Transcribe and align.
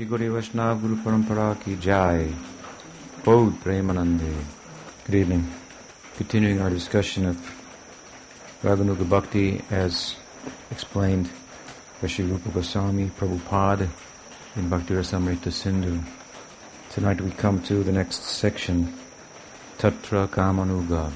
Shri 0.00 0.08
Guru 0.08 0.32
Vaishnava 0.32 0.80
Guru 0.80 0.96
Parampara 0.96 1.62
ki 1.62 1.76
Jai. 1.76 2.32
Bod 3.22 3.52
Premanande. 3.60 4.34
Good 5.04 5.14
evening. 5.14 5.52
Continuing 6.16 6.58
our 6.62 6.70
discussion 6.70 7.26
of 7.26 7.36
Raganuga 8.62 9.06
Bhakti 9.06 9.60
as 9.70 10.16
explained 10.70 11.28
by 12.00 12.08
Sri 12.08 12.24
Rupa 12.24 12.48
Goswami 12.48 13.10
Prabhupada 13.10 13.90
in 14.56 14.70
Bhakti 14.70 14.94
Rasamrita 14.94 15.52
Sindhu. 15.52 16.00
Tonight 16.88 17.20
we 17.20 17.30
come 17.32 17.62
to 17.64 17.82
the 17.82 17.92
next 17.92 18.22
section, 18.22 18.94
Tatra 19.76 20.26
Kamanuga. 20.28 21.12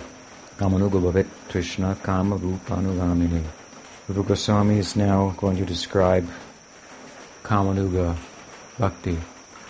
Kamanuga 0.58 1.00
Bhavet 1.00 1.26
Krishna 1.48 1.96
Kama 2.02 2.36
Rupanugamini. 2.36 3.44
Rupa 4.08 4.28
Goswami 4.28 4.76
is 4.76 4.94
now 4.94 5.34
going 5.38 5.56
to 5.56 5.64
describe 5.64 6.28
Kamanuga 7.44 8.14
Bhakti. 8.78 9.18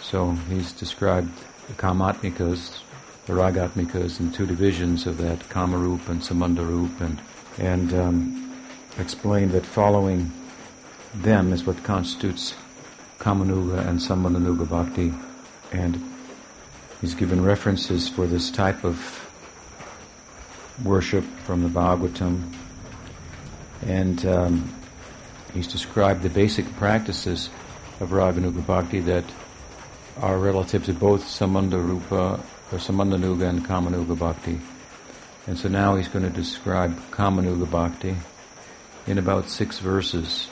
So 0.00 0.32
he's 0.48 0.72
described 0.72 1.30
the 1.66 1.74
Kamatmikas, 1.74 2.80
the 3.26 3.32
Ragatmikas, 3.32 4.20
in 4.20 4.32
two 4.32 4.46
divisions 4.46 5.06
of 5.06 5.18
that, 5.18 5.40
Kamarup 5.48 6.08
and 6.08 6.20
Sambandharup, 6.20 7.00
and, 7.00 7.20
and 7.58 7.94
um, 7.94 8.56
explained 8.98 9.52
that 9.52 9.66
following 9.66 10.32
them 11.14 11.52
is 11.52 11.64
what 11.64 11.82
constitutes 11.84 12.54
Kamanuga 13.18 13.86
and 13.86 13.98
Sambandhanuga 13.98 14.68
Bhakti. 14.68 15.12
And 15.72 16.02
he's 17.00 17.14
given 17.14 17.44
references 17.44 18.08
for 18.08 18.26
this 18.26 18.50
type 18.50 18.84
of 18.84 19.20
worship 20.82 21.24
from 21.44 21.62
the 21.62 21.68
Bhagavatam. 21.68 22.54
And 23.86 24.24
um, 24.26 24.74
he's 25.52 25.66
described 25.66 26.22
the 26.22 26.30
basic 26.30 26.64
practices 26.76 27.50
of 28.00 28.10
Raganuga 28.10 28.66
Bhakti 28.66 29.00
that 29.00 29.24
are 30.20 30.38
relative 30.38 30.84
to 30.86 30.92
both 30.92 31.24
Sambandharupa 31.24 32.40
or 32.72 32.78
Sambandhanuga 32.78 33.48
and 33.48 33.64
Kamanuga 33.64 34.18
Bhakti. 34.18 34.60
And 35.46 35.58
so 35.58 35.68
now 35.68 35.96
he's 35.96 36.08
going 36.08 36.24
to 36.24 36.30
describe 36.30 36.98
Kamanuga 37.10 37.70
Bhakti 37.70 38.16
in 39.06 39.18
about 39.18 39.50
six 39.50 39.78
verses. 39.78 40.48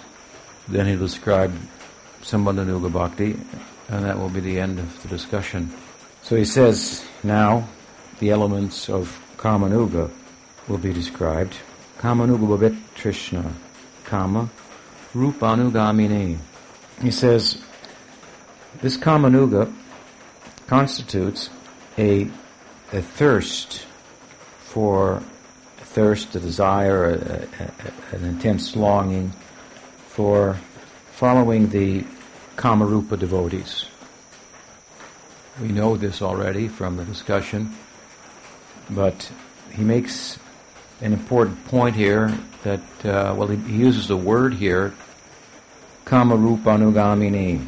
Then 0.68 0.86
he'll 0.86 0.98
describe 0.98 1.56
Sambandhanuga 2.22 2.92
Bhakti, 2.92 3.36
and 3.88 4.04
that 4.04 4.18
will 4.18 4.28
be 4.28 4.40
the 4.40 4.60
end 4.60 4.78
of 4.78 5.02
the 5.02 5.08
discussion. 5.08 5.72
So 6.22 6.36
he 6.36 6.44
says 6.44 7.04
now 7.24 7.68
the 8.18 8.30
elements 8.30 8.88
of 8.88 9.20
Kamanuga 9.36 10.10
will 10.68 10.78
be 10.78 10.92
described. 10.92 11.56
Kamanuga 11.98 12.46
Bhavet 12.46 12.78
Trishna. 12.94 13.52
Kama 14.04 14.48
Rupanugamini. 15.14 16.38
He 17.00 17.10
says 17.10 17.62
this 18.80 18.96
Kamanuga 18.96 19.72
constitutes 20.66 21.50
a, 21.98 22.30
a 22.92 23.02
thirst 23.02 23.86
for 24.60 25.22
a 25.80 25.84
thirst, 25.84 26.34
a 26.34 26.40
desire, 26.40 27.04
a, 27.06 28.12
a, 28.12 28.16
an 28.16 28.24
intense 28.24 28.76
longing 28.76 29.32
for 30.08 30.58
following 31.12 31.68
the 31.68 32.04
Kamarupa 32.56 33.18
devotees. 33.18 33.86
We 35.60 35.68
know 35.68 35.96
this 35.96 36.22
already 36.22 36.68
from 36.68 36.96
the 36.96 37.04
discussion, 37.04 37.74
but 38.90 39.30
he 39.70 39.82
makes 39.82 40.38
an 41.00 41.12
important 41.12 41.64
point 41.66 41.96
here 41.96 42.36
that, 42.62 42.80
uh, 43.04 43.34
well, 43.36 43.48
he, 43.48 43.56
he 43.70 43.76
uses 43.76 44.10
a 44.10 44.16
word 44.16 44.54
here, 44.54 44.94
Kamarupa 46.12 46.76
Anugamini. 46.76 47.64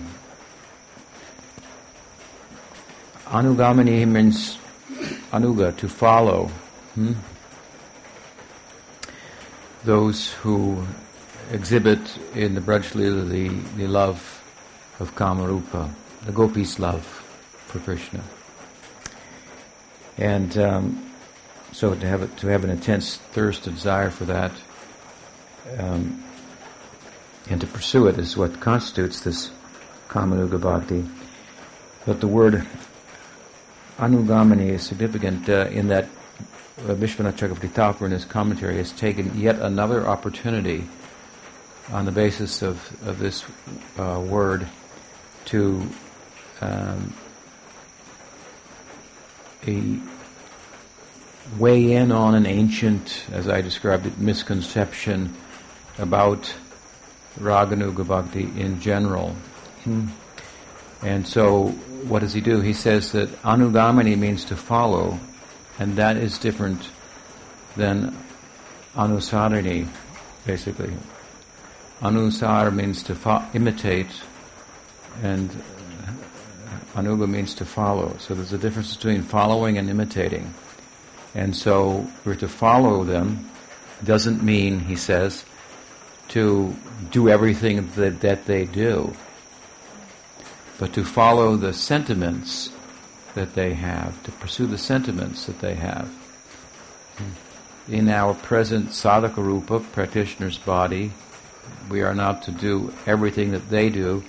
Anugamini 3.28 4.06
means 4.06 4.58
anuga, 5.32 5.74
to 5.78 5.88
follow. 5.88 6.48
Hmm? 6.94 7.14
Those 9.84 10.30
who 10.34 10.86
exhibit 11.52 12.18
in 12.34 12.54
the 12.54 12.60
Braj 12.60 12.94
Lila 12.94 13.22
the, 13.22 13.48
the 13.78 13.86
love 13.86 14.42
of 15.00 15.14
Kamarupa, 15.14 15.90
the 16.26 16.32
gopis' 16.32 16.78
love 16.78 17.02
for 17.68 17.78
Krishna. 17.78 18.20
And 20.18 20.58
um, 20.58 21.10
so 21.72 21.94
to 21.94 22.06
have 22.06 22.36
to 22.36 22.48
have 22.48 22.62
an 22.62 22.68
intense 22.68 23.16
thirst 23.16 23.66
and 23.66 23.74
desire 23.74 24.10
for 24.10 24.26
that, 24.26 24.52
um, 25.78 26.23
and 27.48 27.60
to 27.60 27.66
pursue 27.66 28.06
it 28.06 28.18
is 28.18 28.36
what 28.36 28.60
constitutes 28.60 29.20
this 29.20 29.50
Kamanuga 30.08 30.60
Bhakti. 30.60 31.04
But 32.06 32.20
the 32.20 32.28
word 32.28 32.66
Anugamini 33.98 34.70
is 34.70 34.82
significant 34.82 35.48
uh, 35.48 35.66
in 35.66 35.88
that 35.88 36.04
uh, 36.78 36.94
Vishwanath 36.94 37.38
Thakur 37.72 38.06
in 38.06 38.12
his 38.12 38.24
commentary 38.24 38.76
has 38.78 38.92
taken 38.92 39.38
yet 39.38 39.60
another 39.60 40.06
opportunity 40.06 40.86
on 41.92 42.04
the 42.04 42.12
basis 42.12 42.62
of, 42.62 42.76
of 43.06 43.18
this 43.18 43.44
uh, 43.98 44.20
word 44.26 44.66
to 45.46 45.86
um, 46.60 47.14
weigh 51.58 51.92
in 51.92 52.10
on 52.10 52.34
an 52.34 52.46
ancient, 52.46 53.24
as 53.32 53.48
I 53.48 53.60
described 53.60 54.06
it, 54.06 54.18
misconception 54.18 55.34
about 55.98 56.54
Raganuga 57.38 58.06
Bhakti 58.06 58.44
in 58.60 58.80
general. 58.80 59.34
And 61.02 61.26
so, 61.26 61.68
what 62.08 62.20
does 62.20 62.32
he 62.32 62.40
do? 62.40 62.60
He 62.60 62.72
says 62.72 63.12
that 63.12 63.28
Anugamini 63.42 64.16
means 64.16 64.44
to 64.46 64.56
follow, 64.56 65.18
and 65.78 65.96
that 65.96 66.16
is 66.16 66.38
different 66.38 66.88
than 67.76 68.16
Anusarani, 68.94 69.88
basically. 70.46 70.92
Anusar 72.00 72.74
means 72.74 73.02
to 73.04 73.14
fo- 73.14 73.44
imitate, 73.54 74.10
and 75.22 75.50
Anuga 76.94 77.28
means 77.28 77.54
to 77.56 77.64
follow. 77.64 78.16
So 78.18 78.34
there's 78.34 78.52
a 78.52 78.58
difference 78.58 78.96
between 78.96 79.22
following 79.22 79.78
and 79.78 79.90
imitating. 79.90 80.54
And 81.34 81.54
so 81.56 82.06
we're 82.24 82.36
to 82.36 82.48
follow 82.48 83.04
them 83.04 83.50
doesn't 84.04 84.42
mean, 84.42 84.80
he 84.80 84.96
says, 84.96 85.44
to 86.28 86.74
do 87.10 87.28
everything 87.28 87.90
that, 87.96 88.20
that 88.20 88.46
they 88.46 88.64
do, 88.64 89.14
but 90.78 90.92
to 90.94 91.04
follow 91.04 91.56
the 91.56 91.72
sentiments 91.72 92.70
that 93.34 93.54
they 93.54 93.74
have, 93.74 94.22
to 94.24 94.32
pursue 94.32 94.66
the 94.66 94.78
sentiments 94.78 95.46
that 95.46 95.60
they 95.60 95.74
have. 95.74 96.10
In 97.88 98.08
our 98.08 98.34
present 98.34 98.90
sadhaka 98.90 99.36
rupa, 99.36 99.80
practitioner's 99.80 100.58
body, 100.58 101.12
we 101.90 102.02
are 102.02 102.14
not 102.14 102.42
to 102.44 102.50
do 102.50 102.92
everything 103.06 103.50
that 103.50 103.68
they 103.68 103.90
do 103.90 104.24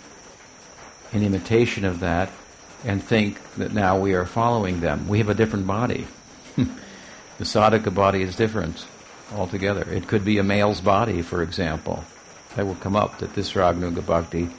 in 1.13 1.23
imitation 1.23 1.85
of 1.85 2.01
that 2.01 2.29
and 2.83 3.01
think 3.01 3.39
that 3.56 3.73
now 3.73 3.97
we 3.97 4.13
are 4.13 4.25
following 4.25 4.81
them. 4.81 5.07
We 5.07 5.19
have 5.19 5.29
a 5.29 5.33
different 5.33 5.66
body. 5.66 6.06
the 6.56 6.66
sadhaka 7.39 7.94
body 7.94 8.22
is 8.22 8.35
different 8.35 8.85
altogether. 9.34 9.90
It 9.90 10.08
could 10.08 10.24
be 10.24 10.38
a 10.38 10.44
male's 10.44 10.81
body, 10.81 11.22
for 11.22 11.41
example. 11.41 12.03
That 12.56 12.66
will 12.66 12.75
come 12.75 12.96
up 12.96 13.19
that 13.19 13.34
this 13.34 13.53
Raganuga 13.53 14.06
Bhakti 14.06 14.50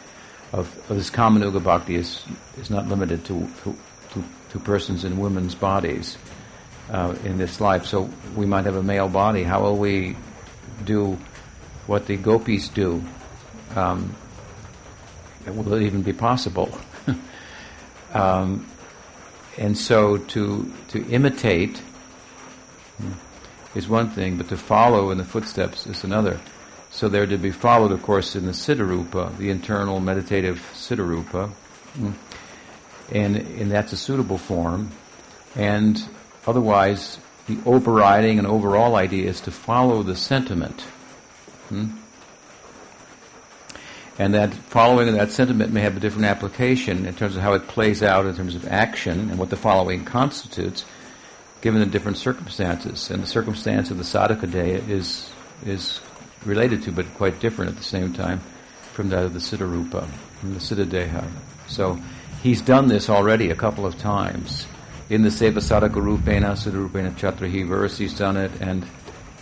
of, 0.53 0.91
of 0.91 0.97
this 0.97 1.11
Kamanuga 1.11 1.63
Bhakti 1.63 1.97
is, 1.97 2.25
is 2.59 2.71
not 2.71 2.89
limited 2.89 3.25
to, 3.27 3.49
to, 3.63 3.77
to, 4.11 4.25
to 4.51 4.59
persons 4.59 5.05
in 5.05 5.19
women's 5.19 5.55
bodies 5.55 6.19
uh, 6.91 7.15
in 7.25 7.39
this 7.39 7.61
life. 7.61 7.87
So 7.87 8.11
we 8.35 8.47
might 8.47 8.65
have 8.65 8.77
a 8.77 8.83
male 8.83 9.09
body. 9.09 9.43
How 9.43 9.63
will 9.63 9.77
we 9.77 10.17
do 10.85 11.19
what 11.87 12.07
the 12.07 12.17
gopis 12.17 12.69
do? 12.69 13.03
Um, 13.75 14.15
will 15.47 15.75
it 15.75 15.83
even 15.83 16.03
be 16.03 16.13
possible? 16.13 16.77
um, 18.13 18.67
and 19.59 19.77
so 19.77 20.19
to 20.19 20.73
to 20.89 21.07
imitate 21.09 21.81
is 23.77 23.89
one 23.89 24.09
thing, 24.09 24.39
but 24.39 24.49
to 24.49 24.57
follow 24.57 25.11
in 25.11 25.19
the 25.19 25.25
footsteps 25.25 25.87
is 25.87 26.03
another. 26.03 26.41
So 26.91 27.09
they're 27.09 27.27
to 27.27 27.37
be 27.37 27.51
followed, 27.51 27.93
of 27.93 28.03
course, 28.03 28.35
in 28.35 28.47
the 28.47 28.53
Siddharupa, 28.53 29.37
the 29.37 29.51
internal 29.51 30.01
meditative 30.01 30.67
Siddharupa, 30.75 31.53
and, 33.13 33.37
and 33.37 33.71
that's 33.71 33.93
a 33.93 33.97
suitable 33.97 34.39
form. 34.39 34.91
And 35.55 36.03
otherwise, 36.47 37.19
the 37.47 37.59
overriding 37.67 38.39
and 38.39 38.47
overall 38.47 38.97
idea 38.97 39.29
is 39.29 39.43
to 39.43 39.51
follow 39.51 40.03
the 40.03 40.17
sentiment. 40.17 40.81
Hmm? 41.69 41.89
And 44.19 44.33
that 44.33 44.55
following 44.55 45.09
of 45.09 45.15
that 45.17 45.31
sentiment 45.31 45.73
may 45.73 45.83
have 45.83 45.97
a 45.97 46.01
different 46.01 46.27
application 46.27 47.05
in 47.05 47.15
terms 47.15 47.37
of 47.37 47.43
how 47.43 47.53
it 47.53 47.69
plays 47.69 48.03
out 48.03 48.25
in 48.25 48.35
terms 48.35 48.55
of 48.55 48.67
action 48.67 49.29
and 49.29 49.39
what 49.39 49.51
the 49.51 49.57
following 49.57 50.07
constitutes, 50.07 50.87
given 51.67 51.81
the 51.81 51.87
different 51.87 52.17
circumstances. 52.17 53.11
And 53.11 53.21
the 53.21 53.27
circumstance 53.27 53.91
of 53.91 53.99
the 53.99 54.05
sadhaka 54.05 54.47
deha 54.47 54.89
is 54.89 55.29
is 55.67 56.01
related 56.45 56.85
to, 56.85 56.93
but 56.93 57.13
quite 57.15 57.41
different 57.41 57.73
at 57.73 57.77
the 57.77 57.83
same 57.83 58.13
time 58.13 58.39
from 58.93 59.09
that 59.09 59.25
of 59.25 59.33
the 59.33 59.41
Siddha 59.41 59.69
Rupa, 59.69 60.07
from 60.39 60.55
the 60.55 60.61
Siddha 60.61 60.85
Deha. 60.85 61.25
So 61.67 61.99
he's 62.41 62.63
done 62.63 62.87
this 62.87 63.11
already 63.11 63.51
a 63.51 63.57
couple 63.57 63.85
of 63.85 63.99
times. 63.99 64.69
In 65.11 65.23
the 65.23 65.29
Seva 65.29 65.59
Sadhaka 65.59 66.01
Rupena, 66.09 66.55
Siddharupena 66.55 67.11
Chatrahi 67.17 67.67
verse, 67.67 67.99
he's 67.99 68.17
done 68.17 68.37
it, 68.37 68.53
and 68.61 68.87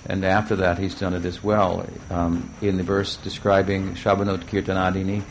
and 0.07 0.25
after 0.25 0.57
that 0.57 0.79
he's 0.79 0.95
done 0.95 1.13
it 1.13 1.27
as 1.27 1.45
well. 1.45 1.87
Um, 2.09 2.49
in 2.63 2.79
the 2.79 2.85
verse 2.85 3.17
describing 3.17 3.97
Shabanot 3.97 4.45
Kirtanadini, 4.45 5.23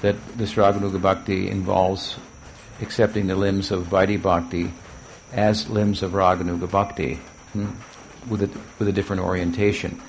that 0.00 0.16
this 0.36 0.54
Raganuga 0.54 1.00
Bhakti 1.00 1.48
involves 1.48 2.16
accepting 2.80 3.28
the 3.28 3.36
limbs 3.36 3.70
of 3.70 3.84
Vaidhi 3.86 4.20
Bhakti 4.20 4.72
as 5.34 5.68
limbs 5.68 6.02
of 6.02 6.12
Raganuga 6.12 6.70
Bhakti, 6.70 7.14
hmm, 7.52 7.70
with, 8.28 8.42
a, 8.42 8.50
with 8.78 8.88
a 8.88 8.92
different 8.92 9.22
orientation, 9.22 10.00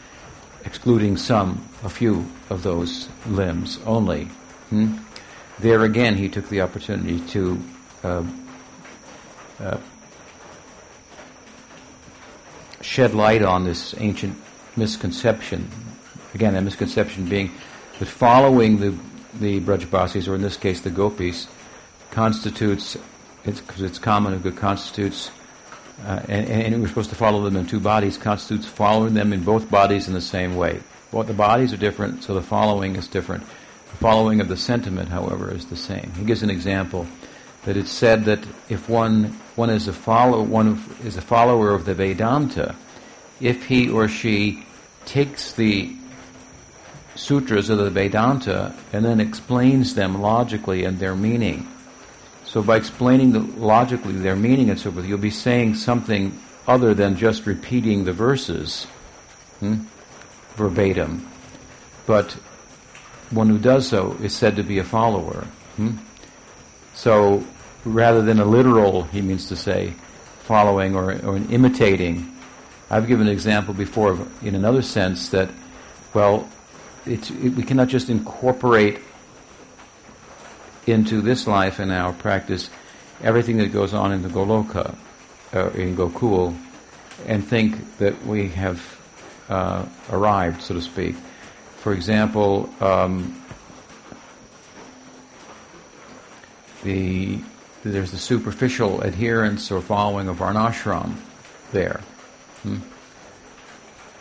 excluding 0.64 1.18
some, 1.18 1.68
a 1.84 1.90
few 1.90 2.26
of 2.50 2.64
those 2.64 3.10
limbs 3.28 3.80
only. 3.86 4.26
Hmm. 4.70 4.98
There 5.60 5.84
again, 5.84 6.16
he 6.16 6.30
took 6.30 6.48
the 6.50 6.62
opportunity 6.62 7.20
to 7.32 7.62
uh, 8.04 8.24
uh, 9.60 9.78
shed 12.82 13.14
light 13.14 13.42
on 13.42 13.64
this 13.64 13.96
ancient 13.98 14.38
misconception. 14.76 15.70
Again, 16.34 16.54
that 16.54 16.64
misconception 16.64 17.28
being 17.28 17.52
that 18.00 18.08
following 18.08 18.80
the 18.80 18.98
the 19.40 19.60
Brajbasis, 19.60 20.28
or 20.28 20.36
in 20.36 20.42
this 20.42 20.58
case 20.58 20.82
the 20.82 20.90
Gopis, 20.90 21.48
constitutes, 22.12 22.98
because 23.46 23.82
it's, 23.82 23.82
it's 23.82 24.00
common, 24.00 24.34
it 24.46 24.58
constitutes, 24.58 25.32
uh, 26.06 26.22
and, 26.28 26.50
and, 26.50 26.82
we're 26.82 26.88
supposed 26.88 27.10
to 27.10 27.16
follow 27.16 27.44
them 27.44 27.56
in 27.56 27.66
two 27.66 27.80
bodies, 27.80 28.18
constitutes 28.18 28.66
following 28.66 29.14
them 29.14 29.32
in 29.32 29.44
both 29.44 29.70
bodies 29.70 30.08
in 30.08 30.14
the 30.14 30.22
same 30.22 30.56
way. 30.56 30.80
Well, 31.12 31.24
the 31.24 31.34
bodies 31.34 31.72
are 31.72 31.78
different, 31.78 32.24
so 32.24 32.34
the 32.34 32.42
following 32.42 32.96
is 32.96 33.08
different. 33.08 33.44
The 33.44 33.98
following 33.98 34.42
of 34.42 34.50
the 34.50 34.58
sentiment, 34.58 35.10
however, 35.10 35.54
is 35.54 35.68
the 35.68 35.78
same. 35.78 36.12
He 36.18 36.26
gives 36.26 36.44
an 36.44 36.50
example 36.50 37.08
that 37.64 37.78
it's 37.78 37.92
said 37.92 38.26
that 38.26 38.46
if 38.68 38.90
one 38.90 39.26
one 39.56 39.70
is 39.70 39.88
a 39.88 39.94
follow 39.94 40.44
one 40.44 40.84
is 41.04 41.16
a 41.16 41.22
follower 41.22 41.74
of 41.74 41.86
the 41.86 41.94
Vedanta, 41.94 42.76
if 43.40 43.66
he 43.68 43.90
or 43.90 44.08
she 44.08 44.66
takes 45.06 45.54
the 45.54 45.96
sutras 47.16 47.70
of 47.70 47.78
the 47.78 47.90
Vedanta 47.90 48.76
and 48.92 49.06
then 49.06 49.20
explains 49.20 49.96
them 49.96 50.22
logically 50.22 50.84
and 50.84 51.00
their 51.00 51.16
meaning. 51.16 51.68
So 52.56 52.64
by 52.64 52.78
explaining 52.78 53.34
the, 53.34 53.40
logically 53.40 54.14
their 54.14 54.38
meaning 54.38 54.70
and 54.70 54.80
so 54.80 54.90
forth, 54.90 55.06
you'll 55.06 55.18
be 55.18 55.30
saying 55.30 55.76
something 55.76 56.40
other 56.66 56.94
than 56.94 57.18
just 57.18 57.46
repeating 57.46 58.06
the 58.06 58.14
verses 58.14 58.86
hmm, 59.60 59.84
verbatim. 60.56 61.30
But 62.06 62.32
one 63.30 63.50
who 63.50 63.60
does 63.60 63.90
so 63.90 64.16
is 64.24 64.34
said 64.34 64.56
to 64.56 64.64
be 64.64 64.78
a 64.78 64.86
follower. 64.86 65.46
Hmm? 65.76 65.98
So 66.94 67.46
rather 67.84 68.22
than 68.22 68.40
a 68.40 68.46
literal, 68.46 69.04
he 69.04 69.22
means 69.22 69.50
to 69.50 69.58
say, 69.58 69.94
following 70.44 70.96
or, 70.96 71.12
or 71.26 71.36
an 71.36 71.52
imitating. 71.52 72.38
I've 72.90 73.08
given 73.08 73.28
an 73.28 73.34
example 73.34 73.74
before 73.74 74.12
of, 74.12 74.46
in 74.46 74.56
another 74.56 74.82
sense 74.82 75.28
that, 75.28 75.50
well, 76.14 76.48
it, 77.06 77.30
we 77.32 77.64
cannot 77.64 77.90
just 77.90 78.10
incorporate 78.10 79.02
into 80.86 81.22
this 81.22 81.48
life 81.48 81.80
and 81.80 81.92
our 81.92 82.14
practice 82.14 82.70
everything 83.22 83.58
that 83.58 83.72
goes 83.72 83.94
on 83.94 84.12
in 84.12 84.22
the 84.22 84.30
Goloka, 84.30 84.96
uh, 85.54 85.70
in 85.72 85.96
Gokul, 85.96 86.56
and 87.26 87.46
think 87.46 87.98
that 87.98 88.26
we 88.26 88.50
have 88.50 88.82
uh, 89.50 89.86
arrived, 90.12 90.62
so 90.62 90.74
to 90.74 90.82
speak. 90.82 91.16
For 91.78 91.94
example, 91.94 92.70
um, 92.82 93.42
the 96.84 97.40
there's 97.84 98.12
the 98.12 98.18
superficial 98.18 99.02
adherence 99.02 99.70
or 99.70 99.80
following 99.80 100.28
of 100.28 100.38
Varnashram 100.38 101.14
there. 101.72 102.02
Hmm? 102.64 102.80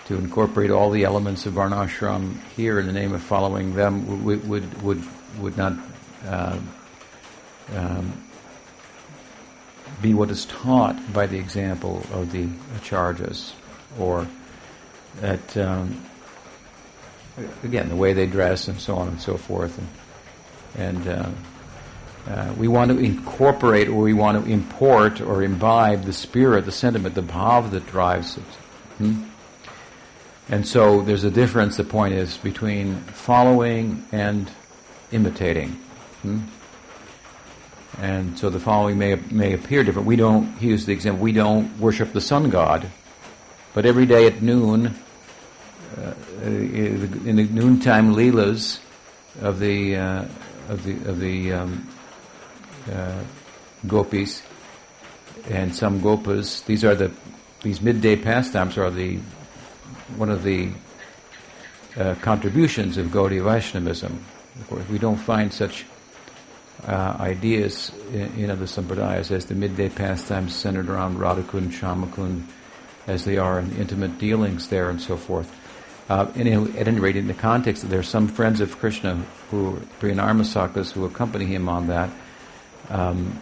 To 0.08 0.16
incorporate 0.16 0.70
all 0.70 0.90
the 0.90 1.04
elements 1.04 1.46
of 1.46 1.54
Varnashram 1.54 2.38
here 2.56 2.78
in 2.78 2.86
the 2.86 2.92
name 2.92 3.14
of 3.14 3.22
following 3.22 3.74
them 3.74 4.24
would 4.24 4.46
would 4.46 4.82
would, 4.82 5.02
would 5.38 5.56
not 5.56 5.72
uh, 6.26 6.58
um, 7.74 8.12
be 10.02 10.14
what 10.14 10.30
is 10.30 10.44
taught 10.46 11.12
by 11.12 11.26
the 11.26 11.38
example 11.38 12.04
of 12.12 12.32
the 12.32 12.46
acharyas, 12.76 13.52
or 13.98 14.26
that 15.20 15.56
um, 15.56 16.04
again 17.62 17.88
the 17.88 17.96
way 17.96 18.12
they 18.12 18.26
dress 18.26 18.68
and 18.68 18.80
so 18.80 18.96
on 18.96 19.08
and 19.08 19.20
so 19.20 19.36
forth, 19.36 19.78
and, 20.76 20.96
and 20.96 21.08
uh, 21.08 21.30
uh, 22.26 22.54
we 22.56 22.68
want 22.68 22.90
to 22.90 22.98
incorporate 22.98 23.88
or 23.88 24.02
we 24.02 24.14
want 24.14 24.42
to 24.42 24.50
import 24.50 25.20
or 25.20 25.42
imbibe 25.42 26.04
the 26.04 26.12
spirit, 26.12 26.64
the 26.64 26.72
sentiment, 26.72 27.14
the 27.14 27.22
bhav 27.22 27.70
that 27.70 27.86
drives 27.86 28.38
it. 28.38 28.42
Hmm? 28.98 29.24
And 30.48 30.66
so 30.66 31.02
there's 31.02 31.24
a 31.24 31.30
difference, 31.30 31.76
the 31.76 31.84
point 31.84 32.14
is, 32.14 32.36
between 32.38 32.96
following 32.96 34.04
and 34.12 34.50
imitating. 35.10 35.78
Hmm? 36.24 36.40
And 38.00 38.38
so 38.38 38.50
the 38.50 38.58
following 38.58 38.98
may, 38.98 39.14
may 39.30 39.52
appear 39.52 39.84
different. 39.84 40.08
We 40.08 40.16
don't, 40.16 40.56
he 40.58 40.68
used 40.68 40.86
the 40.86 40.92
example, 40.92 41.22
we 41.22 41.32
don't 41.32 41.78
worship 41.78 42.12
the 42.12 42.20
sun 42.20 42.50
god, 42.50 42.90
but 43.72 43.86
every 43.86 44.06
day 44.06 44.26
at 44.26 44.42
noon, 44.42 44.94
uh, 45.96 46.14
in 46.42 47.36
the 47.36 47.44
noontime 47.44 48.14
leelas 48.14 48.80
of 49.40 49.60
the, 49.60 49.96
uh, 49.96 50.24
of 50.68 50.82
the, 50.82 50.94
of 51.08 51.20
the 51.20 51.52
um, 51.52 51.88
uh, 52.90 53.22
gopis 53.86 54.42
and 55.48 55.74
some 55.74 56.00
gopas. 56.00 56.64
These 56.64 56.84
are 56.84 56.94
the 56.94 57.12
these 57.62 57.80
midday 57.80 58.14
pastimes 58.14 58.76
are 58.76 58.90
the 58.90 59.18
one 60.16 60.28
of 60.28 60.42
the 60.42 60.70
uh, 61.96 62.14
contributions 62.20 62.98
of 62.98 63.06
Gaudiya 63.06 63.42
Vaishnavism. 63.42 64.22
Of 64.60 64.68
course, 64.68 64.88
we 64.90 64.98
don't 64.98 65.16
find 65.16 65.52
such 65.52 65.86
uh, 66.86 67.16
ideas 67.20 67.92
in, 68.12 68.44
in, 68.44 68.50
other 68.50 68.66
sampradayas 68.66 69.30
as 69.30 69.46
the 69.46 69.54
midday 69.54 69.88
pastimes 69.88 70.54
centered 70.54 70.88
around 70.88 71.16
Radhakund, 71.16 71.72
Shyamakund, 71.72 72.44
as 73.06 73.24
they 73.24 73.38
are 73.38 73.58
in 73.58 73.74
intimate 73.76 74.18
dealings 74.18 74.68
there 74.68 74.90
and 74.90 75.00
so 75.00 75.16
forth. 75.16 75.54
Uh, 76.08 76.30
and 76.34 76.46
in, 76.46 76.76
at 76.76 76.86
any 76.86 77.00
rate, 77.00 77.16
in 77.16 77.26
the 77.26 77.34
context, 77.34 77.88
there 77.88 77.98
are 77.98 78.02
some 78.02 78.28
friends 78.28 78.60
of 78.60 78.78
Krishna 78.78 79.14
who, 79.50 79.80
Priyanarmasakas, 80.00 80.92
who 80.92 81.06
accompany 81.06 81.46
him 81.46 81.68
on 81.68 81.86
that, 81.86 82.10
um, 82.90 83.38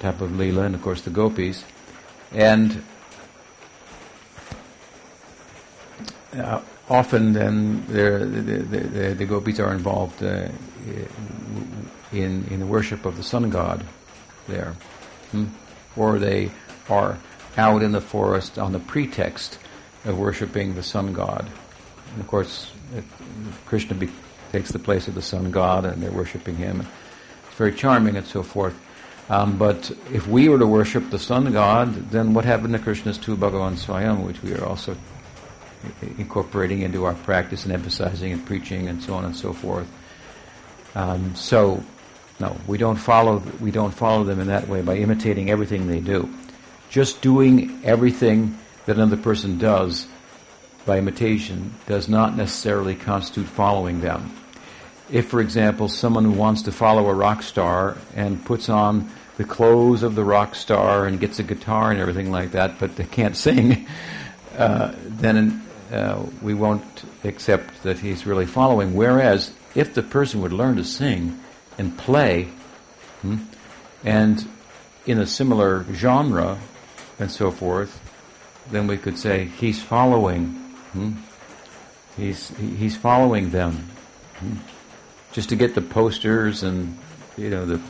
type 0.00 0.20
of 0.20 0.30
Leela, 0.32 0.66
and 0.66 0.74
of 0.74 0.82
course 0.82 1.02
the 1.02 1.10
gopis. 1.10 1.64
And 2.32 2.82
uh, 6.36 6.60
often 6.90 7.32
then 7.32 7.86
the, 7.86 8.18
the, 8.26 9.14
the, 9.14 9.24
gopis 9.24 9.60
are 9.60 9.72
involved 9.72 10.22
uh, 10.22 10.48
in, 12.12 12.46
in 12.50 12.60
the 12.60 12.66
worship 12.66 13.06
of 13.06 13.16
the 13.16 13.22
sun 13.22 13.50
god 13.50 13.84
there. 14.48 14.74
Hmm? 15.30 15.46
Or 15.96 16.18
they 16.18 16.50
are 16.88 17.18
out 17.56 17.82
in 17.82 17.92
the 17.92 18.00
forest 18.00 18.58
on 18.58 18.72
the 18.72 18.78
pretext 18.78 19.58
of 20.04 20.18
worshipping 20.18 20.74
the 20.74 20.82
sun 20.82 21.12
god. 21.12 21.46
And 22.12 22.20
of 22.20 22.26
course, 22.26 22.72
it, 22.94 23.04
Krishna 23.66 23.94
be, 23.94 24.10
takes 24.50 24.70
the 24.70 24.78
place 24.78 25.08
of 25.08 25.14
the 25.14 25.22
sun 25.22 25.50
god 25.50 25.84
and 25.84 26.02
they're 26.02 26.10
worshipping 26.12 26.56
him. 26.56 26.86
It's 27.48 27.56
very 27.56 27.72
charming 27.72 28.16
and 28.16 28.26
so 28.26 28.42
forth. 28.42 28.78
Um, 29.28 29.56
but 29.56 29.90
if 30.12 30.26
we 30.26 30.48
were 30.48 30.58
to 30.58 30.66
worship 30.66 31.10
the 31.10 31.18
sun 31.18 31.52
god, 31.52 32.10
then 32.10 32.34
what 32.34 32.44
happened 32.44 32.74
to 32.74 32.78
Krishna's 32.78 33.18
tu 33.18 33.36
Bhagavan 33.36 33.76
Swayam, 33.76 34.26
which 34.26 34.42
we 34.42 34.54
are 34.54 34.64
also 34.64 34.96
incorporating 36.18 36.82
into 36.82 37.04
our 37.04 37.14
practice 37.14 37.64
and 37.64 37.72
emphasizing 37.72 38.32
and 38.32 38.44
preaching 38.44 38.88
and 38.88 39.02
so 39.02 39.14
on 39.14 39.24
and 39.24 39.36
so 39.36 39.52
forth. 39.52 39.90
Um, 40.94 41.34
so, 41.34 41.82
no, 42.42 42.56
we 42.66 42.76
don't 42.78 42.96
follow 42.96 43.38
we 43.60 43.70
don't 43.70 43.94
follow 43.94 44.24
them 44.24 44.40
in 44.40 44.48
that 44.48 44.68
way 44.68 44.82
by 44.82 44.96
imitating 44.96 45.50
everything 45.50 45.86
they 45.86 46.00
do. 46.00 46.28
Just 46.90 47.22
doing 47.22 47.80
everything 47.84 48.58
that 48.86 48.96
another 48.96 49.16
person 49.16 49.58
does 49.58 50.06
by 50.84 50.98
imitation 50.98 51.72
does 51.86 52.08
not 52.08 52.36
necessarily 52.36 52.94
constitute 52.94 53.46
following 53.46 54.00
them 54.00 54.30
if, 55.12 55.28
for 55.28 55.40
example, 55.40 55.88
someone 55.88 56.36
wants 56.36 56.62
to 56.62 56.72
follow 56.72 57.08
a 57.08 57.14
rock 57.14 57.42
star 57.42 57.98
and 58.16 58.42
puts 58.44 58.70
on 58.70 59.10
the 59.36 59.44
clothes 59.44 60.02
of 60.02 60.14
the 60.14 60.24
rock 60.24 60.54
star 60.54 61.06
and 61.06 61.20
gets 61.20 61.38
a 61.38 61.42
guitar 61.42 61.90
and 61.90 62.00
everything 62.00 62.30
like 62.30 62.52
that, 62.52 62.78
but 62.78 62.96
they 62.96 63.04
can't 63.04 63.36
sing, 63.36 63.86
uh, 64.56 64.94
then 65.04 65.62
uh, 65.92 66.24
we 66.40 66.54
won't 66.54 67.04
accept 67.24 67.82
that 67.82 67.98
he's 67.98 68.26
really 68.26 68.46
following. 68.46 68.94
Whereas, 68.94 69.52
if 69.74 69.92
the 69.92 70.02
person 70.02 70.40
would 70.40 70.52
learn 70.52 70.76
to 70.76 70.84
sing 70.84 71.38
and 71.78 71.96
play, 71.96 72.48
hmm, 73.22 73.38
and 74.04 74.48
in 75.06 75.18
a 75.18 75.26
similar 75.26 75.84
genre 75.92 76.58
and 77.18 77.30
so 77.30 77.50
forth, 77.50 78.00
then 78.70 78.86
we 78.86 78.96
could 78.96 79.18
say 79.18 79.46
he's 79.46 79.82
following. 79.82 80.46
Hmm, 80.92 81.12
he's 82.16 82.48
he's 82.58 82.96
following 82.96 83.50
them. 83.50 83.90
Hmm 84.36 84.56
just 85.32 85.48
to 85.48 85.56
get 85.56 85.74
the 85.74 85.80
posters 85.80 86.62
and 86.62 86.96
you 87.36 87.50
know 87.50 87.66
the 87.66 87.80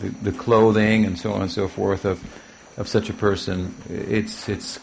the, 0.00 0.08
the 0.30 0.32
clothing 0.32 1.04
and 1.04 1.18
so 1.18 1.32
on 1.32 1.42
and 1.42 1.50
so 1.50 1.68
forth 1.68 2.04
of 2.04 2.22
of 2.78 2.88
such 2.88 3.10
a 3.10 3.12
person, 3.12 3.74
it's 3.88 4.48
it's 4.48 4.80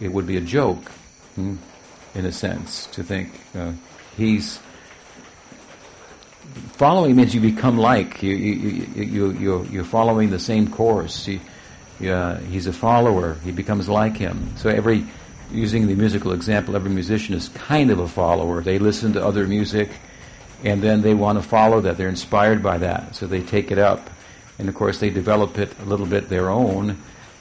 it 0.00 0.12
would 0.12 0.28
be 0.28 0.36
a 0.36 0.40
joke, 0.40 0.88
hmm, 1.34 1.56
in 2.14 2.24
a 2.24 2.30
sense, 2.30 2.86
to 2.86 3.02
think 3.02 3.40
uh, 3.56 3.72
he's 4.16 4.60
following 6.76 7.16
means 7.16 7.34
you 7.34 7.40
become 7.40 7.78
like 7.78 8.22
you 8.22 8.34
you 8.34 8.86
you 8.94 9.30
you 9.32 9.68
you're 9.70 9.84
following 9.84 10.30
the 10.30 10.38
same 10.38 10.70
course. 10.70 11.28
You, 11.28 11.40
uh, 12.10 12.38
he's 12.40 12.66
a 12.66 12.72
follower. 12.72 13.34
He 13.44 13.52
becomes 13.52 13.88
like 13.88 14.16
him. 14.16 14.54
So 14.56 14.68
every 14.68 15.06
using 15.52 15.86
the 15.86 15.94
musical 15.94 16.32
example, 16.32 16.76
every 16.76 16.90
musician 16.90 17.34
is 17.34 17.48
kind 17.50 17.90
of 17.90 17.98
a 17.98 18.08
follower. 18.08 18.62
They 18.62 18.78
listen 18.78 19.12
to 19.14 19.24
other 19.24 19.46
music, 19.46 19.90
and 20.64 20.82
then 20.82 21.02
they 21.02 21.14
want 21.14 21.40
to 21.40 21.48
follow 21.48 21.80
that. 21.82 21.96
They're 21.96 22.08
inspired 22.08 22.62
by 22.62 22.78
that, 22.78 23.14
so 23.14 23.26
they 23.26 23.42
take 23.42 23.70
it 23.70 23.78
up, 23.78 24.10
and 24.58 24.68
of 24.68 24.74
course 24.74 24.98
they 24.98 25.10
develop 25.10 25.58
it 25.58 25.72
a 25.80 25.84
little 25.84 26.06
bit 26.06 26.28
their 26.28 26.50
own 26.50 26.98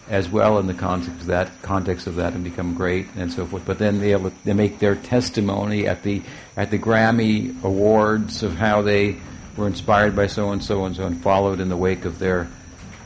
as 0.08 0.30
well 0.30 0.60
in 0.60 0.68
the 0.68 0.74
context 0.74 1.22
of 1.22 1.26
that 1.28 1.50
context 1.62 2.06
of 2.06 2.16
that 2.16 2.34
and 2.34 2.44
become 2.44 2.76
great 2.76 3.08
and 3.16 3.32
so 3.32 3.46
forth. 3.46 3.66
But 3.66 3.80
then 3.80 4.00
they 4.00 4.12
able 4.12 4.32
they 4.44 4.54
make 4.54 4.80
their 4.80 4.96
testimony 4.96 5.88
at 5.88 6.04
the 6.04 6.22
at 6.56 6.72
the 6.72 6.78
Grammy 6.78 7.64
Awards 7.64 8.44
of 8.44 8.56
how 8.56 8.82
they 8.82 9.18
were 9.58 9.68
inspired 9.68 10.16
by 10.16 10.28
so 10.28 10.52
and 10.52 10.64
so 10.64 10.86
and 10.86 10.96
so 10.96 11.06
and 11.06 11.22
followed 11.22 11.60
in 11.60 11.70
the 11.70 11.78
wake 11.78 12.06
of 12.06 12.20
their 12.20 12.48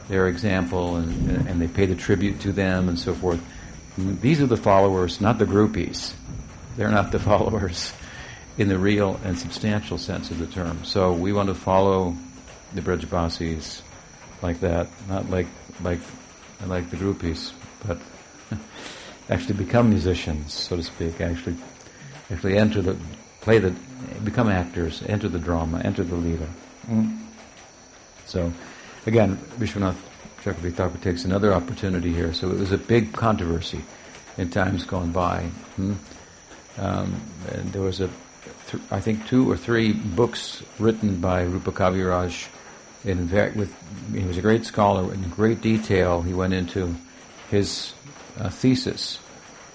their 0.09 0.27
example 0.27 0.97
and 0.97 1.47
and 1.47 1.61
they 1.61 1.67
pay 1.67 1.85
the 1.85 1.95
tribute 1.95 2.41
to 2.41 2.51
them 2.51 2.89
and 2.89 2.99
so 2.99 3.13
forth. 3.13 3.41
These 3.97 4.41
are 4.41 4.47
the 4.47 4.57
followers, 4.57 5.21
not 5.21 5.39
the 5.39 5.45
groupies. 5.45 6.13
They're 6.75 6.91
not 6.91 7.11
the 7.11 7.19
followers 7.31 7.93
in 8.57 8.67
the 8.67 8.77
real 8.77 9.19
and 9.23 9.39
substantial 9.39 9.97
sense 9.97 10.31
of 10.31 10.39
the 10.39 10.47
term. 10.47 10.83
So 10.83 11.13
we 11.13 11.31
want 11.31 11.47
to 11.47 11.55
follow 11.55 12.15
the 12.73 12.81
Brajbasis 12.81 13.81
like 14.41 14.59
that, 14.59 14.89
not 15.07 15.29
like 15.29 15.47
like 15.81 15.99
I 16.61 16.65
like 16.65 16.89
the 16.89 16.97
groupies, 16.97 17.51
but 17.85 17.97
actually 19.29 19.55
become 19.55 19.89
musicians, 19.89 20.53
so 20.53 20.75
to 20.75 20.83
speak. 20.83 21.21
Actually, 21.21 21.55
actually 22.31 22.57
enter 22.57 22.81
the 22.81 22.97
play 23.41 23.59
the 23.59 23.73
become 24.23 24.49
actors, 24.49 25.01
enter 25.07 25.29
the 25.29 25.39
drama, 25.39 25.79
enter 25.79 26.03
the 26.03 26.15
leader. 26.15 26.47
Mm. 26.87 27.17
So, 28.25 28.51
again, 29.05 29.37
Vishwanath 29.57 29.97
Chakravarti 30.43 30.73
Thakur 30.73 30.97
takes 30.99 31.25
another 31.25 31.53
opportunity 31.53 32.13
here. 32.13 32.33
So 32.33 32.49
it 32.51 32.57
was 32.57 32.71
a 32.71 32.77
big 32.77 33.13
controversy 33.13 33.83
in 34.37 34.49
times 34.49 34.85
gone 34.85 35.11
by. 35.11 35.43
Hmm? 35.75 35.93
Um, 36.77 37.21
and 37.51 37.73
there 37.73 37.81
was 37.81 37.99
a, 37.99 38.09
th- 38.67 38.83
I 38.89 39.01
think, 39.01 39.27
two 39.27 39.49
or 39.49 39.57
three 39.57 39.91
books 39.91 40.63
written 40.77 41.19
by 41.19 41.41
Rupa 41.41 41.71
Kaviraj 41.71 42.47
in 43.03 43.25
very, 43.25 43.51
with, 43.51 43.73
he 44.13 44.25
was 44.25 44.37
a 44.37 44.41
great 44.41 44.65
scholar. 44.65 45.13
In 45.13 45.21
great 45.29 45.61
detail, 45.61 46.21
he 46.21 46.33
went 46.33 46.53
into 46.53 46.95
his 47.49 47.93
uh, 48.37 48.49
thesis 48.49 49.19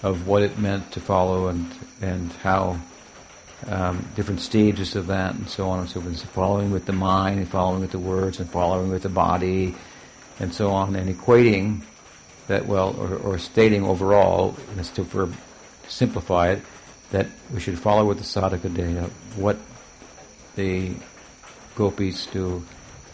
of 0.02 0.26
what 0.26 0.42
it 0.42 0.58
meant 0.58 0.92
to 0.92 1.00
follow 1.00 1.48
and 1.48 1.66
and 2.02 2.30
how 2.34 2.78
um, 3.66 4.06
different 4.14 4.40
stages 4.40 4.94
of 4.94 5.06
that 5.06 5.34
and 5.34 5.48
so 5.48 5.68
on 5.68 5.80
and 5.80 5.88
so 5.88 6.00
forth. 6.00 6.22
Following 6.30 6.70
with 6.70 6.84
the 6.84 6.92
mind, 6.92 7.38
and 7.38 7.48
following 7.48 7.80
with 7.80 7.92
the 7.92 7.98
words, 7.98 8.38
and 8.40 8.50
following 8.50 8.90
with 8.90 9.02
the 9.02 9.08
body, 9.08 9.74
and 10.38 10.52
so 10.52 10.70
on, 10.70 10.94
and 10.96 11.14
equating 11.14 11.82
that 12.46 12.66
well, 12.66 12.94
or, 12.98 13.16
or 13.16 13.38
stating 13.38 13.84
overall, 13.84 14.54
as 14.78 14.90
to 14.90 15.04
for 15.04 15.30
simplify 15.88 16.50
it, 16.50 16.62
that 17.10 17.26
we 17.52 17.60
should 17.60 17.78
follow 17.78 18.04
with 18.04 18.18
the 18.18 18.24
sadhaka 18.24 18.68
deha, 18.68 19.08
what 19.36 19.56
the 20.56 20.94
gopis 21.74 22.26
do 22.26 22.62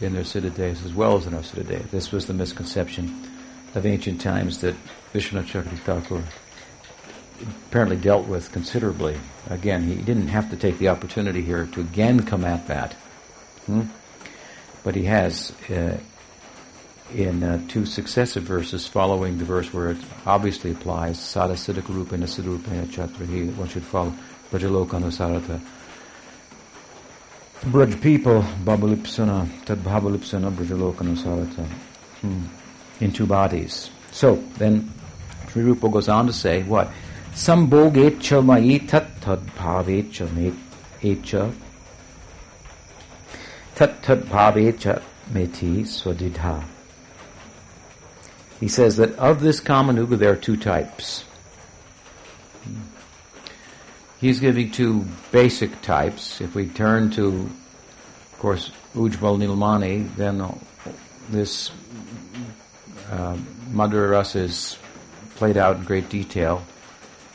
in 0.00 0.14
their 0.14 0.22
Siddha 0.22 0.54
days 0.54 0.84
as 0.84 0.94
well 0.94 1.16
as 1.16 1.26
in 1.26 1.34
our 1.34 1.42
Siddha. 1.42 1.88
This 1.90 2.10
was 2.10 2.26
the 2.26 2.34
misconception 2.34 3.28
of 3.74 3.86
ancient 3.86 4.20
times 4.20 4.60
that 4.60 4.74
Vishwanath 5.12 5.46
Chakravarti 5.46 5.78
Thakur 5.78 6.22
apparently 7.68 7.96
dealt 7.96 8.26
with 8.26 8.52
considerably. 8.52 9.18
Again, 9.48 9.82
he 9.82 9.94
didn't 9.96 10.28
have 10.28 10.50
to 10.50 10.56
take 10.56 10.78
the 10.78 10.88
opportunity 10.88 11.42
here 11.42 11.66
to 11.72 11.80
again 11.80 12.24
come 12.24 12.44
at 12.44 12.66
that. 12.66 12.94
Hmm? 13.66 13.82
But 14.82 14.94
he 14.94 15.04
has 15.04 15.52
uh, 15.70 15.98
in 17.14 17.42
uh, 17.42 17.60
two 17.68 17.86
successive 17.86 18.44
verses 18.44 18.86
following 18.86 19.38
the 19.38 19.44
verse 19.44 19.72
where 19.72 19.90
it 19.90 19.98
obviously 20.26 20.70
applies, 20.70 21.18
Sada 21.18 21.54
Siddhaka 21.54 21.92
Rupena 21.92 22.24
Siddharupena 22.24 22.86
Chatrahi, 22.86 23.54
one 23.56 23.68
should 23.68 23.82
follow 23.82 24.14
Brajalokana 24.50 25.10
Sarata 25.10 25.60
Braj 27.62 28.00
people, 28.00 28.42
Bhabalipsana, 28.64 29.46
Tad 29.66 29.78
Bhabalipsana, 29.80 30.50
Brajalokana 30.50 31.14
Sarata, 31.14 31.66
hmm. 32.22 32.44
in 33.00 33.12
two 33.12 33.26
bodies. 33.26 33.90
So 34.12 34.36
then 34.56 34.90
Sri 35.50 35.62
Rupa 35.64 35.90
goes 35.90 36.08
on 36.08 36.26
to 36.26 36.32
say 36.32 36.62
what? 36.62 36.90
Sambhogecha 37.32 38.42
mai 38.44 38.78
tat 38.78 39.20
tad 39.20 39.40
bhavecha 39.58 40.32
me 40.32 40.52
echa 41.02 41.52
tat 43.74 44.02
tad 44.02 44.22
bhavecha 44.22 45.02
meti 45.30 45.82
swadidha. 45.82 46.64
He 48.58 48.68
says 48.68 48.96
that 48.96 49.16
of 49.18 49.40
this 49.40 49.60
Kamanuga 49.60 50.18
there 50.18 50.32
are 50.32 50.36
two 50.36 50.56
types. 50.56 51.24
He's 54.20 54.38
giving 54.38 54.70
two 54.70 55.06
basic 55.32 55.80
types. 55.80 56.42
If 56.42 56.54
we 56.54 56.66
turn 56.68 57.10
to, 57.12 57.28
of 57.28 58.36
course, 58.38 58.70
Ujjval 58.94 59.38
Nilmani, 59.38 60.14
then 60.16 60.60
this 61.30 61.70
uh, 63.10 63.36
Madhura 63.70 64.10
Rasa 64.10 64.40
is 64.40 64.78
played 65.36 65.56
out 65.56 65.76
in 65.76 65.84
great 65.84 66.10
detail, 66.10 66.62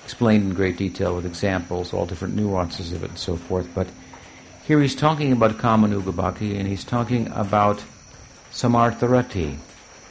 explained 0.04 0.44
in 0.44 0.54
great 0.54 0.77
detail 0.77 1.15
with 1.15 1.25
examples, 1.25 1.92
all 1.92 2.06
different 2.06 2.36
nuances 2.36 2.92
of 2.92 3.04
it 3.04 3.10
and 3.10 3.20
so 3.20 3.36
forth. 3.36 3.68
But 3.74 3.88
here 4.68 4.80
he's 4.80 4.96
talking 4.96 5.32
about 5.32 5.54
Kamanuga 5.54 6.15
Bhakti 6.15 6.56
and 6.56 6.68
he's 6.68 6.84
talking 6.84 7.32
about 7.32 7.84
Samartharati, 8.51 9.56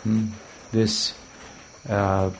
hmm? 0.02 0.26
this 0.72 1.14
uh, 1.88 2.30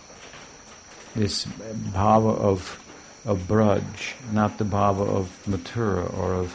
this 1.14 1.44
bhava 1.46 2.36
of 2.36 2.83
of 3.24 3.40
Braj, 3.48 4.14
not 4.32 4.58
the 4.58 4.64
bhava 4.64 5.06
of 5.06 5.38
Mathura 5.46 6.12
or 6.18 6.34
of, 6.34 6.54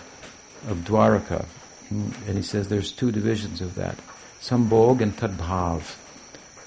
of 0.67 0.79
Dwaraka. 0.79 1.45
And 1.89 2.37
he 2.37 2.43
says 2.43 2.67
there's 2.69 2.91
two 2.91 3.11
divisions 3.11 3.61
of 3.61 3.75
that. 3.75 3.97
Sambhog 4.39 5.01
and 5.01 5.15
Tadbhav. 5.15 5.95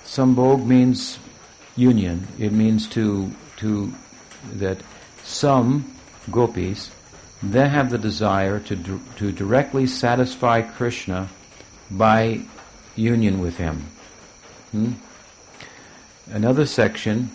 Sambhog 0.05 0.67
means 0.67 1.19
union. 1.77 2.27
It 2.39 2.53
means 2.53 2.89
to, 2.89 3.33
to, 3.59 3.93
that 4.55 4.79
some 5.23 5.95
gopis, 6.31 6.91
they 7.43 7.69
have 7.69 7.91
the 7.91 7.99
desire 7.99 8.59
to, 8.61 9.01
to 9.17 9.33
directly 9.33 9.87
satisfy 9.87 10.63
Krishna 10.63 11.29
by 11.91 12.41
union 12.97 13.41
with 13.41 13.57
him. 13.57 13.87
Hmm? 14.73 14.93
Another 16.31 16.67
section 16.67 17.31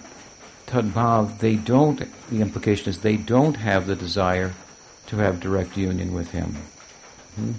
tadbhav, 0.68 1.40
they 1.40 1.56
don't, 1.56 2.04
the 2.30 2.42
implication 2.42 2.90
is 2.90 3.00
they 3.00 3.18
don't 3.18 3.56
have 3.56 3.88
the 3.88 3.96
desire 3.96 4.54
to 5.08 5.18
have 5.18 5.40
direct 5.40 5.78
union 5.78 6.14
with 6.14 6.32
him. 6.32 6.56
Hmm? 7.36 7.52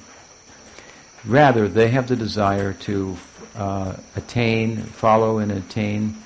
Rather, 1.24 1.68
they 1.68 1.88
have 1.88 2.06
the 2.08 2.16
desire 2.16 2.74
to 2.74 3.16
uh, 3.56 3.96
attain, 4.14 4.76
follow 4.82 5.38
and 5.38 5.50
attain 5.50 6.16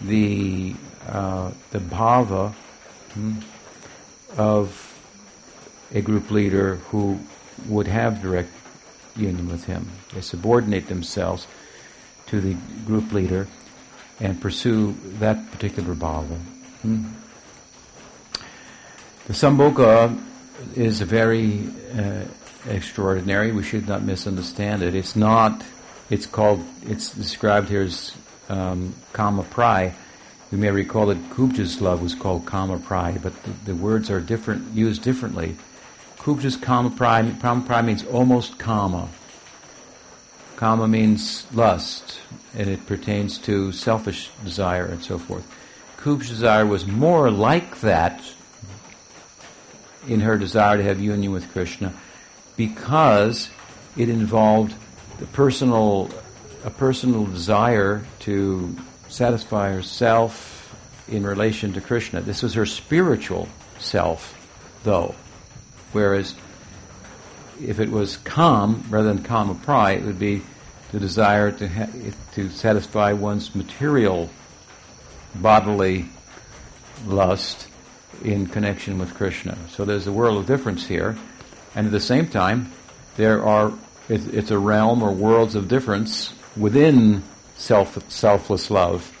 the, 0.00 0.74
uh, 1.06 1.52
the 1.70 1.78
bhava 1.78 2.52
hmm, 3.12 3.34
of 4.36 4.88
a 5.94 6.00
group 6.00 6.30
leader 6.30 6.76
who 6.76 7.20
would 7.68 7.86
have 7.86 8.22
direct 8.22 8.50
union 9.14 9.48
with 9.48 9.64
him. 9.64 9.90
They 10.14 10.22
subordinate 10.22 10.88
themselves 10.88 11.46
to 12.26 12.40
the 12.40 12.56
group 12.86 13.12
leader 13.12 13.46
and 14.22 14.40
pursue 14.40 14.94
that 15.18 15.50
particular 15.50 15.94
bhava. 15.94 16.38
Hmm? 16.82 17.08
The 19.26 19.32
Sambhoga 19.32 20.16
is 20.76 21.00
very 21.00 21.68
uh, 21.98 22.24
extraordinary. 22.68 23.50
We 23.50 23.64
should 23.64 23.88
not 23.88 24.02
misunderstand 24.02 24.82
it. 24.82 24.94
It's 24.94 25.16
not. 25.16 25.62
It's 26.08 26.26
called. 26.26 26.64
It's 26.86 27.10
described 27.10 27.68
here 27.68 27.82
as 27.82 28.12
um, 28.48 28.94
kama 29.12 29.42
prai. 29.42 29.92
You 30.52 30.58
may 30.58 30.70
recall 30.70 31.06
that 31.06 31.18
Kubja's 31.30 31.80
love 31.80 32.00
was 32.00 32.14
called 32.14 32.46
kama 32.46 32.78
prai, 32.78 33.20
but 33.20 33.32
the, 33.42 33.50
the 33.72 33.74
words 33.74 34.10
are 34.10 34.20
different, 34.20 34.72
used 34.74 35.02
differently. 35.02 35.56
Kubja's 36.18 36.56
kama 36.56 36.90
prai, 36.90 37.40
kama 37.40 37.64
prai 37.66 37.84
means 37.84 38.04
almost 38.04 38.58
kama. 38.58 39.08
Kama 40.62 40.86
means 40.86 41.44
lust, 41.52 42.20
and 42.56 42.70
it 42.70 42.86
pertains 42.86 43.36
to 43.36 43.72
selfish 43.72 44.30
desire 44.44 44.86
and 44.86 45.02
so 45.02 45.18
forth. 45.18 45.44
Kub's 45.96 46.28
desire 46.28 46.64
was 46.64 46.86
more 46.86 47.32
like 47.32 47.80
that 47.80 48.22
in 50.06 50.20
her 50.20 50.38
desire 50.38 50.76
to 50.76 50.84
have 50.84 51.00
union 51.00 51.32
with 51.32 51.50
Krishna 51.50 51.92
because 52.56 53.50
it 53.96 54.08
involved 54.08 54.72
the 55.18 55.26
personal, 55.26 56.08
a 56.64 56.70
personal 56.70 57.26
desire 57.26 58.04
to 58.20 58.76
satisfy 59.08 59.72
herself 59.72 60.72
in 61.08 61.26
relation 61.26 61.72
to 61.72 61.80
Krishna. 61.80 62.20
This 62.20 62.40
was 62.40 62.54
her 62.54 62.66
spiritual 62.66 63.48
self, 63.80 64.32
though. 64.84 65.16
Whereas 65.90 66.36
if 67.60 67.80
it 67.80 67.90
was 67.90 68.16
calm 68.18 68.84
rather 68.90 69.12
than 69.12 69.24
kama 69.24 69.56
prai, 69.56 69.96
it 69.96 70.04
would 70.04 70.20
be 70.20 70.42
the 70.92 71.00
desire 71.00 71.50
to 71.50 71.68
ha- 71.68 71.88
to 72.34 72.50
satisfy 72.50 73.12
one's 73.12 73.54
material 73.54 74.30
bodily 75.34 76.06
lust 77.06 77.66
in 78.22 78.46
connection 78.46 78.98
with 78.98 79.14
Krishna. 79.14 79.56
So 79.70 79.84
there's 79.84 80.06
a 80.06 80.12
world 80.12 80.38
of 80.38 80.46
difference 80.46 80.86
here, 80.86 81.16
and 81.74 81.86
at 81.86 81.92
the 81.92 82.00
same 82.00 82.28
time, 82.28 82.70
there 83.16 83.44
are 83.44 83.72
it's, 84.08 84.26
it's 84.26 84.50
a 84.50 84.58
realm 84.58 85.02
or 85.02 85.12
worlds 85.12 85.54
of 85.54 85.68
difference 85.68 86.34
within 86.56 87.22
self 87.56 87.98
selfless 88.10 88.70
love. 88.70 89.18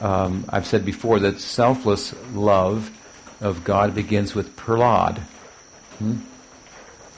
Um, 0.00 0.44
I've 0.48 0.66
said 0.66 0.84
before 0.84 1.20
that 1.20 1.40
selfless 1.40 2.14
love 2.34 2.90
of 3.40 3.64
God 3.64 3.94
begins 3.94 4.34
with 4.34 4.56
Prahlad. 4.56 5.18
Hmm? 5.98 6.18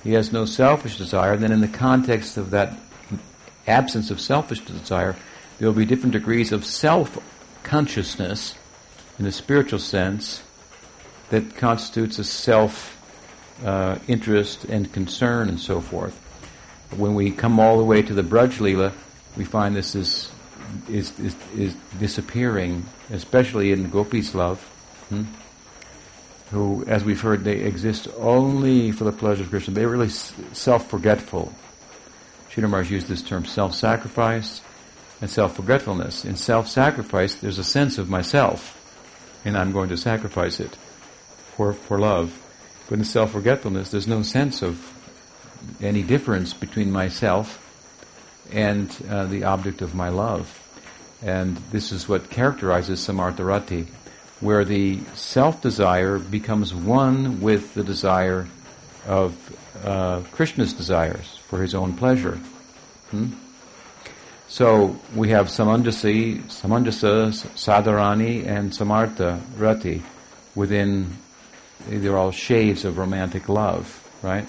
He 0.05 0.13
has 0.13 0.33
no 0.33 0.45
selfish 0.45 0.97
desire. 0.99 1.37
Then, 1.37 1.53
in 1.53 1.61
the 1.61 1.69
context 1.69 2.37
of 2.37 2.51
that 2.51 2.77
absence 3.69 4.11
of 4.11 4.21
selfish 4.21 4.61
desire, 4.61 5.17
there 5.59 5.69
will 5.69 5.77
be 5.77 5.85
different 5.85 6.13
degrees 6.13 6.53
of 6.53 6.65
self 6.65 7.19
consciousness 7.63 8.55
in 9.19 9.27
a 9.27 9.33
spiritual 9.33 9.79
sense 9.79 10.43
that 11.31 11.57
constitutes 11.57 12.19
a 12.19 12.25
self 12.25 12.95
uh, 13.65 13.99
interest 14.07 14.65
and 14.65 14.93
concern 14.93 15.49
and 15.49 15.61
so 15.61 15.81
forth. 15.81 16.17
When 16.97 17.15
we 17.15 17.31
come 17.31 17.61
all 17.61 17.79
the 17.79 17.85
way 17.85 18.03
to 18.03 18.15
the 18.15 18.23
Braj 18.23 18.93
we 19.37 19.45
find 19.45 19.77
this 19.77 19.95
is, 19.95 20.31
is, 20.89 21.19
is, 21.19 21.37
is 21.55 21.77
disappearing, 21.99 22.87
especially 23.11 23.73
in 23.73 23.91
Gopi's 23.91 24.35
love. 24.35 24.61
Hmm? 25.11 25.25
who, 26.51 26.85
as 26.87 27.05
we've 27.05 27.21
heard, 27.21 27.45
they 27.45 27.57
exist 27.57 28.09
only 28.17 28.91
for 28.91 29.05
the 29.05 29.13
pleasure 29.13 29.43
of 29.43 29.51
Krishna. 29.51 29.75
They're 29.75 29.89
really 29.89 30.09
self-forgetful. 30.09 31.47
Sridhar 31.47 31.68
Maharaj 32.67 32.91
used 32.91 33.07
this 33.07 33.23
term 33.23 33.45
self-sacrifice 33.45 34.63
and 35.21 35.31
self-forgetfulness. 35.31 36.25
In 36.25 36.37
self-sacrifice, 36.37 37.37
there's 37.37 37.59
a 37.59 37.65
sense 37.65 37.99
of 37.99 38.09
myself, 38.09 38.75
and 39.45 39.57
I'm 39.57 39.73
going 39.73 39.91
to 39.91 39.97
sacrifice 39.97 40.59
it 40.59 40.77
for, 41.57 41.73
for 41.73 41.99
love. 41.99 42.37
But 42.89 42.99
in 42.99 43.05
self-forgetfulness, 43.05 43.91
there's 43.91 44.09
no 44.09 44.23
sense 44.23 44.63
of 44.63 44.95
any 45.81 46.03
difference 46.03 46.55
between 46.55 46.91
myself 46.91 47.65
and 48.51 48.91
uh, 49.09 49.27
the 49.27 49.45
object 49.45 49.83
of 49.83 49.95
my 49.95 50.09
love. 50.09 50.65
And 51.23 51.57
this 51.73 51.93
is 51.93 52.09
what 52.09 52.31
characterizes 52.31 53.07
Samartha 53.07 53.47
Rati 53.47 53.87
where 54.41 54.65
the 54.65 55.01
self 55.15 55.61
desire 55.61 56.19
becomes 56.19 56.75
one 56.75 57.41
with 57.41 57.75
the 57.75 57.83
desire 57.83 58.47
of 59.07 59.37
uh, 59.85 60.21
Krishna's 60.33 60.73
desires 60.73 61.38
for 61.49 61.61
his 61.63 61.75
own 61.75 61.95
pleasure. 61.95 62.39
Hmm? 63.11 63.31
So 64.49 64.99
we 65.15 65.31
have 65.31 65.49
Samanjasi, 65.49 66.45
Samanjasa, 66.45 67.33
Sadharani, 67.55 68.47
and 68.47 68.71
Samartha 68.73 69.41
Rati 69.59 70.03
within, 70.55 71.19
they're 71.87 72.17
all 72.17 72.31
shades 72.31 72.85
of 72.85 72.97
romantic 72.97 73.49
love, 73.49 73.87
right? 74.23 74.49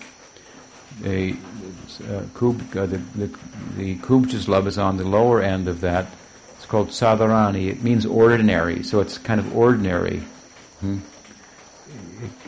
A, 1.03 1.31
uh, 1.31 2.23
Kub, 2.33 2.75
uh, 2.75 2.85
the, 2.85 2.97
the, 2.97 3.27
the 3.77 3.95
Kubja's 3.97 4.47
love 4.47 4.67
is 4.67 4.77
on 4.77 4.97
the 4.97 5.03
lower 5.03 5.41
end 5.41 5.67
of 5.67 5.81
that, 5.81 6.07
It's 6.55 6.65
called 6.65 6.89
sadharani. 6.89 7.69
It 7.69 7.83
means 7.83 8.05
ordinary, 8.05 8.83
so 8.83 8.99
it's 8.99 9.17
kind 9.17 9.39
of 9.39 9.55
ordinary 9.55 10.23
hmm, 10.81 10.99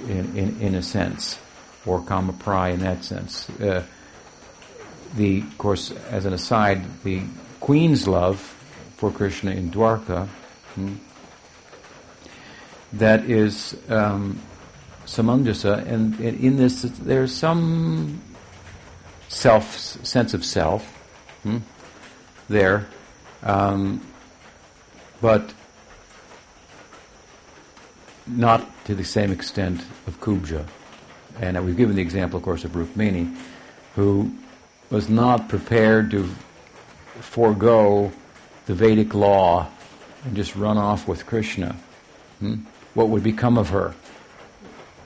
in, 0.08 0.38
in, 0.38 0.62
in, 0.62 0.76
a 0.76 0.82
sense, 0.82 1.40
or 1.86 2.02
kama 2.02 2.34
prai 2.34 2.74
in 2.74 2.82
that 2.82 3.04
sense. 3.06 3.50
Uh, 3.52 3.84
the, 5.16 5.40
of 5.40 5.58
course, 5.58 5.92
as 6.10 6.26
an 6.26 6.34
aside, 6.34 6.84
the 7.04 7.22
queen's 7.60 8.08
love 8.08 8.40
for 8.98 9.12
Krishna 9.12 9.52
in 9.52 9.72
Dwarka, 9.72 10.28
hmm, 10.76 10.96
that 12.94 13.30
is 13.30 13.76
um, 13.90 14.40
samanjasa, 15.06 15.86
and, 15.88 16.20
and 16.20 16.40
in 16.40 16.58
this 16.58 16.82
there's 16.82 17.34
some 17.34 18.22
self 19.28 19.78
sense 19.78 20.34
of 20.34 20.44
self 20.44 20.86
hmm, 21.44 21.58
there. 22.50 22.88
Um, 23.44 24.02
but 25.22 25.54
not 28.28 28.68
to 28.86 28.96
the 28.96 29.04
same 29.04 29.32
extent 29.32 29.82
of 30.08 30.20
Kubja. 30.20 30.68
And 31.40 31.64
we've 31.66 31.78
given 31.78 31.96
the 31.96 32.02
example, 32.02 32.38
of 32.38 32.44
course, 32.44 32.66
of 32.66 32.72
Rukmini, 32.72 33.36
who 33.96 34.32
was 34.92 35.10
not 35.10 35.48
prepared 35.48 36.12
to 36.12 36.30
forego 37.22 38.12
the 38.66 38.76
Vedic 38.76 39.14
law 39.14 39.68
and 40.26 40.36
just 40.36 40.56
run 40.56 40.78
off 40.78 41.08
with 41.08 41.26
Krishna. 41.26 41.76
Hmm? 42.40 42.56
What 42.94 43.10
would 43.10 43.24
become 43.24 43.58
of 43.58 43.70
her 43.70 43.96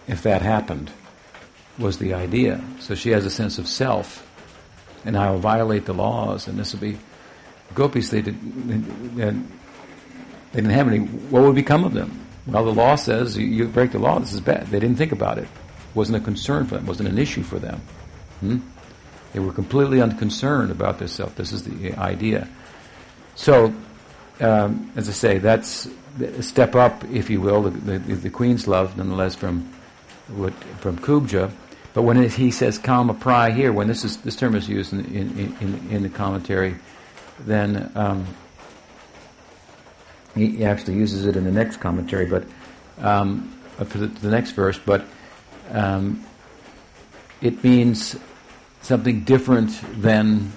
if 0.08 0.24
that 0.24 0.42
happened 0.42 0.92
was 1.78 2.00
the 2.00 2.14
idea. 2.14 2.62
So 2.80 2.96
she 2.96 3.12
has 3.12 3.26
a 3.26 3.30
sense 3.30 3.58
of 3.58 3.68
self, 3.68 4.26
and 5.06 5.16
I 5.16 5.30
will 5.32 5.40
violate 5.40 5.86
the 5.86 5.94
laws, 5.94 6.48
and 6.48 6.58
this 6.58 6.74
will 6.74 6.80
be 6.80 6.98
gopis. 7.74 8.10
They 8.10 8.22
did, 8.22 8.36
and 8.36 9.50
they 10.52 10.62
didn't 10.62 10.72
have 10.72 10.88
any. 10.88 11.00
What 11.00 11.44
would 11.44 11.56
become 11.56 11.84
of 11.84 11.94
them? 11.94 12.26
Well, 12.48 12.66
the 12.66 12.74
law 12.74 12.96
says 12.96 13.38
you 13.38 13.68
break 13.68 13.92
the 13.92 14.00
law. 14.00 14.20
This 14.20 14.34
is 14.34 14.42
bad. 14.42 14.68
They 14.68 14.80
didn't 14.80 14.98
think 14.98 15.12
about 15.12 15.38
it. 15.38 15.44
it 15.44 15.96
wasn't 15.96 16.18
a 16.18 16.22
concern 16.22 16.66
for 16.66 16.76
them. 16.76 16.86
Wasn't 16.86 17.10
an 17.10 17.18
issue 17.18 17.44
for 17.44 17.60
them. 17.60 17.82
Hmm? 18.40 18.60
They 19.36 19.42
were 19.42 19.52
completely 19.52 20.02
unconcerned 20.02 20.72
about 20.72 20.98
their 20.98 21.10
self. 21.10 21.36
This 21.36 21.52
is 21.52 21.64
the 21.64 21.94
idea. 21.96 22.48
So, 23.36 23.74
um, 24.40 24.90
as 24.96 25.10
I 25.10 25.12
say, 25.12 25.40
that's 25.40 25.90
a 26.22 26.42
step 26.42 26.74
up, 26.74 27.04
if 27.12 27.30
you 27.30 27.42
will, 27.42 27.64
the, 27.64 28.00
the, 28.00 28.16
the 28.16 28.30
Queen's 28.30 28.66
love, 28.66 28.96
nonetheless, 28.96 29.36
from 29.36 29.74
what, 30.30 30.54
from 30.80 30.98
Kubja. 31.00 31.52
But 31.94 32.04
when 32.04 32.16
it, 32.16 32.32
he 32.32 32.50
says 32.50 32.78
kama 32.78 33.14
prai 33.14 33.54
here, 33.54 33.74
when 33.74 33.90
this 33.90 34.06
is 34.06 34.16
this 34.18 34.38
term 34.38 34.56
is 34.56 34.70
used 34.70 34.94
in 34.94 35.04
in, 35.14 35.58
in, 35.60 35.88
in 35.92 36.04
the 36.04 36.10
commentary, 36.10 36.76
then 37.42 37.92
um, 37.94 38.26
he 40.34 40.64
actually 40.64 40.96
uses 40.96 41.26
it 41.26 41.36
in 41.36 41.44
the 41.44 41.52
next 41.52 41.82
commentary, 41.82 42.26
but 42.26 42.46
um, 43.00 43.54
for 43.80 43.98
the, 43.98 44.08
the, 44.08 44.30
next 44.30 44.52
verse. 44.52 44.78
But 44.78 45.04
um, 45.72 46.24
it 47.42 47.62
means 47.66 48.16
something 48.86 49.22
different 49.22 49.72
than 50.00 50.52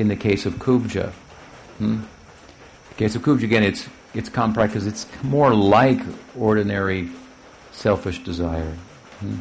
in 0.00 0.08
the 0.08 0.16
case 0.16 0.44
of 0.44 0.54
Kubja. 0.54 1.10
Hmm? 1.78 2.00
The 2.88 2.94
case 2.96 3.14
of 3.14 3.22
Kubja, 3.22 3.44
again, 3.44 3.62
it's 3.62 3.88
it's 4.12 4.28
complex 4.28 4.72
because 4.72 4.86
it's 4.88 5.06
more 5.22 5.54
like 5.54 6.00
ordinary 6.36 7.08
selfish 7.70 8.18
desire. 8.24 8.74
Hmm? 9.20 9.36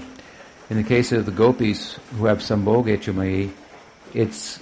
In 0.70 0.78
the 0.78 0.84
case 0.84 1.12
of 1.12 1.26
the 1.26 1.32
gopis 1.32 1.98
who 2.18 2.26
have 2.26 2.40
sambhoga 2.40 3.52
it's 4.14 4.60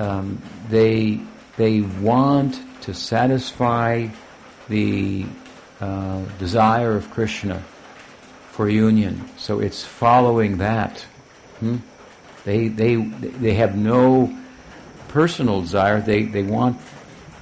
um, 0.00 0.42
they 0.68 1.20
they 1.56 1.82
want 1.82 2.60
to 2.82 2.92
satisfy 2.92 4.08
the 4.68 5.24
uh, 5.80 6.24
desire 6.40 6.96
of 6.96 7.08
Krishna 7.10 7.62
for 8.50 8.68
union. 8.68 9.28
So 9.38 9.60
it's 9.60 9.84
following 9.84 10.56
that. 10.58 11.00
Hmm? 11.60 11.76
They, 12.44 12.68
they, 12.68 12.96
they 12.96 13.54
have 13.54 13.76
no 13.76 14.36
personal 15.08 15.60
desire. 15.60 16.00
They, 16.00 16.24
they 16.24 16.42
want 16.42 16.80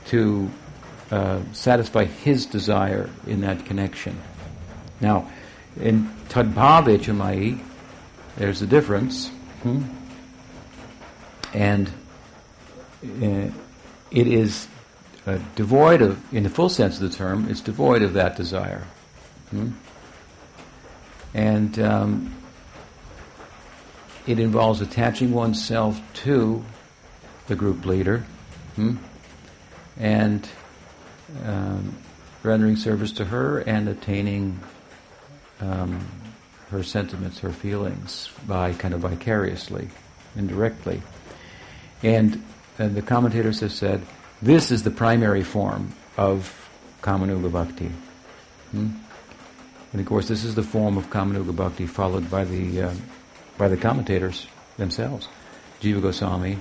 to 0.07 0.51
uh, 1.11 1.41
satisfy 1.53 2.05
his 2.05 2.47
desire 2.47 3.09
in 3.27 3.41
that 3.41 3.65
connection. 3.65 4.21
Now, 5.01 5.31
in 5.81 6.11
Tadbhavechamai, 6.29 7.61
there's 8.37 8.63
a 8.63 8.67
difference. 8.67 9.29
Hmm? 9.63 9.83
And 11.55 11.89
uh, 13.05 13.51
it 14.11 14.27
is 14.27 14.69
uh, 15.27 15.39
devoid 15.57 16.03
of, 16.03 16.35
in 16.35 16.43
the 16.43 16.51
full 16.51 16.69
sense 16.69 17.01
of 17.01 17.11
the 17.11 17.17
term, 17.17 17.49
it's 17.49 17.61
devoid 17.61 18.03
of 18.03 18.15
that 18.15 18.37
desire. 18.37 18.85
Hmm? 19.51 19.71
And 21.35 21.79
um, 21.79 22.35
it 24.31 24.39
involves 24.39 24.81
attaching 24.81 25.33
oneself 25.33 26.01
to 26.15 26.65
the 27.47 27.57
group 27.57 27.85
leader 27.85 28.25
hmm? 28.77 28.97
and 29.99 30.49
um, 31.45 31.97
rendering 32.43 32.77
service 32.77 33.13
to 33.13 33.25
her 33.25 33.59
and 33.59 33.89
attaining 33.89 34.59
um, 35.61 36.07
her 36.71 36.83
sentiments, 36.83 37.41
her 37.41 37.51
feelings 37.51 38.31
by 38.47 38.73
kind 38.73 38.95
of 38.95 39.01
vicariously, 39.01 39.89
indirectly. 40.37 41.03
And 42.03 42.43
and 42.81 42.95
the 42.97 43.03
commentators 43.03 43.61
have 43.61 43.73
said, 43.73 44.01
this 44.41 44.71
is 44.71 44.85
the 44.85 44.91
primary 44.91 45.43
form 45.43 45.93
of 46.17 46.71
Kamanuga 47.03 47.53
Bhakti. 47.53 47.91
Hmm? 48.71 48.89
And 49.93 50.01
of 50.01 50.07
course, 50.07 50.29
this 50.29 50.45
is 50.45 50.55
the 50.55 50.63
form 50.63 50.97
of 50.97 51.11
Kamanuga 51.11 51.55
Bhakti 51.55 51.87
followed 51.87 52.31
by 52.31 52.45
the, 52.45 52.83
uh, 52.85 52.95
by 53.61 53.69
the 53.69 53.77
commentators 53.77 54.47
themselves. 54.79 55.29
Jiva 55.83 56.01
Goswami 56.01 56.59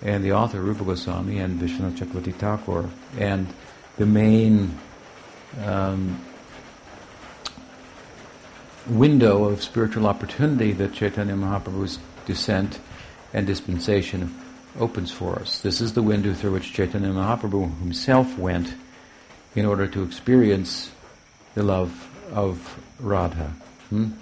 and 0.00 0.24
the 0.24 0.32
author 0.32 0.62
Rupa 0.62 0.84
Goswami 0.84 1.38
and 1.38 1.60
Vishwanath 1.60 1.98
Chakravarti 1.98 2.34
Thakur. 2.34 2.88
And 3.18 3.46
the 3.98 4.06
main 4.06 4.78
um, 5.62 6.18
window 8.86 9.44
of 9.44 9.62
spiritual 9.62 10.06
opportunity 10.06 10.72
that 10.72 10.94
Chaitanya 10.94 11.34
Mahaprabhu's 11.34 11.98
descent 12.24 12.80
and 13.34 13.46
dispensation 13.46 14.34
opens 14.78 15.12
for 15.12 15.38
us. 15.38 15.60
This 15.60 15.82
is 15.82 15.92
the 15.92 16.02
window 16.02 16.32
through 16.32 16.52
which 16.52 16.72
Chaitanya 16.72 17.08
Mahaprabhu 17.08 17.78
himself 17.80 18.38
went 18.38 18.72
in 19.54 19.66
order 19.66 19.86
to 19.88 20.02
experience 20.04 20.90
the 21.54 21.62
love 21.62 21.92
of 22.32 22.80
Radha. 22.98 23.52
Hmm? 23.90 24.12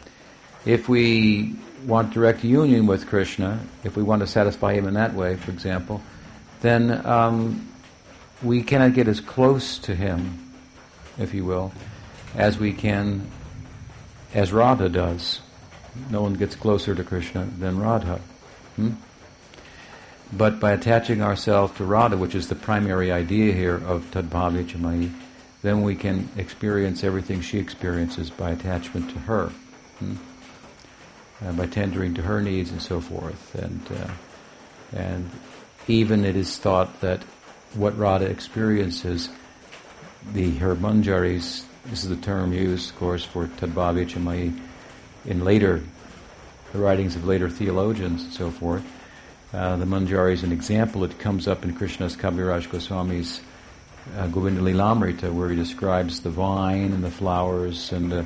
If 0.65 0.89
we 0.89 1.57
want 1.85 2.13
direct 2.13 2.45
union 2.45 2.87
with 2.87 3.07
Krishna, 3.07 3.61
if 3.85 3.97
we 3.97 4.03
want 4.03 4.21
to 4.21 4.27
satisfy 4.27 4.75
him 4.75 4.87
in 4.87 4.95
that 4.95 5.15
way, 5.15 5.37
for 5.37 5.51
example, 5.51 6.03
then 6.61 7.05
um, 7.07 7.69
we 8.43 8.63
cannot 8.63 8.95
get 8.95 9.09
as 9.09 9.21
close 9.21 9.79
to 9.79 9.95
him, 9.95 10.39
if 11.19 11.35
you 11.35 11.45
will, 11.45 11.73
as 12.35 12.59
we 12.59 12.73
can, 12.73 13.27
as 14.35 14.53
Radha 14.53 14.89
does. 14.89 15.41
No 16.11 16.23
one 16.23 16.35
gets 16.35 16.55
closer 16.55 16.95
to 16.95 17.03
Krishna 17.03 17.45
than 17.59 17.79
Radha. 17.79 18.21
Hmm? 18.77 18.91
But 20.33 20.61
by 20.61 20.73
attaching 20.73 21.23
ourselves 21.23 21.77
to 21.79 21.85
Radha, 21.85 22.17
which 22.17 22.35
is 22.35 22.49
the 22.49 22.55
primary 22.55 23.11
idea 23.11 23.53
here 23.53 23.77
of 23.77 24.11
Tadbhavya 24.11 24.65
Chamai, 24.65 25.13
then 25.63 25.83
we 25.83 25.97
can 25.97 26.29
experience 26.37 27.03
everything 27.03 27.41
she 27.41 27.59
experiences 27.59 28.31
by 28.31 28.51
attachment 28.51 29.11
to 29.11 29.19
her, 29.21 29.49
hmm? 29.99 30.15
Uh, 31.41 31.53
by 31.53 31.67
tendering 31.67 32.15
to 32.15 32.23
her 32.23 32.43
needs 32.43 32.73
and 32.73 32.83
so 32.83 33.01
forth. 33.01 33.55
And 33.55 33.81
uh, 33.93 34.11
and 34.93 35.31
even 35.87 36.25
it 36.25 36.35
is 36.35 36.59
thought 36.59 37.01
that 37.01 37.23
what 37.75 37.97
Radha 37.97 38.27
experiences, 38.27 39.29
the 40.33 40.51
her 40.59 40.75
manjaris, 40.75 41.65
this 41.87 42.03
is 42.03 42.09
the 42.09 42.17
term 42.17 42.53
used, 42.53 42.91
of 42.91 42.97
course, 42.97 43.25
for 43.25 43.47
Tadbhavya 43.47 44.09
Chamai 44.09 44.59
in 45.27 45.45
later 45.45 45.81
the 46.73 46.79
writings 46.81 47.15
of 47.15 47.25
later 47.25 47.49
theologians 47.49 48.25
and 48.25 48.33
so 48.33 48.51
forth. 48.51 48.85
Uh, 49.53 49.77
the 49.77 49.85
manjari 49.85 50.33
is 50.33 50.43
an 50.43 50.51
example. 50.51 51.05
It 51.05 51.21
comes 51.21 51.47
up 51.47 51.65
in 51.65 51.73
Krishnadas 51.73 52.17
Kaviraj 52.17 52.69
Goswami's 52.69 53.41
uh, 54.17 54.27
Govinda 54.27 54.61
Lilamrita, 54.61 55.33
where 55.33 55.51
he 55.51 55.57
describes 55.57 56.21
the 56.21 56.31
vine 56.31 56.93
and 56.93 57.05
the 57.05 57.13
flowers, 57.13 57.93
and 57.93 58.13
uh, 58.13 58.25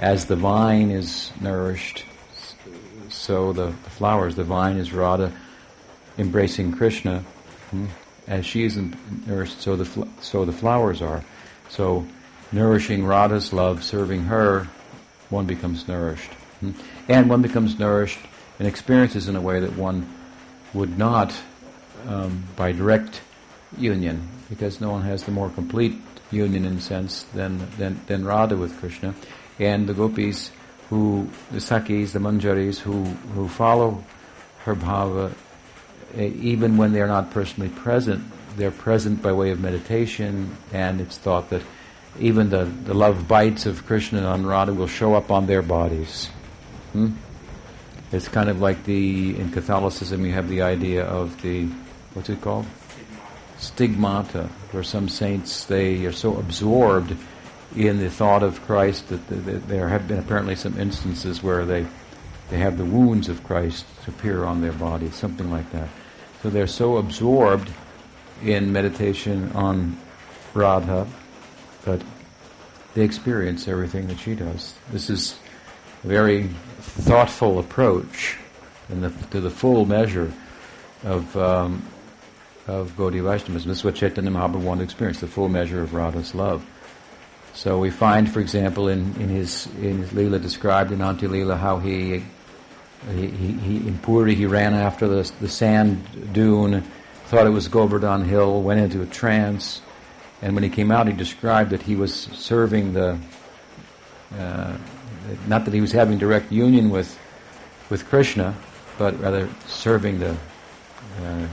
as 0.00 0.24
the 0.24 0.36
vine 0.36 0.90
is 0.90 1.32
nourished, 1.40 2.04
so 3.26 3.52
the, 3.52 3.66
the, 3.66 3.90
flowers, 3.90 4.36
the 4.36 4.44
vine 4.44 4.76
is 4.76 4.92
Radha 4.92 5.32
embracing 6.16 6.72
Krishna. 6.72 7.24
Hmm? 7.70 7.86
As 8.28 8.46
she 8.46 8.64
is 8.64 8.78
nourished, 9.26 9.60
so 9.60 9.76
the 9.76 10.08
so 10.20 10.44
the 10.44 10.52
flowers 10.52 11.02
are. 11.02 11.24
So, 11.68 12.06
nourishing 12.50 13.04
Radha's 13.04 13.52
love, 13.52 13.84
serving 13.84 14.24
her, 14.24 14.68
one 15.30 15.46
becomes 15.46 15.86
nourished, 15.86 16.32
hmm? 16.60 16.72
and 17.08 17.28
one 17.28 17.42
becomes 17.42 17.78
nourished 17.78 18.18
and 18.58 18.66
experiences 18.66 19.28
in 19.28 19.36
a 19.36 19.40
way 19.40 19.60
that 19.60 19.76
one 19.76 20.08
would 20.72 20.98
not 20.98 21.34
um, 22.06 22.44
by 22.56 22.72
direct 22.72 23.20
union 23.76 24.28
because 24.48 24.80
no 24.80 24.90
one 24.90 25.02
has 25.02 25.24
the 25.24 25.32
more 25.32 25.50
complete 25.50 26.00
union 26.30 26.64
in 26.64 26.80
sense 26.80 27.24
than, 27.34 27.68
than, 27.78 28.00
than 28.06 28.24
Radha 28.24 28.56
with 28.56 28.78
Krishna. 28.78 29.14
And 29.58 29.88
the 29.88 29.94
gopis 29.94 30.50
who, 30.88 31.28
the 31.50 31.58
sakhis, 31.58 32.12
the 32.12 32.18
manjaris 32.18 32.78
who, 32.78 33.04
who 33.34 33.48
follow 33.48 34.04
her 34.64 34.74
bhava, 34.74 35.32
even 36.16 36.76
when 36.76 36.92
they're 36.92 37.06
not 37.06 37.30
personally 37.30 37.68
present, 37.68 38.24
they're 38.56 38.70
present 38.70 39.22
by 39.22 39.32
way 39.32 39.50
of 39.50 39.60
meditation, 39.60 40.56
and 40.72 41.00
it's 41.00 41.18
thought 41.18 41.50
that 41.50 41.62
even 42.18 42.48
the, 42.50 42.64
the 42.84 42.94
love 42.94 43.28
bites 43.28 43.66
of 43.66 43.84
Krishna 43.86 44.32
and 44.32 44.46
Radha 44.46 44.72
will 44.72 44.86
show 44.86 45.14
up 45.14 45.30
on 45.30 45.46
their 45.46 45.62
bodies. 45.62 46.26
Hmm? 46.92 47.12
It's 48.12 48.28
kind 48.28 48.48
of 48.48 48.60
like 48.60 48.84
the, 48.84 49.38
in 49.38 49.50
Catholicism, 49.50 50.24
you 50.24 50.32
have 50.32 50.48
the 50.48 50.62
idea 50.62 51.04
of 51.04 51.42
the, 51.42 51.66
what's 52.14 52.30
it 52.30 52.40
called? 52.40 52.66
stigmata, 53.58 54.48
where 54.72 54.82
some 54.82 55.08
saints 55.08 55.64
they 55.64 56.04
are 56.04 56.12
so 56.12 56.36
absorbed 56.36 57.16
in 57.74 57.98
the 57.98 58.10
thought 58.10 58.42
of 58.42 58.62
Christ 58.62 59.08
that, 59.08 59.68
there 59.68 59.88
have 59.88 60.06
been 60.06 60.18
apparently 60.18 60.54
some 60.54 60.78
instances 60.78 61.42
where 61.42 61.64
they 61.64 61.86
they 62.48 62.58
have 62.58 62.78
the 62.78 62.84
wounds 62.84 63.28
of 63.28 63.42
Christ 63.42 63.84
appear 64.06 64.44
on 64.44 64.60
their 64.60 64.72
body, 64.72 65.10
something 65.10 65.50
like 65.50 65.70
that. 65.72 65.88
So 66.42 66.50
they're 66.50 66.68
so 66.68 66.96
absorbed 66.98 67.68
in 68.44 68.72
meditation 68.72 69.50
on 69.52 69.98
Radha 70.54 71.08
that 71.84 72.02
they 72.94 73.02
experience 73.02 73.66
everything 73.66 74.06
that 74.06 74.20
she 74.20 74.36
does. 74.36 74.74
This 74.92 75.10
is 75.10 75.36
a 76.04 76.06
very 76.06 76.44
thoughtful 76.78 77.58
approach 77.58 78.38
the, 78.88 79.10
to 79.32 79.40
the 79.40 79.50
full 79.50 79.84
measure 79.84 80.32
of 81.02 81.36
um, 81.36 81.82
of 82.66 82.96
Gaudiya 82.96 83.22
Vaishnavism. 83.22 83.68
This 83.68 83.78
is 83.78 83.84
what 83.84 83.94
Chaitanya 83.94 84.30
Mahaprabhu 84.30 84.62
wanted 84.62 84.80
to 84.80 84.84
experience, 84.84 85.20
the 85.20 85.26
full 85.26 85.48
measure 85.48 85.82
of 85.82 85.94
Radha's 85.94 86.34
love. 86.34 86.64
So 87.56 87.78
we 87.78 87.88
find, 87.88 88.30
for 88.30 88.40
example, 88.40 88.88
in, 88.88 89.14
in 89.18 89.30
his 89.30 89.66
in 89.80 90.02
his 90.02 90.10
Leela 90.10 90.40
described 90.40 90.92
in 90.92 90.98
Antya 90.98 91.26
Leela 91.26 91.56
how 91.56 91.78
he, 91.78 92.22
he, 93.10 93.26
he, 93.28 93.52
he, 93.52 93.76
in 93.88 93.98
Puri 94.00 94.34
he 94.34 94.44
ran 94.44 94.74
after 94.74 95.08
the, 95.08 95.32
the 95.40 95.48
sand 95.48 96.34
dune, 96.34 96.82
thought 97.28 97.46
it 97.46 97.50
was 97.50 97.66
Govardhan 97.68 98.26
Hill, 98.26 98.60
went 98.60 98.80
into 98.80 99.00
a 99.00 99.06
trance, 99.06 99.80
and 100.42 100.54
when 100.54 100.64
he 100.64 100.68
came 100.68 100.90
out 100.90 101.06
he 101.06 101.14
described 101.14 101.70
that 101.70 101.80
he 101.80 101.96
was 101.96 102.14
serving 102.34 102.92
the, 102.92 103.18
uh, 104.38 104.76
not 105.46 105.64
that 105.64 105.72
he 105.72 105.80
was 105.80 105.92
having 105.92 106.18
direct 106.18 106.52
union 106.52 106.90
with, 106.90 107.18
with 107.88 108.06
Krishna, 108.06 108.54
but 108.98 109.18
rather 109.18 109.48
serving 109.66 110.18
the 110.18 110.36
uh, 111.22 111.46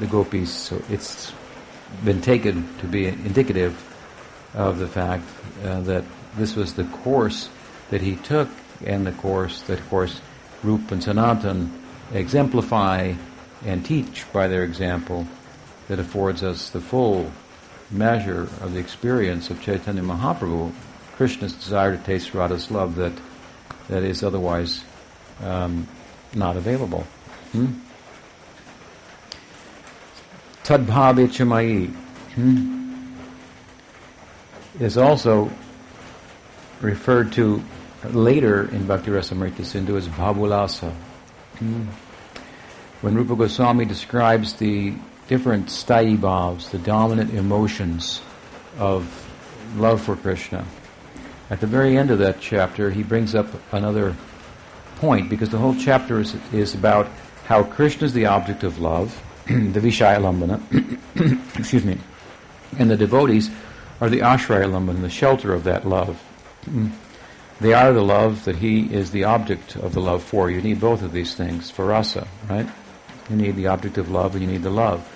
the 0.00 0.06
gopis. 0.08 0.52
So 0.52 0.82
it's 0.90 1.32
been 2.04 2.20
taken 2.20 2.76
to 2.78 2.86
be 2.88 3.06
indicative 3.06 3.93
of 4.54 4.78
the 4.78 4.88
fact 4.88 5.24
uh, 5.64 5.80
that 5.82 6.04
this 6.36 6.56
was 6.56 6.74
the 6.74 6.84
course 6.84 7.48
that 7.90 8.00
he 8.00 8.16
took 8.16 8.48
and 8.84 9.06
the 9.06 9.12
course 9.12 9.62
that, 9.62 9.78
of 9.78 9.88
course, 9.88 10.20
Rup 10.62 10.90
and 10.90 11.02
Sanatan 11.02 11.72
exemplify 12.12 13.14
and 13.64 13.84
teach 13.84 14.30
by 14.32 14.48
their 14.48 14.64
example 14.64 15.26
that 15.88 15.98
affords 15.98 16.42
us 16.42 16.70
the 16.70 16.80
full 16.80 17.30
measure 17.90 18.42
of 18.60 18.72
the 18.72 18.78
experience 18.78 19.50
of 19.50 19.60
Chaitanya 19.60 20.02
Mahaprabhu, 20.02 20.72
Krishna's 21.16 21.52
desire 21.52 21.96
to 21.96 22.02
taste 22.02 22.34
Radha's 22.34 22.70
love 22.70 22.96
that, 22.96 23.12
that 23.88 24.02
is 24.02 24.22
otherwise 24.22 24.84
um, 25.42 25.86
not 26.34 26.56
available. 26.56 27.06
Hmm? 27.52 27.72
Tadbhavya 30.64 31.28
Chamayi 31.28 31.92
hmm, 32.34 32.83
is 34.80 34.96
also 34.96 35.50
referred 36.80 37.32
to 37.32 37.62
later 38.04 38.68
in 38.70 38.86
Bhakti 38.86 39.10
Rasamrita 39.10 39.64
Sindhu 39.64 39.96
as 39.96 40.08
Bhavollasa. 40.08 40.92
Hmm. 41.58 41.84
When 43.00 43.14
Rupa 43.14 43.36
Goswami 43.36 43.84
describes 43.84 44.54
the 44.54 44.94
different 45.28 45.66
sthayi 45.66 46.16
bhavs, 46.16 46.70
the 46.70 46.78
dominant 46.78 47.32
emotions 47.34 48.20
of 48.78 49.06
love 49.76 50.00
for 50.02 50.16
Krishna, 50.16 50.64
at 51.50 51.60
the 51.60 51.66
very 51.66 51.96
end 51.96 52.10
of 52.10 52.18
that 52.18 52.40
chapter, 52.40 52.90
he 52.90 53.02
brings 53.02 53.34
up 53.34 53.46
another 53.72 54.16
point 54.96 55.28
because 55.28 55.50
the 55.50 55.58
whole 55.58 55.74
chapter 55.74 56.20
is, 56.20 56.34
is 56.52 56.74
about 56.74 57.08
how 57.44 57.62
Krishna 57.62 58.06
is 58.06 58.12
the 58.12 58.26
object 58.26 58.64
of 58.64 58.80
love 58.80 59.20
the 59.46 59.80
Vishaya 59.80 60.18
Lambana, 60.18 60.58
excuse 61.58 61.84
me, 61.84 61.98
and 62.78 62.90
the 62.90 62.96
devotees 62.96 63.50
are 64.00 64.08
the 64.08 64.20
Ashraya 64.20 64.66
Lambana, 64.66 65.00
the 65.00 65.10
shelter 65.10 65.52
of 65.52 65.64
that 65.64 65.86
love. 65.86 66.22
they 67.60 67.72
are 67.72 67.92
the 67.92 68.02
love 68.02 68.44
that 68.44 68.56
he 68.56 68.92
is 68.92 69.10
the 69.10 69.24
object 69.24 69.76
of 69.76 69.94
the 69.94 70.00
love 70.00 70.22
for. 70.22 70.50
You 70.50 70.60
need 70.60 70.80
both 70.80 71.02
of 71.02 71.12
these 71.12 71.34
things 71.34 71.70
for 71.70 71.86
rasa, 71.86 72.26
right? 72.48 72.68
You 73.30 73.36
need 73.36 73.56
the 73.56 73.68
object 73.68 73.98
of 73.98 74.10
love 74.10 74.34
and 74.34 74.44
you 74.44 74.50
need 74.50 74.62
the 74.62 74.70
love. 74.70 75.08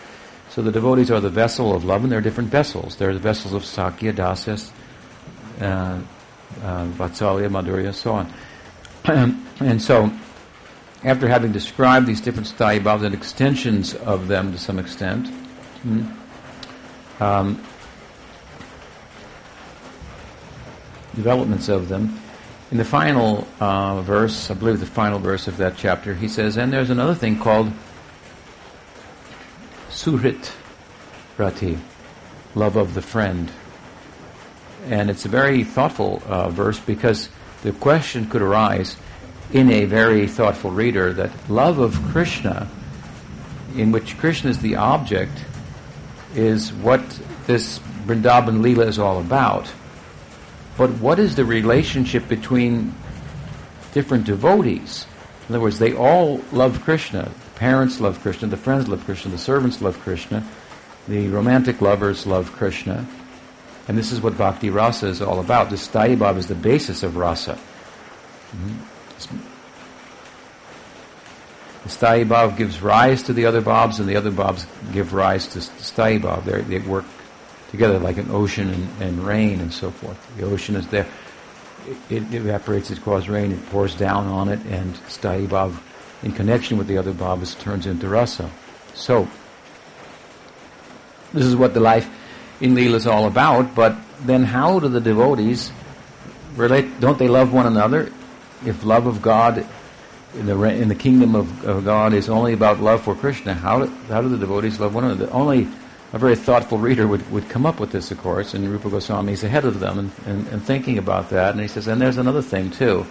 So 0.51 0.63
the 0.63 0.73
devotees 0.73 1.11
are 1.11 1.21
the 1.21 1.31
vessel 1.31 1.75
of 1.75 1.85
love, 1.85 2.03
and 2.03 2.11
there 2.11 2.19
are 2.19 2.23
different 2.23 2.51
vessels. 2.51 2.97
There 2.97 3.11
are 3.11 3.15
the 3.15 3.21
vessels 3.21 3.53
of 3.53 3.63
Sakhya, 3.63 4.15
Dasas, 4.15 4.71
uh, 5.61 6.01
uh, 6.63 6.87
Vatsalya, 6.87 7.51
Madhurya, 7.51 7.87
and 7.87 7.95
so 7.95 8.13
on. 8.13 8.33
and 9.61 9.83
so 9.83 10.11
after 11.05 11.29
having 11.29 11.53
described 11.53 12.07
these 12.07 12.21
different 12.21 12.49
sthayi 12.49 13.05
and 13.05 13.15
extensions 13.15 13.95
of 13.95 14.29
them 14.29 14.53
to 14.53 14.59
some 14.59 14.79
extent, 14.79 15.29
hmm, 15.83 16.07
um, 17.23 17.63
developments 21.19 21.69
of 21.69 21.89
them, 21.89 22.21
in 22.71 22.79
the 22.79 22.85
final 22.85 23.47
uh, 23.61 24.01
verse, 24.03 24.51
I 24.51 24.55
believe 24.55 24.79
the 24.81 24.87
final 24.87 25.19
verse 25.19 25.49
of 25.49 25.57
that 25.57 25.77
chapter, 25.77 26.15
he 26.15 26.29
says, 26.29 26.57
and 26.57 26.73
there's 26.73 26.91
another 26.91 27.15
thing 27.15 27.39
called 27.39 27.73
suhrit 29.91 30.53
rati, 31.37 31.79
love 32.55 32.77
of 32.77 32.95
the 32.95 33.03
friend. 33.03 33.51
And 34.87 35.11
it's 35.11 35.25
a 35.25 35.29
very 35.29 35.65
thoughtful 35.65 36.23
uh, 36.27 36.51
verse 36.51 36.79
because 36.79 37.31
the 37.63 37.73
question 37.73 38.29
could 38.29 38.43
arise 38.43 38.97
in 39.53 39.71
a 39.71 39.87
very 39.87 40.29
thoughtful 40.29 40.71
reader 40.71 41.13
that 41.15 41.31
love 41.51 41.79
of 41.79 42.01
Krishna, 42.13 42.69
in 43.77 43.93
which 43.93 44.19
Krishna 44.19 44.51
is 44.51 44.59
the 44.59 44.77
object, 44.77 45.45
is 46.35 46.73
what 46.73 47.03
this 47.47 47.79
Vrindavan 48.07 48.61
Leela 48.61 48.87
is 48.87 48.99
all 48.99 49.21
about. 49.21 49.73
But 50.79 50.91
what 51.01 51.19
is 51.19 51.35
the 51.35 51.45
relationship 51.45 52.29
between 52.29 52.95
different 53.93 54.25
devotees? 54.25 55.07
In 55.49 55.55
other 55.55 55.63
words, 55.63 55.81
they 55.81 55.93
all 55.93 56.41
love 56.53 56.81
Krishna. 56.83 57.25
The 57.25 57.59
parents 57.59 58.01
love 58.01 58.21
Krishna, 58.21 58.47
the 58.49 58.57
friends 58.57 58.87
love 58.87 59.05
Krishna, 59.05 59.33
the 59.33 59.39
servants 59.39 59.83
love 59.83 59.99
Krishna, 59.99 60.47
the 61.09 61.29
romantic 61.29 61.81
lovers 61.81 62.27
love 62.27 62.53
Krishna. 62.53 63.05
And 63.89 63.99
this 63.99 64.13
is 64.13 64.21
what 64.21 64.39
bhakti 64.39 64.71
rasa 64.71 65.09
is 65.09 65.21
all 65.21 65.41
about. 65.41 65.69
Sthayi 65.71 66.17
bhav 66.17 66.37
is 66.37 66.47
the 66.47 66.55
basis 66.55 67.03
of 67.03 67.17
rasa. 67.17 67.55
Mm-hmm. 67.55 69.37
The 71.85 72.25
bhav 72.25 72.57
gives 72.57 72.83
rise 72.83 73.23
to 73.25 73.33
the 73.33 73.47
other 73.47 73.63
bhavs, 73.63 73.99
and 73.99 74.09
the 74.09 74.17
other 74.17 74.31
bhavs 74.31 74.67
give 74.93 75.13
rise 75.15 75.49
to 75.49 75.59
bhav. 75.59 76.45
They 76.69 76.79
work 76.81 77.07
together 77.69 77.99
like 77.99 78.17
an 78.17 78.31
ocean 78.31 78.71
and, 78.71 79.03
and 79.03 79.27
rain 79.27 79.61
and 79.61 79.73
so 79.73 79.91
forth. 79.91 80.19
The 80.37 80.45
ocean 80.45 80.77
is 80.77 80.87
there. 80.89 81.07
It, 82.11 82.23
it 82.23 82.35
evaporates, 82.35 82.91
it 82.91 83.03
causes 83.03 83.29
rain, 83.29 83.53
it 83.53 83.71
pours 83.71 83.95
down 83.95 84.27
on 84.27 84.49
it, 84.49 84.61
and 84.67 84.95
sthayi 85.09 85.47
bhav, 85.47 85.79
in 86.23 86.33
connection 86.33 86.77
with 86.77 86.87
the 86.87 86.99
other 86.99 87.13
bhavas, 87.13 87.59
turns 87.59 87.87
into 87.87 88.09
rasa. 88.09 88.51
So, 88.95 89.29
this 91.33 91.45
is 91.45 91.57
what 91.57 91.75
the 91.75 91.81
life 91.81 92.09
in 92.61 92.75
Leela 92.75 92.95
is 92.95 93.07
all 93.07 93.27
about, 93.27 93.75
but 93.75 93.97
then 94.21 94.45
how 94.45 94.81
do 94.81 94.89
the 94.89 95.01
devotees 95.01 95.71
relate? 96.57 97.01
Don't 97.01 97.19
they 97.19 97.29
love 97.29 97.53
one 97.53 97.67
another? 97.67 98.11
If 98.67 98.85
love 98.85 99.07
of 99.07 99.23
God 99.23 99.65
in 100.35 100.47
the, 100.47 100.61
in 100.65 100.89
the 100.89 100.95
kingdom 100.95 101.35
of, 101.35 101.65
of 101.65 101.85
God 101.85 102.13
is 102.13 102.29
only 102.29 102.53
about 102.53 102.81
love 102.81 103.03
for 103.03 103.15
Krishna, 103.15 103.55
how 103.55 103.85
do, 103.85 103.87
how 104.09 104.21
do 104.21 104.29
the 104.29 104.39
devotees 104.39 104.81
love 104.81 104.95
one 104.95 105.05
another? 105.05 105.31
Only 105.33 105.69
a 106.13 106.19
very 106.19 106.37
thoughtful 106.37 106.79
reader 106.79 107.07
would, 107.07 107.31
would 107.31 107.49
come 107.49 107.67
up 107.67 107.79
with 107.79 107.93
this, 107.93 108.11
of 108.11 108.19
course, 108.19 108.55
and 108.55 108.67
Rupa 108.69 108.89
Goswami 108.89 109.35
is 109.35 109.45
ahead 109.45 109.65
of 109.65 109.79
them 109.79 109.99
and, 109.99 110.13
and, 110.27 110.47
and 110.49 110.63
thinking 110.63 110.97
about 110.97 111.31
that. 111.31 111.53
And 111.53 111.61
he 111.61 111.69
says, 111.69 111.87
and 111.87 112.01
there's 112.01 112.17
another 112.17 112.41
thing 112.41 112.71
too. 112.71 113.07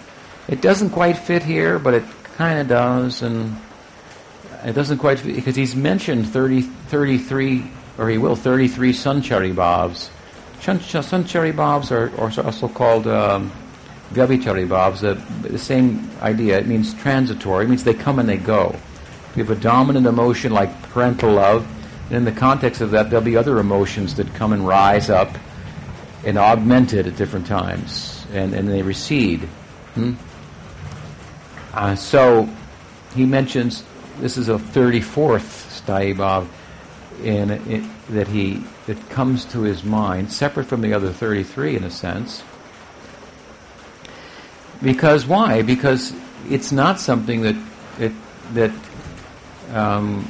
It 0.48 0.60
doesn't 0.60 0.90
quite 0.90 1.16
fit 1.16 1.42
here, 1.42 1.78
but 1.78 1.94
it 1.94 2.02
kind 2.36 2.58
of 2.58 2.68
does, 2.68 3.22
and 3.22 3.56
it 4.64 4.72
doesn't 4.72 4.98
quite 4.98 5.20
fit, 5.20 5.36
because 5.36 5.54
he's 5.54 5.76
mentioned 5.76 6.28
30, 6.28 6.62
33, 6.62 7.70
or 7.98 8.08
he 8.08 8.18
will, 8.18 8.34
33 8.34 8.92
Sanchari 8.92 9.54
Bhavs. 9.54 10.10
Sanchari 10.60 11.52
Bhavs 11.52 11.92
are, 11.92 12.10
are 12.20 12.46
also 12.46 12.66
called 12.66 13.06
um, 13.06 13.52
Vyabhichari 14.12 14.66
Bhavs, 14.66 15.00
the, 15.00 15.14
the 15.48 15.58
same 15.58 16.10
idea. 16.20 16.58
It 16.58 16.66
means 16.66 16.94
transitory, 16.94 17.66
it 17.66 17.68
means 17.68 17.84
they 17.84 17.94
come 17.94 18.18
and 18.18 18.28
they 18.28 18.38
go. 18.38 18.74
You 19.36 19.44
have 19.44 19.56
a 19.56 19.60
dominant 19.60 20.06
emotion 20.06 20.50
like 20.52 20.82
parental 20.90 21.32
love, 21.32 21.64
and 22.08 22.16
in 22.16 22.24
the 22.24 22.32
context 22.32 22.80
of 22.80 22.90
that, 22.92 23.10
there'll 23.10 23.24
be 23.24 23.36
other 23.36 23.58
emotions 23.58 24.14
that 24.14 24.32
come 24.34 24.52
and 24.52 24.66
rise 24.66 25.10
up 25.10 25.28
and 26.24 26.38
augment 26.38 26.94
it 26.94 27.06
at 27.06 27.16
different 27.16 27.46
times, 27.46 28.26
and, 28.32 28.54
and 28.54 28.68
they 28.68 28.82
recede. 28.82 29.40
Hmm? 29.94 30.14
Uh, 31.74 31.94
so 31.94 32.48
he 33.14 33.26
mentions 33.26 33.84
this 34.20 34.36
is 34.36 34.48
a 34.48 34.54
34th 34.54 35.82
sthayi 35.82 36.48
in 37.22 37.50
it, 37.50 37.84
that 38.10 38.28
he 38.28 38.62
that 38.86 39.10
comes 39.10 39.44
to 39.44 39.60
his 39.62 39.84
mind, 39.84 40.32
separate 40.32 40.64
from 40.64 40.80
the 40.80 40.94
other 40.94 41.12
33 41.12 41.76
in 41.76 41.84
a 41.84 41.90
sense. 41.90 42.42
Because 44.82 45.26
why? 45.26 45.62
Because 45.62 46.14
it's 46.48 46.72
not 46.72 46.98
something 47.00 47.42
that 47.42 47.56
it, 47.98 48.12
that 48.54 48.72
um, 49.72 50.26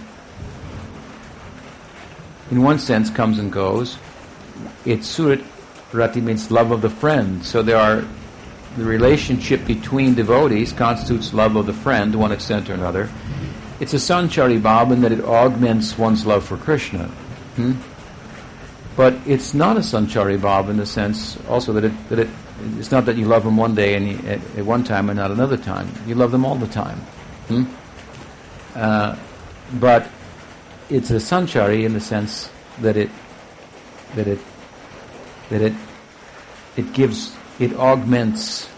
in 2.50 2.62
one 2.62 2.78
sense, 2.78 3.10
comes 3.10 3.38
and 3.38 3.52
goes. 3.52 3.98
It's 4.84 5.18
suhrit 5.18 5.44
rati 5.92 6.20
means 6.20 6.50
love 6.50 6.70
of 6.70 6.82
the 6.82 6.90
friend. 6.90 7.44
So 7.44 7.62
there 7.62 7.76
are 7.76 8.04
the 8.76 8.84
relationship 8.84 9.66
between 9.66 10.14
devotees 10.14 10.72
constitutes 10.72 11.34
love 11.34 11.56
of 11.56 11.66
the 11.66 11.72
friend 11.72 12.12
to 12.12 12.18
one 12.18 12.32
extent 12.32 12.70
or 12.70 12.74
another. 12.74 13.08
It's 13.80 13.94
a 13.94 13.98
sanchari 13.98 14.60
bhav 14.60 14.92
in 14.92 15.02
that 15.02 15.12
it 15.12 15.24
augments 15.24 15.96
one's 15.96 16.26
love 16.26 16.44
for 16.44 16.56
Krishna. 16.56 17.06
Hmm? 17.56 17.72
But 18.96 19.14
it's 19.26 19.54
not 19.54 19.76
a 19.76 19.80
sanchari 19.80 20.38
bhav 20.38 20.68
in 20.68 20.76
the 20.76 20.86
sense 20.86 21.38
also 21.48 21.72
that 21.74 21.84
it, 21.84 22.08
that 22.08 22.18
it 22.18 22.28
it's 22.76 22.90
not 22.90 23.06
that 23.06 23.16
you 23.16 23.24
love 23.26 23.44
them 23.44 23.56
one 23.56 23.74
day 23.76 23.94
and 23.94 24.08
you, 24.08 24.28
at, 24.28 24.40
at, 24.56 24.64
one 24.64 24.82
time 24.82 25.10
and 25.10 25.18
not 25.18 25.30
another 25.30 25.56
time. 25.56 25.88
You 26.06 26.16
love 26.16 26.32
them 26.32 26.44
all 26.44 26.56
the 26.56 26.66
time. 26.66 26.98
Hmm? 27.46 27.64
Uh, 28.74 29.16
but 29.74 30.08
it's 30.90 31.10
a 31.10 31.14
sanchari 31.14 31.84
in 31.84 31.92
the 31.92 32.00
sense 32.00 32.50
that 32.80 32.96
it 32.96 33.10
that 34.14 34.26
it 34.26 34.38
that 35.50 35.60
it 35.60 35.74
it 36.76 36.92
gives 36.92 37.36
it 37.58 37.74
augments 37.74 38.68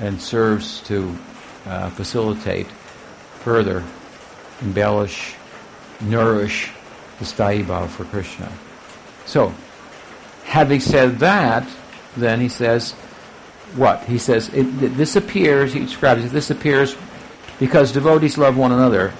and 0.00 0.20
serves 0.20 0.80
to 0.82 1.16
uh, 1.66 1.90
facilitate 1.90 2.66
further 3.40 3.82
embellish 4.60 5.34
nourish 6.00 6.70
the 7.18 7.24
sthayi 7.24 7.88
for 7.88 8.04
Krishna. 8.04 8.50
So, 9.26 9.52
having 10.44 10.80
said 10.80 11.18
that, 11.18 11.68
then 12.16 12.40
he 12.40 12.48
says, 12.48 12.92
what? 13.74 14.04
He 14.04 14.18
says, 14.18 14.48
it, 14.54 14.62
this 14.96 15.16
appears, 15.16 15.72
he 15.72 15.80
describes 15.80 16.24
it, 16.24 16.28
this 16.28 16.50
appears 16.50 16.96
because 17.58 17.92
devotees 17.92 18.38
love 18.38 18.56
one 18.56 18.72
another 18.72 19.12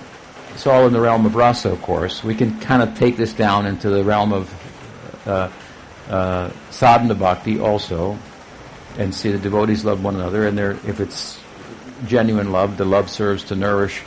it's 0.59 0.67
all 0.67 0.89
in 0.89 0.93
the 0.93 1.01
realm 1.01 1.25
of 1.25 1.37
rasa, 1.37 1.71
of 1.71 1.81
course. 1.83 2.25
We 2.25 2.35
can 2.35 2.59
kind 2.59 2.83
of 2.83 2.99
take 2.99 3.17
this 3.17 3.33
down 3.33 3.65
into 3.65 3.91
the 3.91 4.03
realm 4.03 4.33
of 4.33 5.25
uh, 5.25 5.51
uh, 6.11 6.51
sadhana 6.73 7.15
bhakti 7.15 7.61
also, 7.61 8.19
and 8.97 9.15
see 9.15 9.31
the 9.31 9.39
devotees 9.39 9.85
love 9.85 10.03
one 10.03 10.17
another, 10.17 10.49
and 10.49 10.59
if 10.59 10.99
it's 10.99 11.39
genuine 12.09 12.51
love, 12.51 12.77
the 12.77 12.85
love 12.85 13.09
serves 13.09 13.45
to 13.45 13.55
nourish 13.55 14.01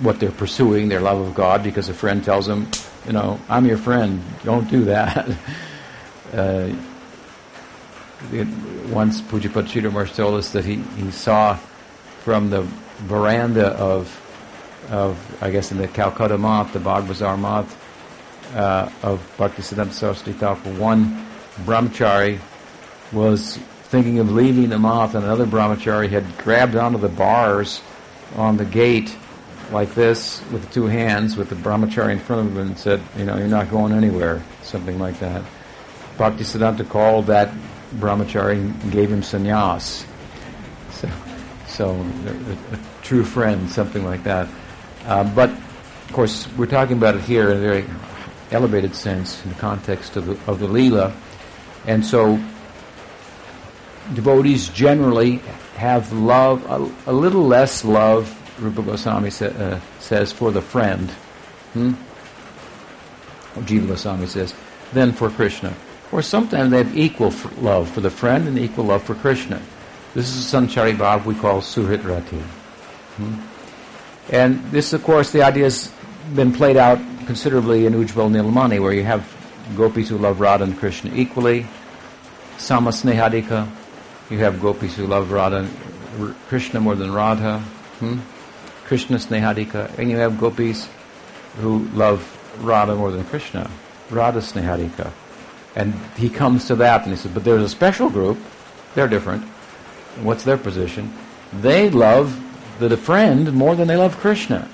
what 0.00 0.18
they're 0.18 0.32
pursuing, 0.32 0.88
their 0.88 1.00
love 1.00 1.20
of 1.20 1.36
God, 1.36 1.62
because 1.62 1.88
a 1.88 1.94
friend 1.94 2.24
tells 2.24 2.48
them, 2.48 2.68
you 3.06 3.12
know, 3.12 3.38
I'm 3.48 3.64
your 3.64 3.78
friend, 3.78 4.24
don't 4.42 4.68
do 4.68 4.86
that. 4.86 5.28
uh, 6.34 6.74
once 8.88 9.20
Pujyapad 9.20 9.68
Sridhar 9.68 10.12
told 10.16 10.34
us 10.34 10.50
that 10.50 10.64
he, 10.64 10.78
he 10.96 11.12
saw 11.12 11.54
from 12.24 12.50
the 12.50 12.62
veranda 13.06 13.68
of 13.68 14.19
of, 14.90 15.42
I 15.42 15.50
guess, 15.50 15.72
in 15.72 15.78
the 15.78 15.88
Calcutta 15.88 16.36
Math, 16.36 16.72
the 16.72 16.78
Bagbazar 16.78 17.38
Math 17.40 17.76
uh, 18.54 18.90
of 19.02 19.20
Bhaktisiddhanta 19.38 19.92
Saraswati 19.92 20.32
Thakur, 20.32 20.72
one 20.74 21.26
brahmachari 21.64 22.40
was 23.12 23.56
thinking 23.84 24.18
of 24.18 24.30
leaving 24.30 24.68
the 24.68 24.78
Math, 24.78 25.14
and 25.14 25.24
another 25.24 25.46
brahmachari 25.46 26.08
had 26.08 26.38
grabbed 26.38 26.76
onto 26.76 26.98
the 26.98 27.08
bars 27.08 27.80
on 28.36 28.56
the 28.56 28.64
gate 28.64 29.16
like 29.72 29.94
this 29.94 30.42
with 30.50 30.70
two 30.72 30.86
hands, 30.86 31.36
with 31.36 31.48
the 31.48 31.54
brahmachari 31.54 32.12
in 32.12 32.18
front 32.18 32.46
of 32.46 32.56
him, 32.56 32.66
and 32.66 32.78
said, 32.78 33.00
"You 33.16 33.24
know, 33.24 33.36
you're 33.36 33.48
not 33.48 33.70
going 33.70 33.92
anywhere." 33.92 34.42
Something 34.62 34.98
like 34.98 35.18
that. 35.20 35.42
Bhaktisiddhanta 36.18 36.88
called 36.88 37.26
that 37.26 37.50
brahmachari 37.96 38.54
and 38.54 38.92
gave 38.92 39.10
him 39.10 39.22
sannyas. 39.22 40.04
So, 40.92 41.08
so 41.66 41.90
a, 41.90 42.74
a 42.74 42.78
true 43.02 43.24
friend, 43.24 43.70
something 43.70 44.04
like 44.04 44.24
that. 44.24 44.48
Uh, 45.06 45.24
but, 45.34 45.50
of 45.50 46.10
course, 46.12 46.48
we're 46.56 46.66
talking 46.66 46.96
about 46.96 47.16
it 47.16 47.22
here 47.22 47.50
in 47.50 47.56
a 47.56 47.60
very 47.60 47.84
elevated 48.50 48.94
sense 48.94 49.42
in 49.44 49.50
the 49.50 49.56
context 49.58 50.16
of 50.16 50.26
the, 50.26 50.50
of 50.50 50.58
the 50.58 50.66
Leela. 50.66 51.14
And 51.86 52.04
so, 52.04 52.38
devotees 54.14 54.68
generally 54.68 55.36
have 55.76 56.12
love, 56.12 56.64
a, 56.70 57.10
a 57.10 57.12
little 57.12 57.46
less 57.46 57.84
love, 57.84 58.36
Rupa 58.60 58.82
Goswami 58.82 59.30
sa- 59.30 59.46
uh, 59.46 59.80
says, 59.98 60.32
for 60.32 60.50
the 60.50 60.60
friend. 60.60 61.10
Hmm? 61.72 61.92
Jiva 63.60 63.88
Goswami 63.88 64.26
says, 64.26 64.54
than 64.92 65.12
for 65.12 65.30
Krishna. 65.30 65.74
Or 66.12 66.22
sometimes 66.22 66.70
they 66.70 66.78
have 66.78 66.96
equal 66.96 67.32
love 67.60 67.88
for 67.90 68.00
the 68.00 68.10
friend 68.10 68.48
and 68.48 68.58
equal 68.58 68.84
love 68.84 69.02
for 69.02 69.14
Krishna. 69.14 69.62
This 70.14 70.28
is 70.28 70.52
a 70.52 70.56
sanchari 70.56 70.96
bhav 70.96 71.24
we 71.24 71.34
call 71.34 71.60
suhrit 71.60 72.04
rati. 72.04 72.38
Hmm? 73.16 73.49
And 74.30 74.62
this, 74.70 74.92
of 74.92 75.02
course, 75.02 75.32
the 75.32 75.42
idea 75.42 75.64
has 75.64 75.92
been 76.34 76.52
played 76.52 76.76
out 76.76 76.98
considerably 77.26 77.86
in 77.86 77.94
Ujjval 77.94 78.30
Nilmani, 78.30 78.80
where 78.80 78.92
you 78.92 79.02
have 79.02 79.26
gopis 79.76 80.08
who 80.08 80.18
love 80.18 80.40
Radha 80.40 80.64
and 80.64 80.78
Krishna 80.78 81.12
equally. 81.14 81.66
Sama 82.58 82.90
Snehadika, 82.90 83.68
you 84.30 84.38
have 84.38 84.60
gopis 84.60 84.94
who 84.94 85.06
love 85.06 85.32
Radha, 85.32 85.58
and 85.58 86.34
Krishna 86.48 86.80
more 86.80 86.94
than 86.94 87.12
Radha. 87.12 87.58
Hmm? 87.98 88.20
Krishna 88.84 89.16
Snehadika. 89.16 89.98
And 89.98 90.10
you 90.10 90.16
have 90.16 90.38
gopis 90.38 90.88
who 91.56 91.80
love 91.94 92.20
Radha 92.60 92.94
more 92.94 93.10
than 93.10 93.24
Krishna. 93.24 93.70
Radha 94.10 94.40
Snehadika. 94.40 95.12
And 95.76 95.94
he 96.16 96.28
comes 96.28 96.66
to 96.66 96.74
that 96.76 97.02
and 97.02 97.12
he 97.12 97.16
says, 97.16 97.30
but 97.32 97.44
there's 97.44 97.62
a 97.62 97.68
special 97.68 98.10
group, 98.10 98.38
they're 98.94 99.08
different. 99.08 99.44
What's 100.22 100.42
their 100.42 100.58
position? 100.58 101.12
They 101.52 101.90
love 101.90 102.34
the 102.88 102.96
friend 102.96 103.52
more 103.52 103.74
than 103.76 103.88
they 103.88 103.96
love 103.96 104.16
Krishna. 104.18 104.68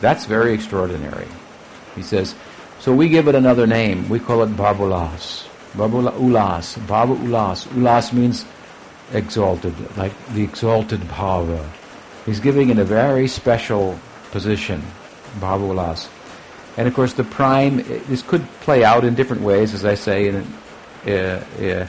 That's 0.00 0.26
very 0.26 0.52
extraordinary. 0.52 1.28
He 1.94 2.02
says, 2.02 2.34
so 2.80 2.94
we 2.94 3.08
give 3.08 3.28
it 3.28 3.34
another 3.34 3.66
name. 3.66 4.08
We 4.08 4.18
call 4.18 4.42
it 4.42 4.50
Bhavollasa. 4.50 5.48
Babula 5.74 6.12
Ulas. 6.12 6.78
Ulas. 6.86 7.66
Ulas 7.68 8.12
means 8.12 8.44
exalted, 9.12 9.74
like 9.96 10.12
the 10.34 10.42
exalted 10.42 11.00
Bhava. 11.00 11.64
He's 12.26 12.40
giving 12.40 12.70
it 12.70 12.78
a 12.78 12.84
very 12.84 13.28
special 13.28 13.98
position, 14.30 14.82
Babu 15.40 15.72
Ulas. 15.72 16.08
And 16.76 16.88
of 16.88 16.94
course, 16.94 17.12
the 17.12 17.24
prime, 17.24 17.76
this 18.08 18.22
could 18.22 18.44
play 18.60 18.84
out 18.84 19.04
in 19.04 19.14
different 19.14 19.42
ways, 19.42 19.74
as 19.74 19.84
I 19.84 19.94
say, 19.94 20.28
in, 20.28 20.46
uh, 21.06 21.44
uh, 21.60 21.86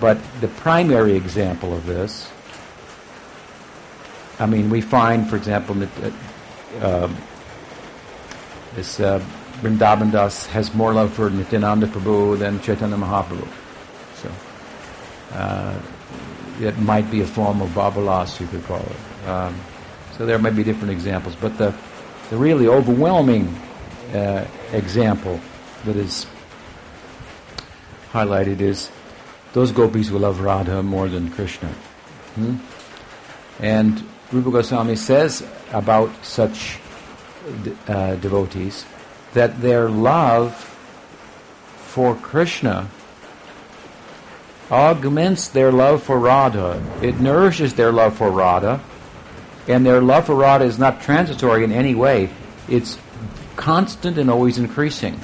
but 0.00 0.18
the 0.40 0.48
primary 0.48 1.16
example 1.16 1.74
of 1.74 1.86
this, 1.86 2.30
I 4.38 4.46
mean, 4.46 4.70
we 4.70 4.80
find, 4.80 5.28
for 5.28 5.36
example, 5.36 5.74
that 5.76 6.12
uh, 6.80 7.08
this 8.74 9.00
uh, 9.00 9.22
Vrindavan 9.60 10.10
Das 10.10 10.46
has 10.46 10.74
more 10.74 10.92
love 10.92 11.12
for 11.12 11.30
Nityananda 11.30 11.86
Prabhu 11.86 12.38
than 12.38 12.60
Chaitanya 12.60 12.96
Mahaprabhu. 12.96 13.46
So 14.16 14.30
uh, 15.34 15.80
it 16.60 16.78
might 16.78 17.10
be 17.10 17.20
a 17.20 17.26
form 17.26 17.60
of 17.60 17.70
Bhavollasa, 17.70 18.40
you 18.40 18.46
could 18.48 18.64
call 18.64 18.80
it. 18.80 19.28
Um, 19.28 19.54
so 20.16 20.26
there 20.26 20.38
might 20.38 20.56
be 20.56 20.64
different 20.64 20.90
examples, 20.90 21.36
but 21.40 21.56
the, 21.58 21.74
the 22.30 22.36
really 22.36 22.66
overwhelming 22.66 23.48
uh, 24.14 24.46
example 24.72 25.40
that 25.84 25.96
is 25.96 26.26
highlighted 28.12 28.60
is 28.60 28.90
those 29.52 29.72
gopis 29.72 30.10
will 30.10 30.20
love 30.20 30.40
Radha 30.40 30.82
more 30.82 31.08
than 31.08 31.30
Krishna. 31.30 31.68
Hmm? 32.34 32.56
And 33.60 34.02
Rupa 34.32 34.50
Goswami 34.50 34.96
says 34.96 35.46
about 35.72 36.10
such 36.24 36.78
uh, 37.86 38.16
devotees 38.16 38.86
that 39.34 39.60
their 39.60 39.88
love 39.88 40.54
for 41.76 42.14
Krishna 42.14 42.88
augments 44.70 45.48
their 45.48 45.70
love 45.70 46.02
for 46.02 46.18
Radha. 46.18 46.82
It 47.02 47.20
nourishes 47.20 47.74
their 47.74 47.92
love 47.92 48.16
for 48.16 48.30
Radha, 48.30 48.80
and 49.68 49.84
their 49.84 50.00
love 50.00 50.26
for 50.26 50.34
Radha 50.34 50.64
is 50.64 50.78
not 50.78 51.02
transitory 51.02 51.64
in 51.64 51.72
any 51.72 51.94
way. 51.94 52.30
It's 52.68 52.98
constant 53.56 54.16
and 54.16 54.30
always 54.30 54.56
increasing. 54.56 55.20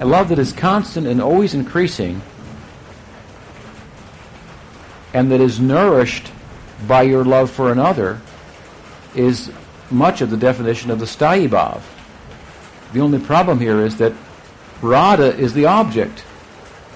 A 0.00 0.06
love 0.06 0.30
that 0.30 0.38
is 0.38 0.52
constant 0.52 1.06
and 1.06 1.20
always 1.20 1.52
increasing 1.52 2.22
and 5.12 5.30
that 5.32 5.40
is 5.40 5.60
nourished 5.60 6.30
by 6.86 7.02
your 7.02 7.24
love 7.24 7.50
for 7.50 7.72
another 7.72 8.20
is 9.14 9.50
much 9.90 10.20
of 10.20 10.30
the 10.30 10.36
definition 10.36 10.90
of 10.90 10.98
the 10.98 11.04
sthayi. 11.04 11.80
The 12.92 13.00
only 13.00 13.18
problem 13.18 13.60
here 13.60 13.80
is 13.80 13.96
that 13.98 14.12
Radha 14.82 15.36
is 15.36 15.52
the 15.52 15.66
object. 15.66 16.20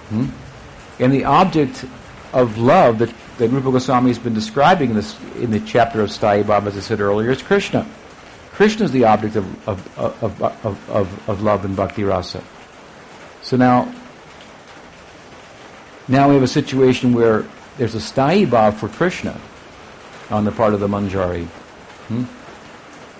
Hmm? 0.08 0.26
And 0.98 1.12
the 1.12 1.24
object 1.24 1.84
of 2.32 2.58
love 2.58 2.98
that, 2.98 3.12
that 3.38 3.48
Rupa 3.48 3.72
Goswami 3.72 4.08
has 4.08 4.18
been 4.18 4.34
describing 4.34 4.90
in, 4.90 4.96
this, 4.96 5.18
in 5.36 5.50
the 5.50 5.60
chapter 5.60 6.00
of 6.00 6.10
sthayi 6.10 6.48
as 6.66 6.76
I 6.76 6.80
said 6.80 7.00
earlier, 7.00 7.30
is 7.30 7.42
Krishna. 7.42 7.86
Krishna 8.52 8.84
is 8.84 8.92
the 8.92 9.04
object 9.04 9.34
of, 9.34 9.68
of, 9.68 9.98
of, 9.98 10.42
of, 10.42 10.90
of, 10.90 11.28
of 11.28 11.42
love 11.42 11.64
and 11.64 11.74
bhakti 11.74 12.04
rasa. 12.04 12.42
So 13.42 13.56
now, 13.56 13.92
now 16.06 16.28
we 16.28 16.34
have 16.34 16.44
a 16.44 16.48
situation 16.48 17.12
where 17.12 17.44
there's 17.78 17.94
a 17.94 17.98
sthayi 17.98 18.48
for 18.74 18.88
Krishna 18.88 19.38
on 20.30 20.44
the 20.44 20.52
part 20.52 20.74
of 20.74 20.80
the 20.80 20.88
manjari. 20.88 21.46
Hmm? 22.08 22.24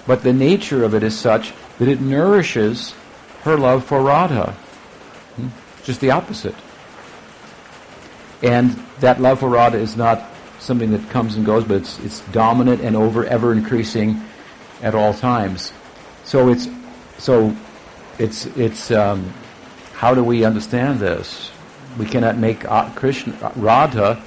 But 0.07 0.23
the 0.23 0.33
nature 0.33 0.85
of 0.85 0.95
it 0.95 1.03
is 1.03 1.19
such 1.19 1.53
that 1.79 1.89
it 1.89 2.01
nourishes 2.01 2.95
her 3.43 3.57
love 3.57 3.85
for 3.85 4.03
Radha. 4.03 4.53
Hmm? 5.37 5.49
Just 5.83 6.01
the 6.01 6.11
opposite. 6.11 6.55
And 8.43 8.71
that 9.01 9.21
love 9.21 9.41
for 9.41 9.49
Radha 9.49 9.79
is 9.79 9.97
not 9.97 10.23
something 10.61 10.91
that 10.93 11.11
comes 11.11 11.37
and 11.37 11.45
goes, 11.45 11.65
but 11.65 11.79
it's, 11.79 11.99
it's 12.01 12.21
dominant 12.33 12.81
and 12.81 12.97
over 12.97 13.25
ever 13.25 13.53
increasing 13.53 14.23
at 14.83 14.95
all 14.95 15.15
times. 15.15 15.73
So 16.25 16.49
it's 16.51 16.69
so 17.19 17.55
it's 18.19 18.47
it's 18.47 18.91
um, 18.91 19.33
how 19.95 20.15
do 20.15 20.23
we 20.23 20.45
understand 20.45 21.01
this? 21.01 21.51
We 21.99 22.07
cannot 22.07 22.39
make 22.39 22.65
uh, 22.65 22.91
Krishna 22.91 23.53
Radha 23.57 24.23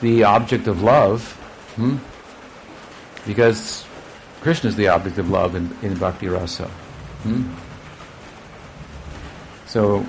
the 0.00 0.24
object 0.24 0.66
of 0.66 0.82
love, 0.82 1.32
hmm? 1.76 1.96
because 3.26 3.84
Krishna 4.40 4.68
is 4.68 4.76
the 4.76 4.88
object 4.88 5.18
of 5.18 5.30
love 5.30 5.54
in, 5.54 5.76
in 5.82 5.96
Bhakti 5.98 6.28
Rasa. 6.28 6.68
Hmm? 7.22 7.52
So, 9.66 10.06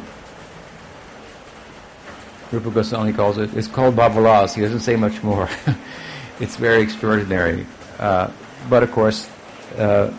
Rupa 2.52 2.72
Goswami 2.72 3.14
calls 3.14 3.38
it, 3.38 3.54
it's 3.56 3.68
called 3.68 3.96
Bhavollasa. 3.96 4.56
He 4.56 4.62
doesn't 4.62 4.82
say 4.82 4.96
much 4.96 5.24
more. 5.24 5.50
it's 6.40 6.56
very 6.56 6.82
extraordinary. 6.82 7.66
Uh, 8.00 8.30
but 8.70 8.84
of 8.84 8.92
course, 8.92 9.30
uh, 9.78 10.14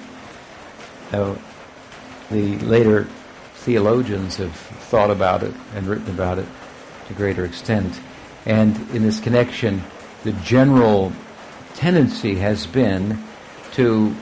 uh, 1.12 1.34
the 2.30 2.58
later 2.58 3.04
theologians 3.54 4.36
have 4.36 4.54
thought 4.54 5.10
about 5.10 5.42
it 5.42 5.54
and 5.74 5.86
written 5.86 6.08
about 6.10 6.38
it 6.38 6.46
to 7.06 7.14
greater 7.14 7.44
extent. 7.44 8.00
And 8.48 8.76
in 8.94 9.02
this 9.02 9.20
connection, 9.20 9.84
the 10.24 10.32
general 10.32 11.12
tendency 11.74 12.36
has 12.36 12.66
been 12.66 13.22
to 13.72 14.16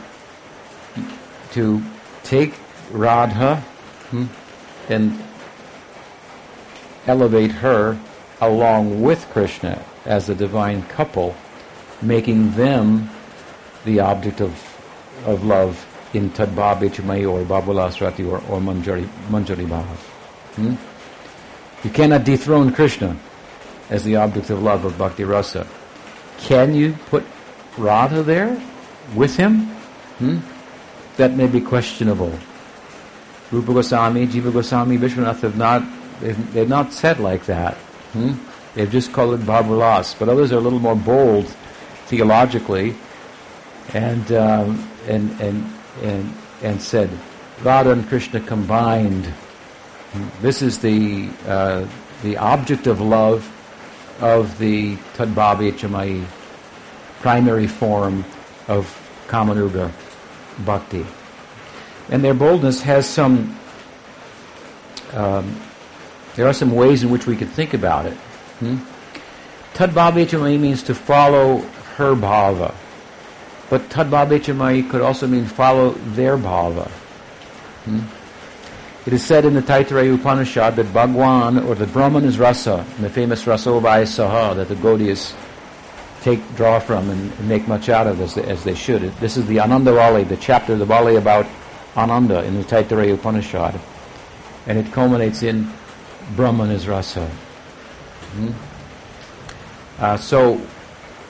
to 1.52 1.82
take 2.24 2.54
Radha 2.90 3.56
hmm, 4.10 4.26
and 4.88 5.22
elevate 7.06 7.52
her 7.52 7.98
along 8.40 9.00
with 9.00 9.24
Krishna 9.30 9.82
as 10.04 10.28
a 10.28 10.34
divine 10.34 10.82
couple, 10.82 11.36
making 12.02 12.52
them 12.52 13.08
the 13.84 14.00
object 14.00 14.40
of 14.40 14.52
of 15.24 15.44
love 15.44 15.86
in 16.12 16.30
Tadbhav 16.30 16.80
Chamai 16.90 17.30
or 17.30 17.44
Babulasrati 17.44 18.26
or, 18.28 18.38
or 18.50 18.60
Manjari, 18.60 19.06
Manjari 19.28 19.66
Bhav. 19.66 19.84
Hmm? 20.56 20.74
You 21.84 21.90
cannot 21.90 22.24
dethrone 22.24 22.72
Krishna 22.72 23.16
as 23.90 24.04
the 24.04 24.16
object 24.16 24.50
of 24.50 24.62
love 24.62 24.84
of 24.84 24.98
Bhakti 24.98 25.24
Rasa. 25.24 25.66
Can 26.38 26.74
you 26.74 26.92
put 27.06 27.24
Radha 27.78 28.22
there 28.22 28.60
with 29.14 29.36
him? 29.36 29.60
Hmm? 30.18 30.38
That 31.16 31.34
may 31.34 31.46
be 31.46 31.60
questionable. 31.60 32.38
Rupa 33.50 33.74
Goswami, 33.74 34.26
Jiva 34.26 34.52
Goswami, 34.52 34.98
Vishwanath 34.98 35.40
have 35.40 35.56
not 35.56 35.82
they've, 36.20 36.52
they've 36.52 36.68
not 36.68 36.92
said 36.92 37.20
like 37.20 37.46
that. 37.46 37.74
Hmm? 38.12 38.34
They've 38.74 38.90
just 38.90 39.12
called 39.12 39.40
it 39.40 39.46
Bhavollasa, 39.46 40.18
but 40.18 40.28
others 40.28 40.52
are 40.52 40.58
a 40.58 40.60
little 40.60 40.80
more 40.80 40.96
bold 40.96 41.46
theologically, 42.06 42.94
and 43.94 44.30
um, 44.32 44.90
and 45.06 45.40
and 45.40 45.72
and 46.02 46.34
and 46.62 46.82
said 46.82 47.08
Radha 47.62 47.92
and 47.92 48.06
Krishna 48.08 48.40
combined. 48.40 49.26
Hmm? 49.26 50.28
This 50.42 50.60
is 50.60 50.80
the 50.80 51.30
uh, 51.46 51.86
the 52.22 52.36
object 52.36 52.86
of 52.86 53.00
love 53.00 53.50
of 54.20 54.58
the 54.58 54.96
Tadbhavi 55.14 55.72
Chamai 55.72 56.24
primary 57.20 57.66
form 57.66 58.24
of 58.68 58.86
Kamanuga 59.28 59.92
Bhakti. 60.64 61.04
And 62.08 62.22
their 62.22 62.34
boldness 62.34 62.82
has 62.82 63.08
some, 63.08 63.58
um, 65.12 65.60
there 66.34 66.46
are 66.46 66.52
some 66.52 66.72
ways 66.72 67.02
in 67.02 67.10
which 67.10 67.26
we 67.26 67.36
could 67.36 67.50
think 67.50 67.74
about 67.74 68.06
it. 68.06 68.16
Hmm? 68.60 68.76
Tadbhavichamai 69.74 70.58
means 70.58 70.82
to 70.84 70.94
follow 70.94 71.58
her 71.96 72.14
bhava. 72.14 72.74
But 73.68 73.88
Tadbhavichamai 73.88 74.88
could 74.88 75.00
also 75.02 75.26
mean 75.26 75.46
follow 75.46 75.90
their 75.90 76.38
bhava. 76.38 76.88
Hmm? 77.84 78.00
It 79.06 79.12
is 79.12 79.24
said 79.24 79.44
in 79.44 79.54
the 79.54 79.62
Taittiriya 79.62 80.16
Upanishad 80.16 80.74
that 80.74 80.92
Bhagwan, 80.92 81.60
or 81.60 81.76
the 81.76 81.86
Brahman 81.86 82.24
is 82.24 82.40
rasa, 82.40 82.84
in 82.96 83.02
the 83.02 83.08
famous 83.08 83.44
Rasovaya 83.44 84.02
Saha 84.02 84.56
that 84.56 84.66
the 84.66 84.74
Gaudiyas 84.74 85.32
take 86.22 86.40
draw 86.56 86.80
from 86.80 87.08
and, 87.10 87.48
make 87.48 87.68
much 87.68 87.88
out 87.88 88.08
of 88.08 88.20
as, 88.20 88.36
as 88.36 88.64
they 88.64 88.74
should. 88.74 89.02
This 89.20 89.36
is 89.36 89.46
the 89.46 89.60
Ananda 89.60 89.92
Valli, 89.92 90.24
the 90.24 90.36
chapter 90.36 90.72
of 90.72 90.80
the 90.80 90.84
Valli 90.84 91.14
about 91.14 91.46
Ananda 91.96 92.42
in 92.42 92.56
the 92.56 92.64
Taittiriya 92.64 93.14
Upanishad, 93.14 93.78
and 94.66 94.76
it 94.76 94.92
culminates 94.92 95.44
in 95.44 95.70
Brahman 96.34 96.72
is 96.72 96.88
rasa. 96.88 97.28
Hmm? 97.28 98.50
Uh, 100.00 100.16
so, 100.16 100.60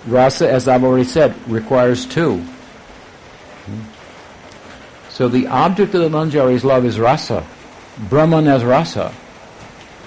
rasa, 0.07 0.51
as 0.51 0.67
I've 0.67 0.83
already 0.83 1.05
said, 1.05 1.37
requires 1.47 2.07
two. 2.07 2.39
Hmm? 3.67 3.83
So 5.11 5.29
the 5.29 5.47
object 5.47 5.95
of 5.95 6.01
the 6.01 6.11
manjari's 6.11 6.65
love 6.65 6.85
is 6.85 6.99
rasa, 6.99 7.47
Brahman 7.99 8.47
as 8.47 8.65
rasa. 8.65 9.13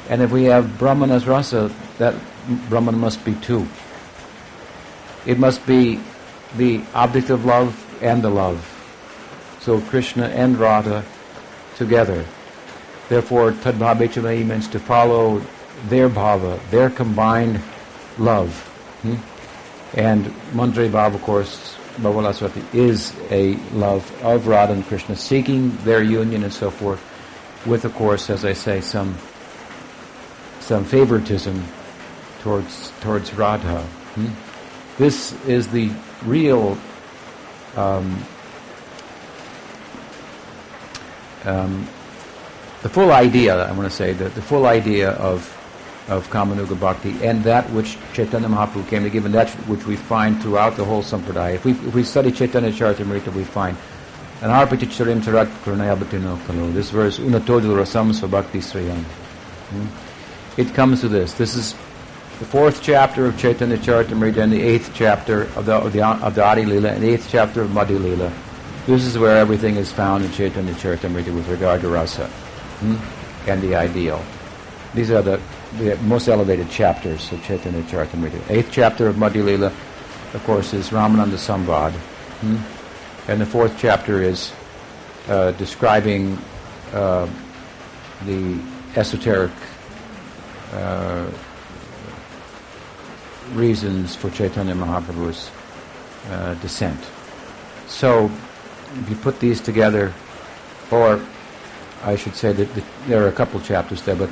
And 0.09 0.21
if 0.21 0.31
we 0.31 0.45
have 0.45 0.77
Brahman 0.77 1.11
as 1.11 1.27
rasa, 1.27 1.71
that 1.97 2.15
Brahman 2.69 2.97
must 2.97 3.23
be 3.25 3.35
two. 3.35 3.67
It 5.25 5.37
must 5.37 5.65
be 5.65 5.99
the 6.55 6.81
object 6.93 7.29
of 7.29 7.45
love 7.45 7.75
and 8.01 8.21
the 8.21 8.29
love. 8.29 8.75
So 9.61 9.81
Krishna 9.81 10.25
and 10.27 10.57
Radha 10.57 11.03
together. 11.75 12.25
Therefore, 13.09 13.51
Tadbhavechamai 13.51 14.45
means 14.45 14.67
to 14.69 14.79
follow 14.79 15.41
their 15.87 16.09
bhava, 16.09 16.59
their 16.69 16.89
combined 16.89 17.61
love. 18.17 18.53
Hmm? 19.01 19.15
And 19.97 20.25
Manjari 20.53 20.89
Bhava, 20.89 21.15
of 21.15 21.21
course, 21.23 21.75
Bhavalaswati, 21.97 22.73
is 22.73 23.13
a 23.31 23.55
love 23.73 24.05
of 24.23 24.47
Radha 24.47 24.73
and 24.73 24.85
Krishna, 24.85 25.15
seeking 25.15 25.75
their 25.77 26.03
union 26.03 26.43
and 26.43 26.53
so 26.53 26.69
forth, 26.69 27.01
with, 27.65 27.85
of 27.85 27.93
course, 27.95 28.29
as 28.29 28.45
I 28.45 28.53
say, 28.53 28.81
some 28.81 29.17
some 30.59 30.85
favoritism 30.85 31.63
towards 32.41 32.91
towards 33.01 33.33
Radha. 33.33 33.81
Hmm? 34.15 34.27
This 34.97 35.33
is 35.45 35.67
the 35.69 35.91
real 36.25 36.77
um, 37.75 38.23
um, 41.45 41.87
the 42.81 42.89
full 42.89 43.11
idea, 43.11 43.55
I 43.55 43.71
want 43.71 43.89
to 43.89 43.95
say, 43.95 44.13
the, 44.13 44.29
the 44.29 44.41
full 44.41 44.65
idea 44.65 45.11
of 45.11 45.55
of 46.09 46.27
Kamanuga 46.29 46.79
Bhakti 46.79 47.11
and 47.23 47.43
that 47.43 47.69
which 47.69 47.97
Chaitanya 48.13 48.47
Mahaprabhu 48.47 48.87
came 48.89 49.03
to 49.03 49.09
give 49.11 49.25
and 49.25 49.33
that 49.35 49.49
which 49.67 49.85
we 49.85 49.95
find 49.95 50.41
throughout 50.41 50.75
the 50.75 50.83
whole 50.83 51.03
Sampradaya. 51.03 51.53
If 51.53 51.65
we, 51.65 51.71
if 51.73 51.93
we 51.93 52.03
study 52.03 52.31
Chaitanya 52.31 52.71
Charitamrita, 52.71 53.31
we 53.33 53.43
find 53.43 53.77
an 54.41 54.49
arpaticharim 54.49 55.21
tarat 55.21 55.47
karunayabhatino 55.63 56.45
kalo. 56.47 56.71
This 56.71 56.91
verse, 56.91 57.19
unatodil 57.19 57.75
rasam 57.75 58.13
svabhakti 58.13 58.61
sriyam. 58.61 59.03
Hmm? 59.03 59.87
It 60.59 60.73
comes 60.73 61.01
to 61.01 61.09
this. 61.09 61.33
This 61.33 61.55
is 61.55 61.73
the 62.39 62.45
fourth 62.45 62.81
chapter 62.81 63.25
of 63.25 63.37
Chaitanya 63.37 63.77
Charitamrita 63.77 64.37
and 64.37 64.53
the 64.53 64.61
eighth 64.61 64.91
chapter 64.93 65.43
of 65.57 65.65
the, 65.65 65.75
of 65.75 65.91
the, 65.91 66.05
of 66.05 66.35
the 66.35 66.43
Adi 66.43 66.65
Lila 66.65 66.91
and 66.91 67.03
the 67.03 67.09
eighth 67.09 67.27
chapter 67.29 67.61
of 67.61 67.71
Madhya 67.71 68.01
Lila. 68.01 68.31
This 68.85 69.03
is 69.05 69.17
where 69.17 69.37
everything 69.37 69.75
is 69.75 69.91
found 69.91 70.23
in 70.23 70.31
Chaitanya 70.31 70.73
Charitamrita 70.73 71.35
with 71.35 71.47
regard 71.49 71.81
to 71.81 71.89
rasa 71.89 72.27
hmm? 72.27 72.95
and 73.49 73.61
the 73.61 73.75
ideal. 73.75 74.23
These 74.93 75.11
are 75.11 75.21
the, 75.21 75.41
the 75.77 75.97
most 75.97 76.29
elevated 76.29 76.69
chapters 76.69 77.29
of 77.33 77.43
Chaitanya 77.43 77.83
Charitamrita. 77.83 78.49
Eighth 78.49 78.69
chapter 78.71 79.07
of 79.07 79.17
Madhya 79.17 79.43
Lila, 79.43 79.67
of 80.33 80.43
course, 80.45 80.73
is 80.73 80.91
Ramananda 80.91 81.35
Samvad. 81.35 81.91
Hmm? 81.91 82.78
And 83.29 83.39
the 83.39 83.45
fourth 83.45 83.77
chapter 83.77 84.23
is 84.23 84.51
uh, 85.27 85.51
describing 85.51 86.35
uh, 86.91 87.29
the 88.25 88.59
esoteric 88.95 89.51
uh, 90.73 91.29
reasons 93.51 94.15
for 94.15 94.31
Chaitanya 94.31 94.73
Mahaprabhu's 94.73 95.51
uh, 96.31 96.55
descent. 96.55 96.99
So, 97.85 98.31
if 98.95 99.09
you 99.11 99.15
put 99.17 99.39
these 99.39 99.61
together, 99.61 100.11
or 100.89 101.23
I 102.03 102.15
should 102.15 102.35
say 102.35 102.51
that, 102.51 102.73
that 102.73 102.83
there 103.05 103.23
are 103.23 103.27
a 103.27 103.31
couple 103.31 103.59
chapters 103.59 104.01
there, 104.01 104.15
but 104.15 104.31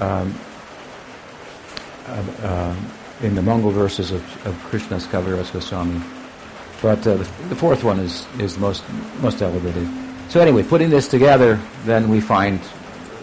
um, 0.00 0.34
uh, 2.06 2.24
uh, 2.44 2.76
in 3.20 3.34
the 3.34 3.42
Mongol 3.42 3.72
verses 3.72 4.10
of, 4.10 4.22
of 4.46 4.54
Krishnadas 4.70 5.06
Kaviraj 5.06 5.52
Goswami. 5.52 6.00
But 6.82 7.06
uh, 7.06 7.14
the, 7.14 7.24
the, 7.48 7.54
fourth 7.54 7.84
one 7.84 8.00
is, 8.00 8.26
is 8.40 8.58
most, 8.58 8.82
most 9.20 9.40
elevated. 9.40 9.88
So 10.28 10.40
anyway, 10.40 10.64
putting 10.64 10.90
this 10.90 11.06
together, 11.06 11.60
then 11.84 12.08
we 12.08 12.20
find, 12.20 12.60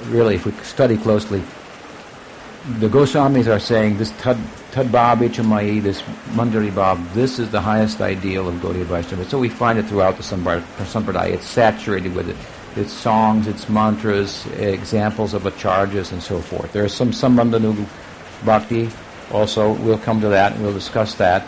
really, 0.07 0.35
if 0.35 0.45
we 0.45 0.53
study 0.63 0.95
closely, 0.95 1.43
the 2.77 2.87
Goswamis 2.87 3.53
are 3.53 3.59
saying 3.59 3.97
this 3.97 4.11
Tad, 4.21 4.37
Bhab 4.71 5.27
Ichamai, 5.27 5.83
this 5.83 6.01
Manjari 6.31 6.71
Bhab, 6.71 7.13
this 7.13 7.37
is 7.37 7.51
the 7.51 7.59
highest 7.59 7.99
ideal 7.99 8.47
of 8.47 8.55
Gaudiya 8.55 8.85
Vaishnava. 8.85 9.25
So 9.25 9.39
we 9.39 9.49
find 9.49 9.77
it 9.77 9.87
throughout 9.87 10.15
the 10.15 10.23
Sampradaya. 10.23 11.31
It's 11.31 11.47
saturated 11.47 12.15
with 12.15 12.29
it. 12.29 12.37
Its 12.79 12.93
songs, 12.93 13.47
its 13.47 13.67
mantras, 13.67 14.45
examples 14.57 15.33
of 15.33 15.43
acharyas, 15.43 16.13
and 16.13 16.23
so 16.23 16.39
forth. 16.39 16.71
There 16.71 16.85
is 16.85 16.93
some 16.93 17.11
Sambandhanuga 17.11 17.85
Bhakti 18.45 18.89
also. 19.31 19.73
We'll 19.73 19.97
come 19.97 20.21
to 20.21 20.29
that 20.29 20.53
and 20.53 20.63
we'll 20.63 20.73
discuss 20.73 21.15
that 21.15 21.45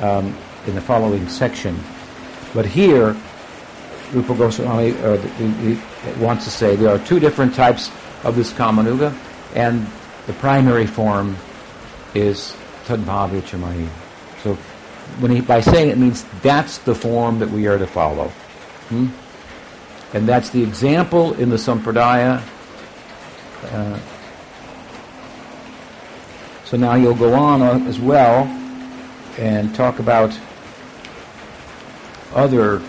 um, 0.00 0.34
in 0.66 0.74
the 0.74 0.80
following 0.80 1.28
section. 1.28 1.78
But 2.54 2.66
here, 2.66 3.16
Rupa 4.12 4.34
Goswami 4.34 4.92
uh, 4.98 5.18
wants 6.18 6.44
to 6.44 6.50
say 6.50 6.76
there 6.76 6.90
are 6.90 6.98
two 6.98 7.18
different 7.18 7.54
types 7.54 7.90
of 8.24 8.36
this 8.36 8.52
Kamanuga, 8.52 9.14
and 9.54 9.86
the 10.26 10.32
primary 10.34 10.86
form 10.86 11.36
is 12.14 12.54
Tadbhavichamai. 12.84 13.88
So 14.42 14.54
when 15.20 15.30
he, 15.30 15.40
by 15.40 15.60
saying 15.60 15.90
it 15.90 15.98
means 15.98 16.24
that's 16.42 16.78
the 16.78 16.94
form 16.94 17.38
that 17.38 17.50
we 17.50 17.66
are 17.66 17.78
to 17.78 17.86
follow. 17.86 18.28
Hmm? 18.88 19.08
And 20.14 20.28
that's 20.28 20.50
the 20.50 20.62
example 20.62 21.32
in 21.34 21.48
the 21.48 21.56
Sampradaya. 21.56 22.42
Uh, 23.64 23.98
so 26.64 26.76
now 26.76 26.94
you'll 26.94 27.14
go 27.14 27.34
on 27.34 27.62
uh, 27.62 27.78
as 27.86 27.98
well 27.98 28.44
and 29.38 29.74
talk 29.74 29.98
about 29.98 30.38
other 32.34 32.80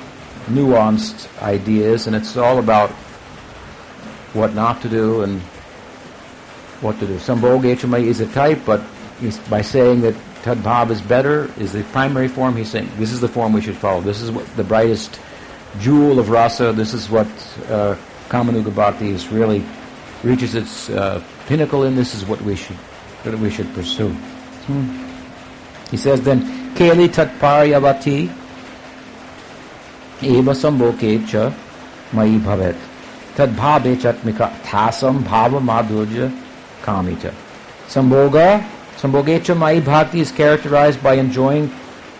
nuanced 0.48 1.42
ideas, 1.42 2.08
and 2.08 2.16
it's 2.16 2.36
all 2.38 2.60
about 2.60 2.90
what 4.34 4.54
not 4.54 4.82
to 4.82 4.90
do 4.90 5.22
and 5.22 5.42
what 6.82 7.00
to 7.00 7.08
do. 7.08 7.18
Sambhogechama 7.18 8.04
is 8.04 8.20
a 8.20 8.28
type, 8.28 8.60
but 8.66 8.82
by 9.50 9.62
saying 9.62 10.02
that 10.02 10.16
Tadbhav 10.44 10.90
is 10.92 11.02
better, 11.02 11.50
is 11.58 11.72
the 11.72 11.84
primary 11.86 12.28
form, 12.28 12.56
he's 12.58 12.70
saying 12.70 12.90
this 12.98 13.12
is 13.12 13.22
the 13.22 13.28
form 13.28 13.54
we 13.54 13.62
should 13.62 13.78
follow. 13.78 14.02
This 14.02 14.22
is 14.22 14.32
what 14.32 14.46
the 14.58 14.64
brightest 14.64 15.20
jewel 15.80 16.20
of 16.20 16.30
rasa. 16.30 16.74
This 16.74 16.94
is 16.94 17.10
what 17.10 17.28
uh, 17.70 17.96
Kamanuga 18.28 18.76
Bhakti 18.76 19.10
is 19.10 19.28
really 19.30 19.64
reaches 20.24 20.56
its 20.56 20.90
uh, 20.90 21.24
pinnacle 21.48 21.84
in. 21.84 21.96
This 21.96 22.14
is 22.14 22.26
what 22.26 22.42
we 22.42 22.56
should 22.56 22.78
that 23.24 23.38
we 23.40 23.50
should 23.50 23.74
pursue. 23.74 24.10
Hmm. 24.10 25.10
He 25.90 25.98
says 25.98 26.22
then, 26.22 26.42
Keli 26.76 27.08
Tatparyavati 27.08 28.43
Eva 30.26 30.52
Sambhoke 30.52 31.28
Cha 31.28 31.54
Mai 32.12 32.28
Bhavet 32.40 32.78
Tadbhave 33.36 33.96
Chatmika 33.96 34.52
Thasam 34.62 35.20
Bhava 35.24 35.60
Madhurya 35.62 36.32
Kamita. 36.82 37.34
Sambhoga, 37.88 38.66
Sambhogecha 38.98 39.58
Mai 39.58 39.80
Bhakti 39.80 40.20
is 40.20 40.32
characterized 40.32 41.02
by 41.04 41.16
enjoying 41.16 41.72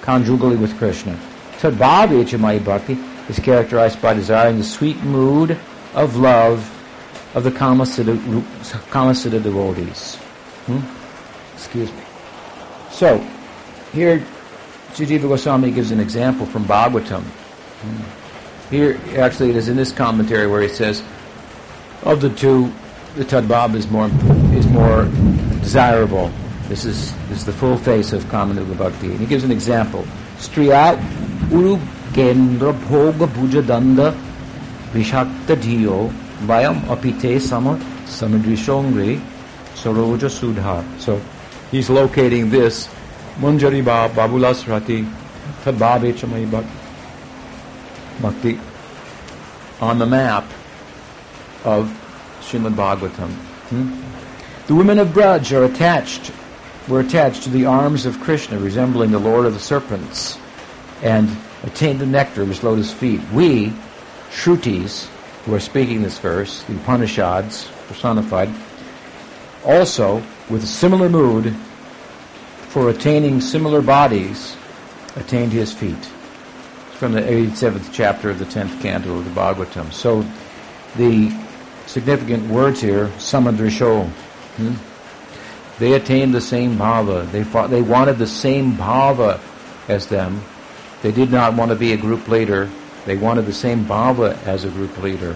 conjugally 0.02 0.56
with 0.56 0.78
Krishna. 0.78 1.18
Tadbhavecha 1.60 2.40
Mai 2.40 2.60
Bhakti 2.60 2.98
is 3.30 3.40
characterized 3.40 4.02
by 4.02 4.14
desiring 4.14 4.58
the 4.58 4.64
sweet 4.64 5.02
mood 5.04 5.58
of 5.94 6.16
love 6.18 6.70
of 7.36 7.44
the 7.44 7.52
Kamasiddha, 7.52 8.18
Kamasiddha 8.90 9.42
devotees. 9.42 10.16
Hmm? 10.66 10.80
Excuse 11.56 11.92
me. 11.92 12.04
So, 12.92 13.18
here 13.94 14.24
Sri 14.94 15.06
Jiva 15.06 15.28
Goswami 15.28 15.72
gives 15.72 15.92
an 15.92 16.00
example 16.00 16.46
from 16.46 16.66
Bhagavatam. 16.66 17.24
Here, 18.70 19.00
actually, 19.18 19.52
it 19.52 19.56
is 19.56 19.68
in 19.70 19.78
this 19.78 19.92
commentary 19.92 20.48
where 20.48 20.62
he 20.62 20.70
says, 20.70 21.04
of 22.04 22.22
the 22.22 22.30
two, 22.30 22.72
the 23.16 23.24
Tadbhab 23.24 23.76
is 23.76 23.90
more 23.90 24.08
is 24.58 24.68
more 24.68 25.06
desirable. 25.62 26.32
This 26.68 26.86
is 26.86 27.14
this 27.30 27.40
is 27.40 27.46
the 27.46 27.54
full 27.54 27.78
face 27.78 28.14
of 28.14 28.24
Kamanuga 28.26 28.78
Bhakti. 28.78 29.12
And 29.12 29.20
he 29.20 29.26
gives 29.26 29.44
an 29.44 29.52
example. 29.52 30.06
Striya 30.38 30.98
Uru 31.52 31.78
Kendra 32.12 32.74
Bhoga 32.74 33.28
Bhuja 33.28 33.62
Danda 33.62 34.12
Vishakta 34.92 35.56
Dhiyo 35.56 36.12
Vayam 36.42 36.82
Apite 36.88 37.40
Sama 37.40 37.78
Samadrishongri 38.06 39.22
Saroja 39.76 40.30
Sudha. 40.30 40.84
So 41.00 41.22
he's 41.72 41.90
locating 41.90 42.50
this 42.50 42.88
Manjari 43.38 43.84
Ba 43.86 44.10
Bhavollasa 44.14 44.70
Rati 44.70 45.04
Tadbhabe 45.64 46.14
Chamai 46.14 46.50
Bhakti 48.22 48.60
on 49.82 50.00
the 50.00 50.06
map 50.06 50.46
of 51.64 51.88
Srimad 52.42 52.76
Bhagavatam. 52.76 53.32
Hmm? 53.70 54.68
The 54.68 54.76
women 54.76 55.00
of 55.00 55.10
Braj 55.10 55.52
are 55.52 55.66
attached 55.66 56.32
were 56.88 57.00
attached 57.00 57.44
to 57.44 57.50
the 57.50 57.66
arms 57.66 58.06
of 58.06 58.20
Krishna, 58.20 58.60
resembling 58.60 59.12
the 59.12 59.20
Lord 59.20 59.46
of 59.46 59.54
the 59.54 59.60
Serpents, 59.60 60.38
and 61.02 61.30
attained 61.64 62.00
the 62.00 62.06
nectar 62.06 62.42
of 62.42 62.50
his 62.50 62.64
lotus 62.64 62.92
feet. 62.92 63.22
We, 63.32 63.74
Shrutis, 64.32 65.08
who 65.46 65.56
are 65.56 65.60
speaking 65.60 66.02
this 66.02 66.20
verse, 66.20 66.64
the 66.64 66.76
Upanishads, 66.76 67.70
personified, 67.88 68.50
also, 69.66 70.22
with 70.50 70.64
a 70.64 70.68
similar 70.68 71.08
mood, 71.08 71.56
for 72.68 72.90
attaining 72.90 73.40
similar 73.40 73.82
bodies, 73.82 74.58
attained 75.16 75.54
his 75.54 75.72
feet. 75.72 76.10
From 77.04 77.12
the 77.12 77.20
87th 77.20 77.90
chapter 77.92 78.30
of 78.30 78.40
the 78.40 78.46
10th 78.46 78.80
canto 78.82 79.18
of 79.18 79.26
the 79.26 79.32
Bhagavatam. 79.32 79.92
So, 79.92 80.26
the 80.96 81.38
significant 81.86 82.50
words 82.50 82.80
here, 82.80 83.08
samadrisho, 83.18 84.08
hmm? 84.08 84.76
they 85.80 85.96
attained 85.96 86.34
the 86.34 86.40
same 86.40 86.78
bhava. 86.78 87.30
They, 87.30 87.44
fought, 87.44 87.72
they 87.72 87.82
wanted 87.82 88.20
the 88.20 88.26
same 88.26 88.78
bhava 88.78 89.42
as 89.90 90.08
them. 90.08 90.46
They 91.02 91.12
did 91.12 91.30
not 91.30 91.56
want 91.56 91.72
to 91.72 91.76
be 91.76 91.92
a 91.92 91.98
group 91.98 92.30
leader. 92.30 92.70
They 93.06 93.18
wanted 93.18 93.48
the 93.48 93.54
same 93.54 93.84
bhava 93.84 94.42
as 94.48 94.64
a 94.64 94.70
group 94.70 94.98
leader, 95.00 95.34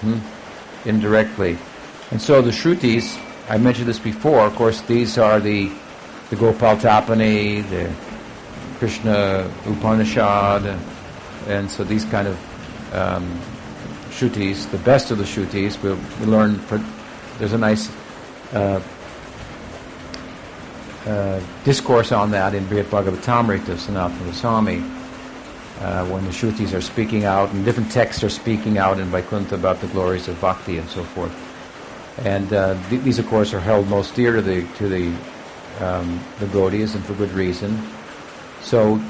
hmm? 0.00 0.20
indirectly. 0.86 1.58
And 2.10 2.22
so 2.22 2.40
the 2.40 2.50
Shrutis, 2.50 3.22
I 3.46 3.58
mentioned 3.58 3.88
this 3.88 3.98
before, 3.98 4.46
of 4.46 4.54
course, 4.54 4.80
these 4.80 5.18
are 5.18 5.38
the, 5.38 5.70
the 6.30 6.36
Gopal 6.36 6.76
Tapani, 6.76 7.68
the 7.68 7.92
Krishna 8.78 9.52
Upanishad, 9.66 10.80
and 11.46 11.70
so 11.70 11.84
these 11.84 12.04
kind 12.04 12.28
of 12.28 12.94
um, 12.94 13.40
Shrutis, 14.10 14.70
the 14.70 14.78
best 14.78 15.10
of 15.10 15.18
the 15.18 15.24
Shrutis, 15.24 15.82
we'll, 15.82 15.98
we 16.20 16.26
learn, 16.26 16.60
there's 17.38 17.52
a 17.52 17.58
nice 17.58 17.90
uh, 18.52 18.82
uh, 21.06 21.40
discourse 21.64 22.12
on 22.12 22.30
that 22.32 22.54
in 22.54 22.64
Brihad 22.66 22.84
Bhagavatamrita, 22.84 23.76
Sanatana 23.76 24.26
Goswami, 24.26 24.82
uh, 25.80 26.06
when 26.06 26.24
the 26.24 26.30
Shrutis 26.30 26.74
are 26.76 26.82
speaking 26.82 27.24
out, 27.24 27.50
and 27.52 27.64
different 27.64 27.90
texts 27.90 28.22
are 28.22 28.28
speaking 28.28 28.76
out 28.76 29.00
in 29.00 29.06
Vaikuntha 29.06 29.54
about 29.54 29.80
the 29.80 29.86
glories 29.88 30.28
of 30.28 30.38
bhakti 30.40 30.76
and 30.76 30.88
so 30.90 31.02
forth. 31.02 31.32
And 32.26 32.52
uh, 32.52 32.76
th- 32.90 33.02
these, 33.02 33.18
of 33.18 33.26
course, 33.28 33.54
are 33.54 33.60
held 33.60 33.88
most 33.88 34.14
dear 34.14 34.36
to 34.36 34.42
the 34.42 34.66
to 34.76 34.88
the 34.88 35.06
um, 35.80 36.20
the 36.38 36.46
Gaudiyas, 36.46 36.94
and 36.94 37.02
for 37.06 37.14
good 37.14 37.32
reason. 37.32 37.80
So, 38.60 39.00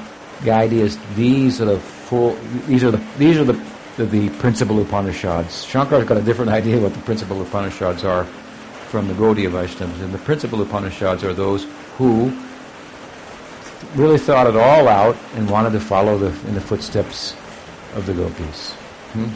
the 0.43 0.51
idea 0.51 0.85
is 0.85 0.97
these 1.15 1.59
are 1.59 1.65
the 1.65 1.79
full. 2.11 2.35
These 2.67 2.83
are 2.83 2.91
the 2.91 3.01
these 3.17 3.37
are 3.37 3.45
the 3.45 3.57
the, 3.95 4.05
the 4.05 4.29
principal 4.39 4.81
Upanishads. 4.81 5.65
Shankar's 5.65 6.05
got 6.05 6.17
a 6.17 6.21
different 6.21 6.51
idea 6.59 6.77
what 6.77 6.93
the 6.93 6.99
principal 6.99 7.41
Upanishads 7.41 8.03
are 8.03 8.25
from 8.91 9.07
the 9.07 9.13
Gaudiya 9.13 9.49
Vaishnavas, 9.49 10.01
and 10.03 10.13
the 10.13 10.17
principal 10.19 10.61
Upanishads 10.61 11.23
are 11.23 11.33
those 11.33 11.65
who 11.97 12.29
really 13.95 14.17
thought 14.17 14.45
it 14.45 14.57
all 14.57 14.89
out 14.89 15.15
and 15.35 15.49
wanted 15.49 15.71
to 15.71 15.79
follow 15.79 16.17
the, 16.17 16.27
in 16.47 16.53
the 16.53 16.61
footsteps 16.61 17.33
of 17.95 18.05
the 18.05 18.13
gopis. 18.13 18.73
Hmm? 19.13 19.29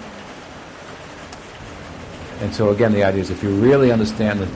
And 2.43 2.53
so 2.53 2.69
again, 2.71 2.91
the 2.91 3.03
idea 3.03 3.21
is 3.21 3.32
if 3.32 3.41
you 3.41 3.49
really 3.49 3.91
understand 3.91 4.41
the, 4.41 4.49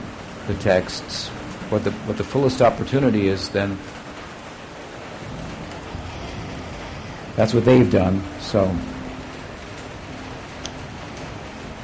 the 0.51 0.59
texts, 0.59 1.30
what 1.72 1.86
the 1.86 1.91
what 1.91 2.17
the 2.17 2.24
fullest 2.24 2.61
opportunity 2.61 3.28
is, 3.28 3.47
then 3.49 3.78
that's 7.36 7.54
what 7.54 7.66
they've 7.66 7.90
done. 7.90 8.22
So 8.40 8.76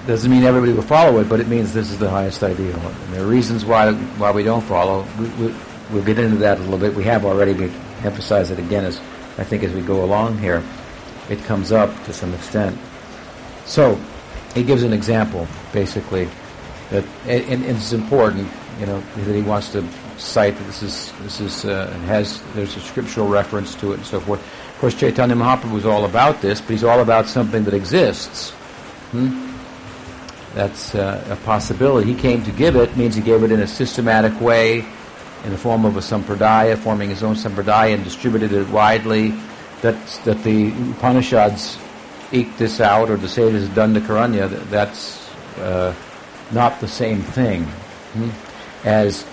doesn't 0.08 0.30
mean 0.30 0.44
everybody 0.44 0.74
will 0.74 0.84
follow 0.84 1.20
it, 1.20 1.28
but 1.28 1.40
it 1.40 1.48
means 1.48 1.74
this 1.74 1.90
is 1.90 1.98
the 1.98 2.10
highest 2.10 2.44
ideal. 2.44 2.76
And 2.76 3.14
there 3.14 3.24
are 3.24 3.28
reasons 3.28 3.66
why 3.66 3.92
why 3.94 4.32
we 4.32 4.44
don't 4.44 4.62
follow. 4.62 5.06
We, 5.18 5.28
we, 5.30 5.56
we'll 5.92 6.04
get 6.04 6.20
into 6.20 6.38
that 6.38 6.60
a 6.60 6.62
little 6.62 6.78
bit. 6.78 6.94
We 6.94 7.04
have 7.06 7.26
already, 7.26 7.54
but 7.54 7.72
emphasize 8.04 8.52
it 8.52 8.60
again 8.60 8.86
as 8.86 9.00
I 9.38 9.44
think 9.44 9.64
as 9.64 9.74
we 9.74 9.82
go 9.82 10.04
along 10.04 10.38
here, 10.38 10.64
it 11.30 11.40
comes 11.44 11.72
up 11.72 11.90
to 12.06 12.14
some 12.14 12.34
extent. 12.34 12.78
So 13.66 14.00
he 14.54 14.64
gives 14.64 14.84
an 14.84 14.94
example, 14.94 15.48
basically, 15.74 16.30
that 16.92 17.04
and, 17.26 17.64
and 17.64 17.66
it's 17.66 17.94
important, 17.94 18.48
you 18.80 18.86
know, 18.86 19.02
that 19.16 19.36
he 19.36 19.42
wants 19.42 19.72
to 19.72 19.84
cite 20.18 20.56
that 20.58 20.64
this 20.66 20.84
is 20.84 21.12
this 21.24 21.42
is 21.42 21.66
uh, 21.66 21.88
has 22.06 22.42
there's 22.54 22.76
a 22.78 22.80
scriptural 22.80 23.28
reference 23.28 23.76
to 23.76 23.92
it 23.92 23.96
and 23.96 24.06
so 24.06 24.20
forth. 24.20 24.42
Of 24.76 24.82
course, 24.82 24.94
Chaitanya 24.94 25.36
Mahaprabhu 25.36 25.78
is 25.78 25.86
all 25.86 26.04
about 26.04 26.42
this, 26.42 26.60
but 26.60 26.72
he's 26.72 26.84
all 26.84 27.00
about 27.00 27.28
something 27.28 27.64
that 27.64 27.74
exists. 27.74 28.50
Hmm? 29.12 29.54
That's 30.54 30.94
uh, 30.94 31.26
a 31.30 31.38
possibility. 31.46 32.12
He 32.12 32.20
came 32.20 32.44
to 32.44 32.52
give 32.52 32.76
it 32.76 32.98
means 32.98 33.16
he 33.16 33.22
gave 33.22 33.44
it 33.44 33.54
in 33.54 33.62
a 33.62 33.68
systematic 33.68 34.38
way 34.42 34.80
in 35.46 35.52
the 35.52 35.58
form 35.58 35.86
of 35.86 35.96
a 35.96 36.02
sampradaya, 36.02 36.78
forming 36.78 37.10
his 37.10 37.24
own 37.24 37.36
sampradaya 37.36 37.94
and 37.94 38.04
distributed 38.04 38.52
it 38.52 38.68
widely. 38.68 39.34
That, 39.82 39.96
that 40.26 40.44
the 40.44 40.74
Upanishads 40.92 41.78
eke 42.34 42.58
this 42.58 42.82
out, 42.82 43.10
or 43.10 43.16
the 43.16 43.30
sages 43.30 43.70
Dandakaranya, 43.70 44.70
that's 44.70 45.26
uh, 45.58 45.96
not 46.52 46.82
the 46.82 46.88
same 46.90 47.22
thing 47.22 47.64
hmm? 47.64 48.30
as 48.84 49.26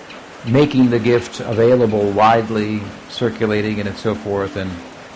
making 0.47 0.89
the 0.89 0.99
gift 0.99 1.41
available 1.41 2.11
widely, 2.11 2.81
circulating 3.09 3.81
and 3.81 3.97
so 3.97 4.15
forth, 4.15 4.55
and, 4.55 4.71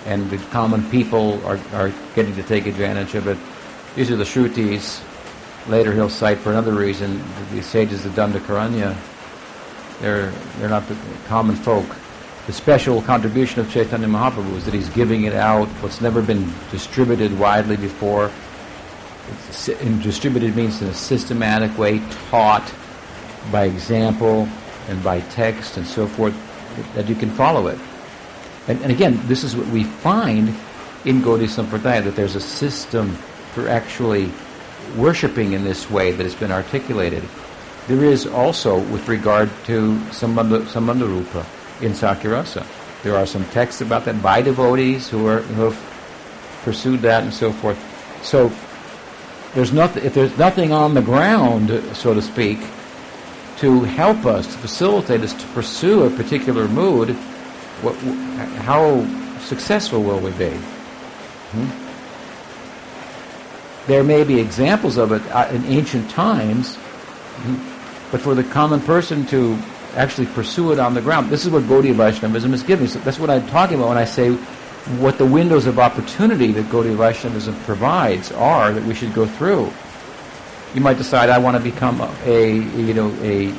and 0.08 0.30
the 0.32 0.38
common 0.50 0.90
people 0.90 1.46
are, 1.46 1.60
are 1.74 1.92
getting 2.16 2.34
to 2.36 2.44
take 2.44 2.66
advantage 2.66 3.14
of 3.14 3.28
it. 3.28 3.38
These 3.96 4.10
are 4.10 4.16
the 4.16 4.24
Shrutis. 4.24 5.04
Later 5.68 5.94
he'll 5.94 6.10
cite 6.10 6.40
for 6.40 6.50
another 6.52 6.74
reason 6.74 7.22
the 7.52 7.62
sages 7.62 8.06
of 8.06 8.14
Dandakaranya 8.14 8.96
they're, 10.00 10.30
they're 10.60 10.70
not 10.70 10.88
the 10.88 10.98
common 11.26 11.56
folk. 11.56 11.86
The 12.46 12.54
special 12.54 13.02
contribution 13.02 13.60
of 13.60 13.72
Chaitanya 13.72 14.08
Mahaprabhu 14.08 14.56
is 14.56 14.66
that 14.66 14.74
he's 14.74 14.90
giving 14.90 15.24
it 15.24 15.34
out, 15.34 15.68
what's 15.82 16.02
never 16.02 16.22
been 16.22 16.54
distributed 16.72 17.38
widely 17.38 17.76
before. 17.76 18.32
It's, 19.50 19.68
and 19.68 20.02
distributed 20.02 20.56
means 20.56 20.82
in 20.82 20.88
a 20.88 20.94
systematic 20.94 21.78
way, 21.78 22.00
taught 22.30 22.72
by 23.52 23.66
example 23.66 24.48
and 24.88 25.04
by 25.04 25.20
text 25.22 25.78
and 25.78 25.86
so 25.86 26.08
forth, 26.08 26.36
that 26.94 27.10
you 27.10 27.16
can 27.16 27.30
follow 27.32 27.68
it. 27.68 27.80
And, 28.68 28.82
and 28.82 28.92
again, 28.92 29.20
this 29.28 29.44
is 29.44 29.56
what 29.56 29.68
we 29.68 29.84
find 29.84 30.50
in 31.06 31.22
Gaudiya 31.22 31.48
Sampradaya, 31.48 32.04
that 32.04 32.16
there's 32.16 32.36
a 32.36 32.42
system 32.42 33.12
for 33.54 33.70
actually 33.70 34.30
worshipping 34.96 35.54
in 35.54 35.64
this 35.64 35.90
way 35.90 36.12
that 36.12 36.24
has 36.24 36.36
been 36.36 36.52
articulated. 36.52 37.24
There 37.88 38.04
is 38.04 38.28
also 38.28 38.80
with 38.80 39.08
regard 39.08 39.50
to 39.66 39.96
Sambandha, 40.12 40.66
Sambandharupa 40.66 41.46
in 41.82 41.94
Sakhya-rasa. 41.94 42.66
There 43.04 43.16
are 43.16 43.26
some 43.26 43.46
texts 43.46 43.82
about 43.82 44.06
that 44.06 44.22
by 44.22 44.42
devotees 44.42 45.08
who, 45.10 45.28
are, 45.28 45.40
who 45.40 45.64
have 45.64 46.62
pursued 46.64 47.02
that 47.02 47.24
and 47.24 47.34
so 47.34 47.52
forth. 47.54 47.78
So 48.24 48.52
there's 49.54 49.72
nothing, 49.72 50.04
if 50.04 50.14
there's 50.14 50.38
nothing 50.38 50.74
on 50.74 50.94
the 50.94 51.02
ground, 51.02 51.70
so 51.94 52.14
to 52.14 52.22
speak, 52.22 52.60
to 53.58 53.84
help 53.84 54.26
us, 54.26 54.46
to 54.48 54.58
facilitate 54.60 55.22
us 55.22 55.34
to 55.34 55.48
pursue 55.48 56.04
a 56.04 56.10
particular 56.10 56.68
mood, 56.68 57.16
what, 57.82 57.96
how 58.64 59.06
successful 59.40 60.04
will 60.04 60.20
we 60.20 60.32
be? 60.32 60.50
Hmm? 61.52 61.88
There 63.88 64.04
may 64.04 64.24
be 64.24 64.40
examples 64.40 64.98
of 64.98 65.12
it 65.12 65.22
uh, 65.32 65.48
in 65.52 65.66
ancient 65.66 66.10
times. 66.10 66.76
Hmm? 66.76 67.78
But 68.12 68.22
for 68.22 68.36
the 68.36 68.44
common 68.44 68.80
person 68.82 69.26
to 69.28 69.58
actually 69.96 70.28
pursue 70.28 70.72
it 70.72 70.80
on 70.80 70.94
the 70.94 71.02
ground, 71.02 71.30
this 71.30 71.46
is 71.46 71.52
what 71.52 71.64
Gaudiya 71.64 71.94
Vaishnavism 71.94 72.54
is 72.54 72.64
giving. 72.64 72.88
So 72.88 73.00
that's 73.00 73.20
what 73.20 73.30
I'm 73.30 73.46
talking 73.48 73.78
about 73.78 73.90
when 73.90 73.98
I 73.98 74.06
say 74.06 74.32
what 75.00 75.18
the 75.18 75.26
windows 75.26 75.66
of 75.66 75.80
opportunity 75.80 76.52
that 76.54 76.66
Gaudiya 76.66 76.96
Vaishnavism 76.96 77.56
provides 77.64 78.32
are 78.32 78.72
that 78.72 78.84
we 78.84 78.94
should 78.94 79.14
go 79.14 79.26
through. 79.26 79.72
You 80.74 80.82
might 80.82 80.98
decide 80.98 81.30
I 81.30 81.38
want 81.38 81.58
to 81.58 81.64
become 81.64 82.02
a 82.26 82.54
you 82.54 82.94
know 82.94 83.14
a 83.22 83.54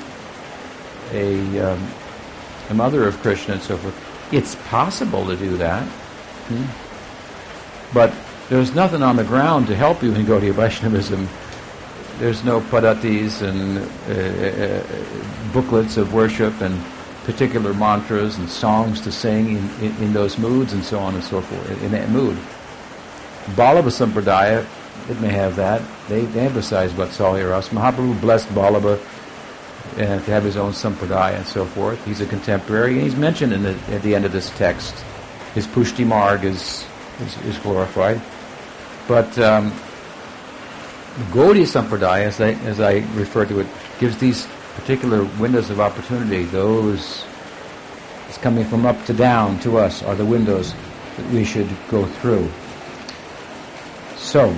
a, 1.12 1.72
um, 1.72 1.88
a 2.70 2.74
mother 2.74 3.06
of 3.06 3.18
Krishna 3.20 3.54
and 3.54 3.62
so 3.62 3.76
forth. 3.76 4.07
It's 4.30 4.56
possible 4.68 5.26
to 5.26 5.36
do 5.36 5.56
that, 5.56 5.84
hmm? 6.48 6.64
but 7.94 8.12
there's 8.48 8.74
nothing 8.74 9.02
on 9.02 9.16
the 9.16 9.24
ground 9.24 9.66
to 9.68 9.76
help 9.76 10.02
you 10.02 10.14
in 10.14 10.24
Gaudiya 10.26 10.52
Vaishnavism 10.52 11.28
there's 12.18 12.44
no 12.44 12.60
paddhatis 12.60 13.42
and 13.42 13.78
uh, 14.08 14.64
uh, 14.64 15.52
booklets 15.52 15.96
of 15.96 16.12
worship 16.12 16.60
and 16.60 16.78
particular 17.24 17.72
mantras 17.74 18.38
and 18.38 18.48
songs 18.48 19.00
to 19.02 19.12
sing 19.12 19.56
in, 19.56 19.70
in, 19.80 20.02
in, 20.02 20.12
those 20.12 20.38
moods 20.38 20.72
and 20.72 20.84
so 20.84 20.98
on 20.98 21.14
and 21.14 21.22
so 21.22 21.40
forth, 21.40 21.82
in 21.82 21.92
that 21.92 22.08
mood. 22.08 22.36
Vallabha 23.54 23.90
Sampradaya, 23.90 24.66
it 25.08 25.20
may 25.20 25.28
have 25.28 25.54
that. 25.56 25.80
They, 26.08 26.24
they 26.24 26.40
emphasize 26.40 26.92
Vatsalya 26.92 27.50
Ras. 27.50 27.68
Mahaprabhu 27.68 28.20
blessed 28.20 28.48
Vallabha 28.48 28.98
uh, 29.94 30.20
to 30.20 30.30
have 30.30 30.44
his 30.44 30.56
own 30.56 30.72
Sampradaya 30.72 31.36
and 31.36 31.46
so 31.46 31.64
forth. 31.64 32.04
He's 32.04 32.20
a 32.20 32.26
contemporary, 32.26 32.94
and 32.94 33.02
he's 33.02 33.16
mentioned 33.16 33.52
in 33.52 33.62
the, 33.62 33.76
at 33.88 34.02
the 34.02 34.14
end 34.14 34.24
of 34.24 34.32
this 34.32 34.50
text. 34.58 34.94
His 35.54 35.66
Pushti 35.66 36.06
Marg 36.06 36.44
is, 36.44 36.86
is, 37.20 37.36
is 37.42 37.58
glorified. 37.58 38.20
But 39.06 39.38
um, 39.38 39.72
Gaudiya 41.32 41.66
Sampradaya, 41.66 42.24
as 42.26 42.40
I, 42.40 42.50
as 42.68 42.80
I 42.80 42.98
refer 43.14 43.46
to 43.46 43.60
it, 43.60 43.66
gives 43.98 44.18
these 44.18 44.46
particular 44.76 45.24
windows 45.40 45.70
of 45.70 45.80
opportunity, 45.80 46.44
those 46.44 47.24
It's 48.28 48.36
coming 48.36 48.64
from 48.66 48.84
up 48.84 49.02
to 49.06 49.14
down 49.14 49.58
to 49.60 49.78
us 49.78 50.02
are 50.02 50.14
the 50.14 50.24
windows 50.24 50.74
that 51.16 51.26
we 51.30 51.44
should 51.44 51.68
go 51.90 52.04
through. 52.04 52.50
So, 54.16 54.54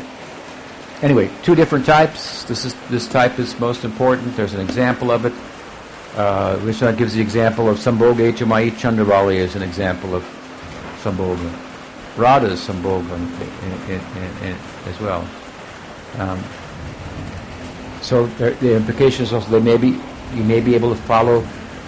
anyway, 1.02 1.30
two 1.42 1.54
different 1.54 1.86
types. 1.86 2.44
This 2.44 2.64
is 2.64 2.74
this 2.88 3.08
type 3.08 3.38
is 3.38 3.58
most 3.58 3.84
important. 3.84 4.36
There's 4.36 4.54
an 4.54 4.60
example 4.60 5.10
of 5.10 5.26
it. 5.26 5.32
Uh, 6.16 6.56
Vishwanath 6.58 6.98
gives 6.98 7.14
the 7.14 7.20
example 7.20 7.68
of 7.68 7.78
Sambhoga 7.78 8.32
Echamai 8.32 8.70
Chandravali 8.72 9.38
as 9.38 9.54
an 9.54 9.62
example 9.62 10.14
of 10.14 10.24
Sambhoga. 11.02 11.50
Radha 12.16 12.46
is 12.46 12.60
Sambhoga 12.60 13.14
in, 13.14 13.94
in, 13.94 14.48
in, 14.48 14.56
as 14.86 15.00
well. 15.00 15.26
Um, 16.18 16.42
so 18.02 18.26
there, 18.38 18.52
the 18.54 18.74
implication 18.74 19.24
is 19.24 19.32
also 19.32 19.50
that 19.50 19.62
maybe 19.62 20.00
you 20.34 20.42
may 20.42 20.60
be 20.60 20.74
able 20.74 20.94
to 20.94 21.00
follow 21.02 21.46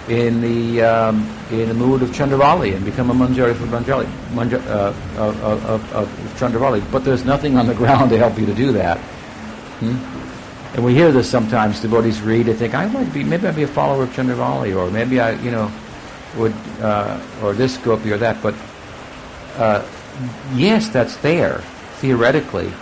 in 0.08 0.40
the 0.40 0.82
um, 0.82 1.28
in 1.50 1.68
the 1.68 1.74
mood 1.74 2.02
of 2.02 2.10
Chandravali 2.10 2.74
and 2.74 2.84
become 2.84 3.10
a 3.10 3.14
manjari 3.14 3.54
for 3.54 3.66
Manjari, 3.66 4.08
Manja, 4.32 4.58
uh, 4.62 4.94
of, 5.16 5.42
of, 5.44 5.94
of, 5.94 6.08
Chandravali. 6.38 6.82
But 6.90 7.04
there's 7.04 7.24
nothing 7.24 7.56
on 7.56 7.66
the 7.66 7.74
ground 7.82 8.10
to 8.10 8.18
help 8.18 8.38
you 8.38 8.46
to 8.46 8.54
do 8.54 8.72
that. 8.72 8.98
Hmm? 8.98 9.96
And 10.74 10.84
we 10.84 10.94
hear 10.94 11.12
this 11.12 11.30
sometimes. 11.30 11.80
Devotees 11.80 12.22
read, 12.22 12.46
they 12.46 12.54
think, 12.54 12.74
I 12.74 12.86
might 12.86 13.12
be, 13.12 13.22
maybe 13.22 13.46
I'd 13.46 13.54
be 13.54 13.62
a 13.62 13.68
follower 13.68 14.04
of 14.04 14.10
Chandravali, 14.10 14.74
or 14.76 14.90
maybe 14.90 15.20
I, 15.20 15.32
you 15.42 15.50
know, 15.50 15.70
would, 16.36 16.54
uh, 16.80 17.20
or 17.42 17.52
this 17.52 17.76
gopi 17.76 18.10
or 18.10 18.18
that. 18.18 18.42
But 18.42 18.54
uh, 19.56 19.86
yes, 20.54 20.88
that's 20.88 21.16
there 21.18 21.58
theoretically. 21.96 22.72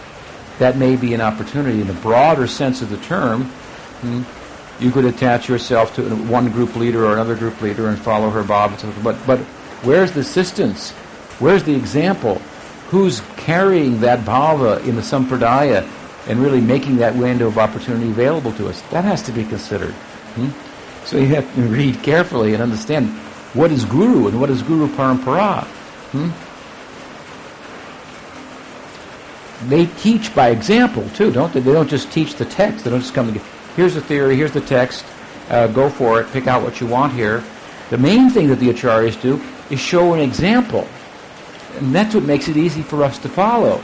That 0.58 0.76
may 0.76 0.96
be 0.96 1.14
an 1.14 1.20
opportunity 1.20 1.80
in 1.80 1.86
the 1.86 1.94
broader 1.94 2.46
sense 2.46 2.80
of 2.80 2.90
the 2.90 2.98
term. 2.98 3.44
Hmm? 4.02 4.22
You 4.80 4.90
could 4.90 5.04
attach 5.04 5.48
yourself 5.48 5.94
to 5.96 6.02
one 6.26 6.50
group 6.50 6.74
leader 6.74 7.04
or 7.04 7.12
another 7.12 7.36
group 7.36 7.60
leader 7.60 7.88
and 7.88 7.98
follow 7.98 8.30
her 8.30 8.42
bob. 8.42 8.78
But 9.02 9.18
but 9.26 9.38
where's 9.84 10.12
the 10.12 10.20
assistance? 10.20 10.92
Where's 11.38 11.62
the 11.64 11.74
example? 11.74 12.36
Who's 12.88 13.20
carrying 13.36 14.00
that 14.00 14.20
bhava 14.20 14.84
in 14.84 14.96
the 14.96 15.02
sampradaya 15.02 15.88
and 16.26 16.40
really 16.40 16.60
making 16.60 16.96
that 16.96 17.14
window 17.14 17.46
of 17.46 17.58
opportunity 17.58 18.08
available 18.08 18.52
to 18.54 18.68
us? 18.68 18.80
That 18.90 19.04
has 19.04 19.22
to 19.22 19.32
be 19.32 19.44
considered. 19.44 19.92
Hmm? 20.34 20.48
So 21.04 21.18
you 21.18 21.26
have 21.26 21.54
to 21.54 21.62
read 21.62 22.02
carefully 22.02 22.54
and 22.54 22.62
understand 22.62 23.08
what 23.54 23.70
is 23.70 23.84
guru 23.84 24.28
and 24.28 24.40
what 24.40 24.50
is 24.50 24.62
guru 24.62 24.88
parampara. 24.88 25.64
Hmm? 26.12 26.30
They 29.68 29.86
teach 29.86 30.34
by 30.34 30.48
example 30.48 31.08
too, 31.10 31.30
don't 31.30 31.52
they? 31.52 31.60
They 31.60 31.72
don't 31.72 31.88
just 31.88 32.10
teach 32.10 32.34
the 32.36 32.46
text. 32.46 32.84
They 32.84 32.90
don't 32.90 33.00
just 33.00 33.14
come 33.14 33.26
together 33.26 33.46
here's 33.76 33.94
the 33.94 34.00
theory, 34.00 34.36
here's 34.36 34.52
the 34.52 34.60
text, 34.60 35.04
uh, 35.48 35.66
go 35.68 35.90
for 35.90 36.20
it, 36.20 36.30
pick 36.32 36.46
out 36.46 36.62
what 36.62 36.80
you 36.80 36.86
want 36.86 37.12
here. 37.12 37.42
The 37.90 37.98
main 37.98 38.30
thing 38.30 38.48
that 38.48 38.60
the 38.60 38.68
acharyas 38.68 39.20
do 39.20 39.40
is 39.70 39.80
show 39.80 40.14
an 40.14 40.20
example. 40.20 40.86
And 41.78 41.94
that's 41.94 42.14
what 42.14 42.24
makes 42.24 42.48
it 42.48 42.56
easy 42.56 42.82
for 42.82 43.02
us 43.04 43.18
to 43.18 43.28
follow. 43.28 43.78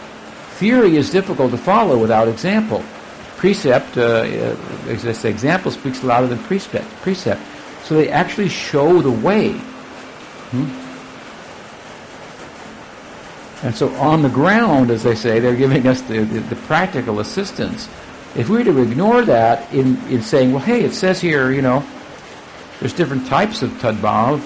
Theory 0.59 0.97
is 0.97 1.11
difficult 1.11 1.51
to 1.51 1.59
follow 1.59 1.99
without 1.99 2.29
example. 2.29 2.83
Precept, 3.37 3.99
uh, 3.99 4.03
uh, 4.03 4.57
as 4.89 5.07
I 5.07 5.13
say, 5.13 5.31
example 5.31 5.71
speaks 5.71 6.03
louder 6.03 6.27
than 6.27 6.39
precept. 6.39 6.89
Precept. 7.03 7.41
So 7.85 7.95
they 7.95 8.09
actually 8.09 8.49
show 8.49 9.03
the 9.03 9.11
way. 9.11 9.53
Hmm? 9.53 10.87
And 13.67 13.75
so 13.75 13.89
on 13.97 14.23
the 14.23 14.29
ground, 14.29 14.91
as 14.91 15.03
they 15.03 15.15
say, 15.15 15.41
they're 15.41 15.57
giving 15.57 15.87
us 15.87 16.01
the, 16.03 16.21
the, 16.21 16.41
the 16.41 16.57
practical 16.57 17.21
assistance 17.21 17.89
if 18.37 18.49
we 18.49 18.59
were 18.59 18.65
to 18.65 18.83
ignore 18.83 19.23
that 19.25 19.73
in, 19.73 19.97
in 20.09 20.23
saying, 20.23 20.53
well, 20.53 20.63
hey, 20.63 20.85
it 20.85 20.93
says 20.93 21.21
here, 21.21 21.51
you 21.51 21.63
know, 21.63 21.85
there's 22.81 22.93
different 22.93 23.27
types 23.27 23.63
of 23.63 23.71
tadbhav, 23.73 24.41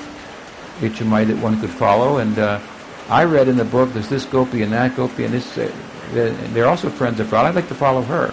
HMI 0.78 1.26
that 1.26 1.36
one 1.38 1.60
could 1.60 1.70
follow, 1.70 2.18
and 2.18 2.38
uh, 2.38 2.60
I 3.08 3.24
read 3.24 3.48
in 3.48 3.56
the 3.56 3.64
book 3.64 3.92
there's 3.92 4.08
this 4.08 4.24
gopi 4.24 4.62
and 4.62 4.72
that 4.72 4.94
gopi 4.94 5.24
and 5.24 5.34
this. 5.34 5.58
Uh, 5.58 5.70
they're 6.12 6.68
also 6.68 6.88
friends 6.88 7.18
of 7.18 7.32
Radha. 7.32 7.48
I'd 7.48 7.54
like 7.56 7.68
to 7.68 7.74
follow 7.74 8.02
her. 8.02 8.28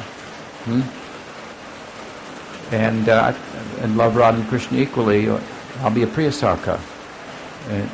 Hmm? 0.65 0.81
And 2.73 3.09
uh, 3.09 3.33
and 3.79 3.97
love 3.97 4.15
Radha 4.15 4.39
and 4.39 4.47
Krishna 4.49 4.77
equally. 4.77 5.29
I'll 5.79 5.91
be 5.91 6.03
a 6.03 6.07
Priyasaka 6.07 6.79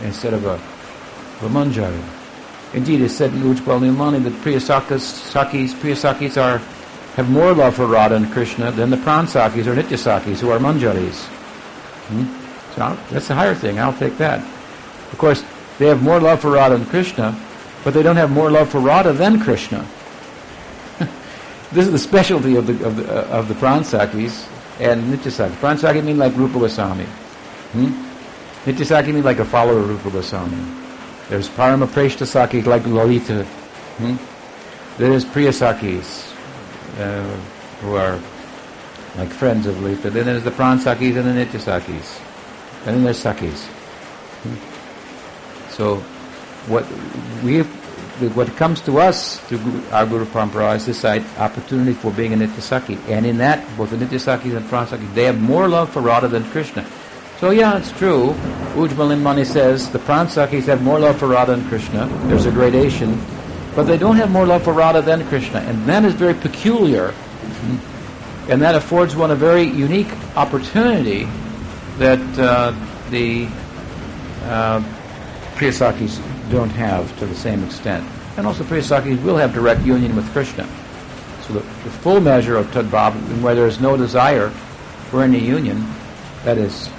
instead 0.04 0.34
of 0.34 0.46
a, 0.46 0.56
a 0.56 1.50
Manjari. 1.50 2.04
Indeed, 2.74 3.02
it's 3.02 3.16
said 3.16 3.34
in 3.34 3.42
Ujjwal 3.42 3.80
Nilmani 3.80 4.24
that 4.24 4.34
Priyasakas, 4.34 5.02
Sakis, 5.02 5.74
Priyasakis 5.74 6.42
are 6.42 6.62
have 7.16 7.30
more 7.30 7.54
love 7.54 7.76
for 7.76 7.86
Radha 7.86 8.16
and 8.16 8.32
Krishna 8.32 8.72
than 8.72 8.90
the 8.90 8.98
Pransakis 8.98 9.68
or 9.68 9.76
Nityasakis, 9.76 10.40
who 10.40 10.50
are 10.50 10.58
Manjaris. 10.58 11.26
Hmm? 12.08 12.74
So 12.74 12.82
I'll, 12.82 12.98
that's 13.12 13.28
the 13.28 13.36
higher 13.36 13.54
thing. 13.54 13.80
I'll 13.80 13.94
take 13.94 14.18
that. 14.18 14.40
Of 15.12 15.18
course, 15.20 15.46
they 15.78 15.88
have 15.88 16.02
more 16.02 16.20
love 16.20 16.42
for 16.42 16.52
Radha 16.52 16.76
and 16.76 16.88
Krishna, 16.88 17.40
but 17.84 17.94
they 17.94 18.02
don't 18.02 18.16
have 18.16 18.32
more 18.32 18.50
love 18.50 18.70
for 18.70 18.80
Radha 18.80 19.14
than 19.14 19.40
Krishna. 19.40 19.86
this 21.72 21.86
is 21.86 21.92
the 21.92 22.00
specialty 22.00 22.56
of 22.56 22.66
the 22.66 22.84
of 22.84 22.96
the, 22.96 23.06
uh, 23.06 23.38
of 23.38 23.48
the 23.48 23.54
Pransakis 23.54 24.50
and 24.80 25.04
Nityasakis. 25.14 25.52
Pransaki 25.58 26.04
mean 26.04 26.18
like 26.18 26.36
Rupa 26.36 26.60
Goswami. 26.60 27.06
Hmm? 27.74 27.92
Nityasaki 28.66 29.14
mean 29.14 29.24
like 29.24 29.38
a 29.38 29.46
follower 29.46 29.78
of 29.80 29.90
Rupa 29.90 30.10
Goswami. 30.18 30.58
There's 31.30 31.48
Parama 31.50 31.86
Preshtasaki 31.86 32.66
like 32.66 32.88
Lalita. 32.88 33.44
Hmm? 33.44 34.16
There's 34.98 35.26
Priyasakis 35.26 36.33
uh, 36.98 37.24
who 37.82 37.96
are 37.96 38.20
like 39.18 39.30
friends 39.30 39.68
of 39.68 39.82
Lita. 39.82 40.10
Then 40.10 40.26
there's 40.26 40.44
the 40.44 40.52
Pransakis 40.52 41.18
and 41.18 41.26
the 41.26 41.46
Nityasakis. 41.46 42.20
And 42.86 42.98
then 42.98 43.04
there's 43.04 43.20
Sakis. 43.20 43.68
So 45.70 45.98
what 46.68 46.84
we 47.44 47.64
what 48.36 48.48
comes 48.58 48.80
to 48.82 49.00
us 49.00 49.40
through 49.42 49.84
our 49.92 50.06
Guru 50.06 50.26
Parampara 50.26 50.76
is 50.76 50.86
this 50.86 51.04
opportunity 51.38 51.94
for 51.94 52.12
being 52.12 52.34
a 52.34 52.38
Nityasaki. 52.38 52.98
And 53.10 53.26
in 53.26 53.38
that, 53.40 53.66
both 53.78 53.90
the 53.90 53.98
Nityasakis 53.98 54.56
and 54.56 54.66
Pransakis, 54.66 55.14
they 55.14 55.24
have 55.24 55.42
more 55.42 55.68
love 55.68 55.90
for 55.90 56.02
Radha 56.02 56.28
than 56.28 56.44
Krishna. 56.52 56.86
So 57.40 57.50
yeah, 57.50 57.78
it's 57.78 57.92
true. 57.94 58.36
Nilmani 58.76 59.46
says 59.46 59.90
the 59.92 60.00
Pransakis 60.00 60.66
have 60.66 60.84
more 60.84 61.00
love 61.00 61.18
for 61.18 61.28
Radha 61.28 61.56
than 61.56 61.68
Krishna. 61.68 62.08
There's 62.28 62.46
a 62.46 62.52
gradation 62.52 63.20
but 63.76 63.84
they 63.84 63.98
don't 63.98 64.16
have 64.18 64.30
more 64.30 64.46
love 64.46 64.64
for 64.64 64.74
Radha 64.74 65.02
than 65.02 65.26
Krishna. 65.28 65.60
And 65.60 65.86
that 65.86 66.06
is 66.06 66.14
very 66.14 66.34
peculiar. 66.34 67.14
And 68.50 68.62
that 68.62 68.76
affords 68.76 69.16
one 69.16 69.32
a 69.32 69.36
very 69.36 69.64
unique 69.64 70.12
opportunity 70.36 71.28
that 71.98 72.20
uh, 72.38 72.74
the 73.10 73.48
uh, 74.44 74.84
Priyasakis 75.56 76.22
don't 76.52 76.70
have 76.70 77.18
to 77.20 77.26
the 77.26 77.36
same 77.36 77.64
extent. 77.64 78.08
And 78.38 78.46
also 78.46 78.64
Priyasakis 78.64 79.22
will 79.24 79.38
have 79.38 79.54
direct 79.54 79.82
union 79.82 80.16
with 80.16 80.30
Krishna. 80.34 80.68
So 81.44 81.54
the, 81.54 81.60
the 81.60 81.92
full 82.02 82.20
measure 82.20 82.58
of 82.58 82.68
Tadbhav, 82.68 83.14
where 83.42 83.56
there 83.56 83.68
is 83.68 83.80
no 83.80 83.98
desire 83.98 84.50
for 85.10 85.24
any 85.24 85.40
union, 85.40 85.86
that 86.44 86.58
is 86.58 86.90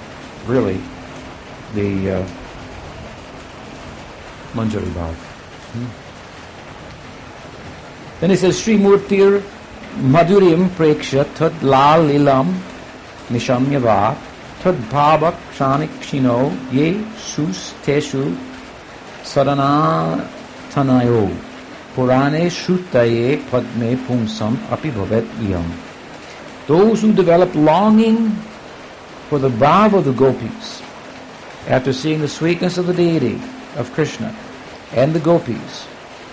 really 0.47 0.81
the 1.75 2.11
uh, 2.11 2.27
Manjari 4.55 4.91
Bhav. 4.93 5.15
Hmm? 5.15 6.04
Then 8.21 8.31
he 8.31 8.37
says, 8.37 8.61
Sri 8.63 8.77
Murtir 8.77 9.43
Madhurim 9.97 10.69
Preksha 10.69 11.25
Tad 11.35 11.63
Lal 11.63 12.05
Lilam 12.05 12.53
Nishamyava 13.29 14.17
Tad 14.61 14.75
Bhavak 14.91 15.35
Shanik 15.53 15.89
Shino 16.01 16.51
Ye 16.73 17.05
Sus 17.17 17.73
Teshu 17.85 18.37
Sadana 19.23 20.29
Tanayo 20.71 21.37
Purane 21.95 22.47
Shrutaye 22.47 23.45
Padme 23.51 23.97
Pumsam 24.07 24.57
Api 24.71 24.91
Bhavet 24.91 25.27
Iyam. 25.39 25.69
Those 26.67 27.03
who 27.03 27.13
develop 27.13 27.55
longing 27.55 28.31
for 29.29 29.39
the 29.39 29.51
bhav 29.51 29.93
of 29.93 30.05
the 30.05 30.13
gopis 30.13 30.83
after 31.67 31.93
seeing 31.93 32.21
the 32.21 32.29
sweetness 32.29 32.79
of 32.79 32.87
the 32.87 32.95
deity 32.95 33.41
of 33.77 33.93
Krishna 33.93 34.35
and 34.93 35.15
the 35.15 35.21
gopis 35.21 35.87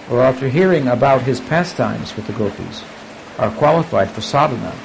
or 0.10 0.22
after 0.22 0.50
hearing 0.50 0.88
about 0.88 1.22
his 1.22 1.40
pastimes 1.40 2.16
with 2.16 2.28
the 2.28 2.34
gopis, 2.34 2.84
are 3.38 3.52
qualified 3.52 4.10
for 4.10 4.22
sadhana 4.22 4.76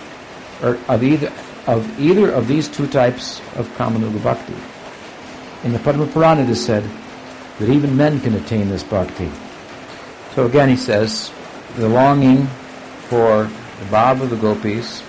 or 0.62 0.78
of 0.88 1.02
either, 1.02 1.32
of 1.66 2.00
either 2.00 2.30
of 2.30 2.48
these 2.48 2.68
two 2.68 2.86
types 2.86 3.40
of 3.56 3.68
Kamanuga 3.76 4.22
bhakti. 4.22 4.54
In 5.64 5.72
the 5.72 5.78
Padma 5.78 6.06
Purana 6.06 6.42
it 6.42 6.50
is 6.50 6.64
said 6.64 6.84
that 7.58 7.68
even 7.68 7.96
men 7.96 8.20
can 8.20 8.34
attain 8.34 8.68
this 8.68 8.82
bhakti. 8.82 9.30
So 10.34 10.46
again 10.46 10.68
he 10.68 10.76
says, 10.76 11.32
the 11.76 11.88
longing 11.88 12.46
for 13.08 13.44
the 13.44 13.84
bhav 13.86 14.22
of 14.22 14.30
the 14.30 14.36
gopis, 14.36 15.02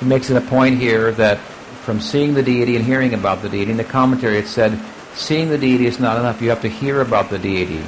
he 0.00 0.06
makes 0.06 0.30
it 0.30 0.36
a 0.36 0.40
point 0.40 0.78
here 0.78 1.12
that 1.12 1.38
from 1.38 2.00
seeing 2.00 2.34
the 2.34 2.42
deity 2.42 2.76
and 2.76 2.84
hearing 2.84 3.14
about 3.14 3.42
the 3.42 3.48
deity, 3.48 3.70
in 3.70 3.76
the 3.76 3.84
commentary 3.84 4.38
it 4.38 4.46
said, 4.46 4.78
seeing 5.14 5.48
the 5.48 5.58
deity 5.58 5.86
is 5.86 5.98
not 5.98 6.16
enough, 6.16 6.40
you 6.40 6.48
have 6.50 6.62
to 6.62 6.68
hear 6.68 7.00
about 7.00 7.30
the 7.30 7.38
deity. 7.38 7.84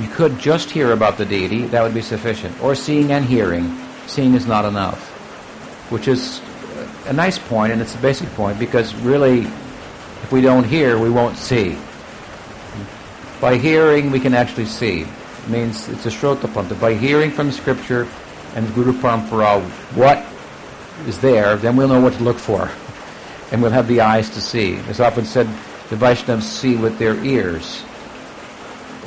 You 0.00 0.08
could 0.08 0.38
just 0.38 0.70
hear 0.70 0.92
about 0.92 1.18
the 1.18 1.24
deity, 1.24 1.66
that 1.66 1.82
would 1.82 1.94
be 1.94 2.02
sufficient. 2.02 2.60
Or 2.62 2.74
seeing 2.74 3.12
and 3.12 3.24
hearing. 3.24 3.78
Seeing 4.06 4.34
is 4.34 4.46
not 4.46 4.64
enough. 4.64 5.10
Which 5.90 6.08
is 6.08 6.40
a 7.06 7.12
nice 7.12 7.38
point, 7.38 7.72
and 7.72 7.80
it's 7.80 7.94
a 7.94 7.98
basic 7.98 8.28
point, 8.30 8.58
because 8.58 8.94
really 8.96 9.46
If 10.24 10.32
we 10.32 10.40
don't 10.40 10.64
hear, 10.64 10.98
we 10.98 11.10
won't 11.10 11.36
see. 11.36 11.76
By 13.42 13.58
hearing, 13.58 14.10
we 14.10 14.18
can 14.18 14.32
actually 14.32 14.64
see. 14.64 15.02
It 15.02 15.48
means 15.50 15.86
it's 15.90 16.06
a 16.06 16.08
shrotapanta. 16.08 16.80
By 16.80 16.94
hearing 16.94 17.30
from 17.30 17.52
Scripture 17.52 18.08
and 18.54 18.74
Guru 18.74 18.94
Parampara 18.94 19.60
what 19.94 20.24
is 21.06 21.20
there, 21.20 21.56
then 21.56 21.76
we'll 21.76 21.88
know 21.88 22.00
what 22.00 22.14
to 22.14 22.24
look 22.24 22.38
for. 22.38 22.70
And 23.52 23.62
we'll 23.62 23.72
have 23.72 23.86
the 23.86 24.00
eyes 24.00 24.30
to 24.30 24.40
see. 24.40 24.76
It's 24.88 24.98
often 24.98 25.26
said 25.26 25.46
the 25.90 25.96
Vaishnavas 25.96 26.42
see 26.42 26.74
with 26.76 26.98
their 26.98 27.22
ears, 27.22 27.84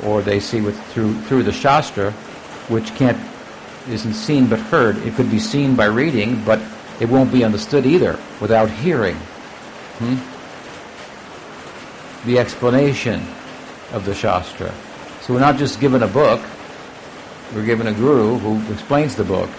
or 0.04 0.22
they 0.22 0.40
see 0.40 0.60
with 0.60 0.80
through 0.88 1.14
through 1.22 1.42
the 1.42 1.52
Shastra, 1.52 2.12
which 2.68 2.94
can't 2.94 3.18
isn't 3.88 4.14
seen 4.14 4.46
but 4.46 4.58
heard. 4.58 4.98
It 4.98 5.14
could 5.14 5.30
be 5.30 5.38
seen 5.38 5.74
by 5.74 5.86
reading, 5.86 6.44
but 6.44 6.60
it 7.00 7.08
won't 7.08 7.32
be 7.32 7.44
understood 7.44 7.86
either 7.86 8.18
without 8.40 8.70
hearing. 8.70 9.16
Hmm? 9.98 10.16
The 12.26 12.38
explanation 12.38 13.22
of 13.92 14.04
the 14.04 14.14
Shastra. 14.14 14.72
So 15.22 15.34
we're 15.34 15.40
not 15.40 15.56
just 15.56 15.80
given 15.80 16.02
a 16.02 16.08
book, 16.08 16.40
we're 17.54 17.64
given 17.64 17.86
a 17.86 17.92
guru 17.92 18.38
who 18.38 18.72
explains 18.72 19.16
the 19.16 19.24
book. 19.24 19.50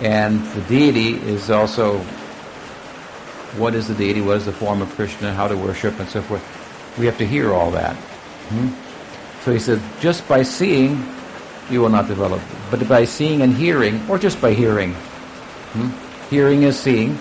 And 0.00 0.44
the 0.52 0.60
deity 0.62 1.14
is 1.14 1.50
also 1.50 1.98
what 3.56 3.74
is 3.74 3.86
the 3.86 3.94
deity, 3.94 4.20
what 4.20 4.38
is 4.38 4.46
the 4.46 4.52
form 4.52 4.82
of 4.82 4.88
Krishna, 4.90 5.32
how 5.32 5.46
to 5.46 5.56
worship, 5.56 5.98
and 6.00 6.08
so 6.08 6.22
forth. 6.22 6.42
We 6.98 7.06
have 7.06 7.18
to 7.18 7.26
hear 7.26 7.52
all 7.52 7.70
that. 7.72 7.94
Hmm? 7.96 8.68
So 9.44 9.52
he 9.52 9.58
said, 9.58 9.80
just 10.00 10.26
by 10.28 10.42
seeing, 10.42 11.04
you 11.68 11.80
will 11.80 11.88
not 11.88 12.06
develop. 12.06 12.40
But 12.70 12.88
by 12.88 13.04
seeing 13.04 13.42
and 13.42 13.54
hearing, 13.54 14.00
or 14.08 14.18
just 14.18 14.40
by 14.40 14.52
hearing. 14.52 14.94
Hmm? 15.74 15.90
Hearing 16.30 16.62
is 16.62 16.78
seeing, 16.78 17.18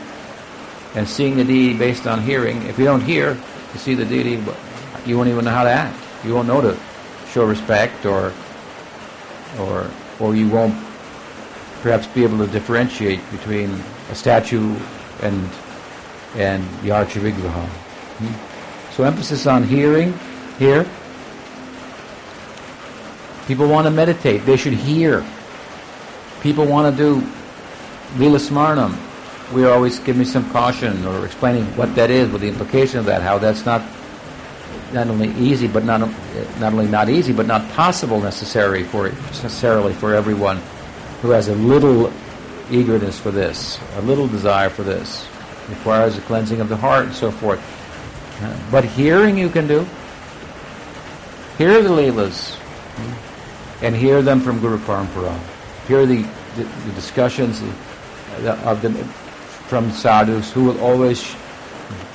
and 0.96 1.08
seeing 1.08 1.36
the 1.38 1.44
deity 1.44 1.78
based 1.78 2.06
on 2.06 2.22
hearing. 2.22 2.62
If 2.64 2.78
you 2.78 2.86
don't 2.86 3.02
hear, 3.02 3.38
you 3.74 3.80
see 3.80 3.96
the 3.96 4.06
deity, 4.06 4.44
you 5.06 5.18
won't 5.18 5.30
even 5.30 5.46
know 5.46 5.52
how 5.52 5.64
to 5.64 5.70
act. 5.70 5.98
You 6.24 6.36
won't 6.36 6.48
know 6.48 6.62
to 6.62 6.78
show 7.32 7.46
respect, 7.46 8.06
or 8.06 8.32
or 9.60 9.90
or 10.20 10.36
you 10.36 10.48
won't 10.48 10.76
perhaps 11.82 12.06
be 12.08 12.24
able 12.24 12.38
to 12.38 12.48
differentiate 12.48 13.20
between 13.32 13.72
a 14.10 14.16
statue 14.16 14.76
and 15.22 15.50
and 16.36 16.64
the 16.84 16.90
Archa 16.90 17.20
Vigraha. 17.20 17.66
Hmm? 17.66 18.94
So 18.94 19.04
emphasis 19.04 19.48
on 19.48 19.64
hearing 19.64 20.14
here. 20.60 20.86
People 23.48 23.68
want 23.68 23.86
to 23.86 23.92
meditate. 23.92 24.46
They 24.46 24.58
should 24.58 24.74
hear. 24.74 25.26
People 26.42 26.66
want 26.66 26.96
to 26.96 27.04
do 27.04 27.28
Lila 28.18 28.38
Smarnam. 28.38 28.98
We 29.54 29.66
always 29.66 30.00
give 30.00 30.16
me 30.16 30.26
some 30.26 30.50
caution 30.52 31.06
or 31.06 31.26
explaining 31.26 31.66
what 31.76 31.94
that 31.96 32.10
is, 32.10 32.30
what 32.30 32.42
the 32.42 32.48
implication 32.48 33.00
of 33.00 33.06
that, 33.06 33.22
how 33.22 33.38
that's 33.38 33.66
not 33.66 33.82
not 34.94 35.08
only 35.08 35.30
easy, 35.32 35.68
but 35.68 35.84
not 35.84 36.00
not 36.60 36.74
only 36.74 36.88
not 36.88 37.10
easy, 37.10 37.34
but 37.34 37.48
not 37.48 37.68
possible 37.72 38.20
necessary 38.20 38.84
for 38.84 39.10
necessarily 39.10 39.94
for 39.94 40.14
everyone 40.14 40.62
who 41.22 41.32
has 41.32 41.48
a 41.48 41.56
little 41.56 42.12
eagerness 42.70 43.20
for 43.20 43.32
this, 43.32 43.80
a 43.98 44.02
little 44.02 44.28
desire 44.28 44.70
for 44.70 44.84
this. 44.84 45.28
It 45.66 45.76
requires 45.76 46.18
a 46.18 46.22
cleansing 46.22 46.62
of 46.62 46.70
the 46.70 46.78
heart 46.78 47.06
and 47.08 47.16
so 47.16 47.32
forth. 47.32 47.60
But 48.72 48.86
hearing 48.86 49.38
you 49.38 49.50
can 49.50 49.68
do. 49.68 49.86
Hear 51.58 51.82
the 51.84 51.90
Leelas 51.90 52.58
and 53.82 53.96
hear 53.96 54.22
them 54.22 54.40
from 54.40 54.60
Guru 54.60 54.78
Parampara. 54.80 55.38
Hear 55.88 56.06
the, 56.06 56.22
the, 56.56 56.64
the 56.64 56.92
discussions 56.94 57.62
of 58.46 58.82
them 58.82 58.96
from 59.68 59.92
sadhus 59.92 60.52
who 60.52 60.66
will 60.66 60.80
always 60.82 61.36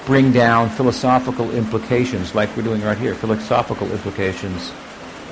bring 0.05 0.33
down 0.33 0.71
philosophical 0.71 1.51
implications, 1.51 2.35
like 2.35 2.55
we're 2.57 2.63
doing 2.63 2.83
right 2.83 2.99
here, 2.99 3.15
philosophical 3.15 3.91
implications 3.91 4.73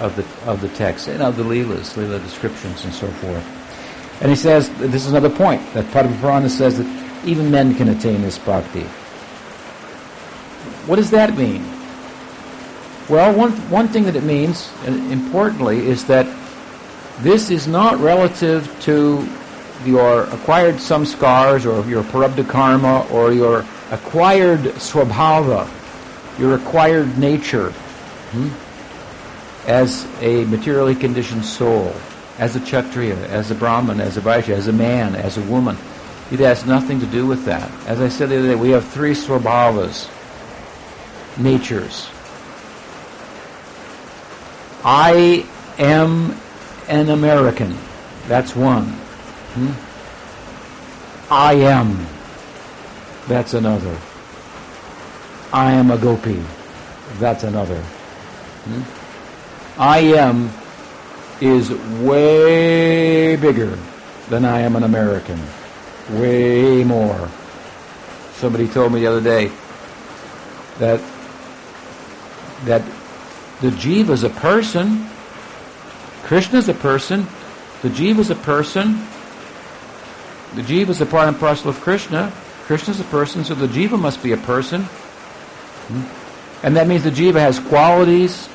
of 0.00 0.16
the 0.16 0.50
of 0.50 0.60
the 0.60 0.68
text 0.70 1.06
and 1.06 1.22
of 1.22 1.36
the 1.36 1.44
leelas, 1.44 1.94
leela 1.94 2.20
descriptions, 2.22 2.84
and 2.84 2.92
so 2.92 3.06
forth. 3.06 4.20
And 4.20 4.30
he 4.30 4.36
says 4.36 4.68
this 4.78 5.06
is 5.06 5.10
another 5.10 5.30
point 5.30 5.62
that 5.74 5.90
Purana 5.92 6.48
says 6.48 6.78
that 6.78 7.24
even 7.24 7.50
men 7.50 7.74
can 7.74 7.88
attain 7.88 8.22
this 8.22 8.38
bhakti. 8.38 8.82
What 10.86 10.96
does 10.96 11.10
that 11.10 11.36
mean? 11.36 11.64
Well, 13.08 13.36
one 13.36 13.52
one 13.70 13.88
thing 13.88 14.04
that 14.04 14.16
it 14.16 14.24
means, 14.24 14.72
and 14.86 15.12
importantly, 15.12 15.86
is 15.86 16.06
that 16.06 16.26
this 17.20 17.50
is 17.50 17.66
not 17.66 17.98
relative 17.98 18.68
to 18.82 19.28
your 19.84 20.22
acquired 20.24 20.76
samskars 20.76 21.66
or 21.66 21.86
your 21.88 22.02
prarabdha 22.04 22.48
karma 22.48 23.06
or 23.12 23.32
your 23.32 23.66
acquired 23.90 24.60
swabhava, 24.80 25.68
your 26.38 26.54
acquired 26.54 27.18
nature 27.18 27.70
hmm, 28.32 28.48
as 29.68 30.06
a 30.20 30.44
materially 30.46 30.94
conditioned 30.94 31.44
soul, 31.44 31.94
as 32.38 32.56
a 32.56 32.60
kshatriya, 32.60 33.16
as 33.28 33.50
a 33.50 33.54
brahman, 33.54 34.00
as 34.00 34.16
a 34.16 34.20
vaishya, 34.20 34.54
as 34.54 34.66
a 34.66 34.72
man, 34.72 35.14
as 35.14 35.36
a 35.36 35.42
woman. 35.42 35.76
It 36.32 36.40
has 36.40 36.64
nothing 36.64 37.00
to 37.00 37.06
do 37.06 37.26
with 37.26 37.44
that. 37.44 37.70
As 37.86 38.00
I 38.00 38.08
said 38.08 38.30
the 38.30 38.38
other 38.38 38.48
day, 38.48 38.54
we 38.54 38.70
have 38.70 38.88
three 38.88 39.12
swabhavas, 39.12 40.08
natures. 41.36 42.08
I 44.84 45.46
am 45.78 46.36
an 46.88 47.08
American. 47.08 47.76
That's 48.28 48.54
one. 48.54 48.84
Hmm? 49.54 51.32
I 51.32 51.54
am. 51.54 52.06
That's 53.26 53.54
another. 53.54 53.96
I 55.52 55.72
am 55.72 55.90
a 55.90 55.96
gopi. 55.96 56.42
That's 57.18 57.44
another. 57.44 57.80
Hmm? 57.80 58.82
I 59.80 59.98
am 59.98 60.50
is 61.40 61.70
way 62.00 63.36
bigger 63.36 63.78
than 64.28 64.44
I 64.44 64.60
am 64.60 64.76
an 64.76 64.82
American. 64.82 65.40
Way 66.10 66.84
more. 66.84 67.28
Somebody 68.34 68.68
told 68.68 68.92
me 68.92 69.00
the 69.00 69.06
other 69.06 69.20
day 69.20 69.50
that 70.78 71.00
that 72.64 72.82
the 73.64 73.70
jiva 73.70 74.10
is 74.10 74.24
a 74.24 74.28
person. 74.28 75.08
Krishna 76.24 76.58
is 76.58 76.68
a 76.68 76.74
person. 76.74 77.26
The 77.80 77.88
jiva 77.88 78.18
is 78.18 78.28
a 78.28 78.34
person. 78.34 78.98
The 80.54 80.60
jiva 80.60 80.90
is 80.90 81.00
a 81.00 81.06
part 81.06 81.28
and 81.28 81.38
parcel 81.38 81.70
of 81.70 81.80
Krishna. 81.80 82.30
Krishna 82.64 82.92
is 82.92 83.00
a 83.00 83.04
person, 83.04 83.42
so 83.42 83.54
the 83.54 83.66
jiva 83.66 83.98
must 83.98 84.22
be 84.22 84.32
a 84.32 84.36
person. 84.36 84.86
And 86.62 86.76
that 86.76 86.86
means 86.86 87.04
the 87.04 87.10
jiva 87.10 87.40
has 87.40 87.58
qualities, 87.58 88.50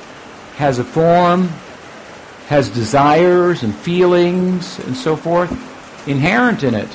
has 0.58 0.78
a 0.78 0.84
form, 0.84 1.50
has 2.46 2.70
desires 2.70 3.64
and 3.64 3.74
feelings 3.74 4.78
and 4.78 4.96
so 4.96 5.16
forth 5.16 5.50
inherent 6.08 6.62
in 6.64 6.76
it. 6.76 6.90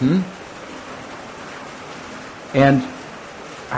Hmm? 0.00 0.20
And 2.54 2.93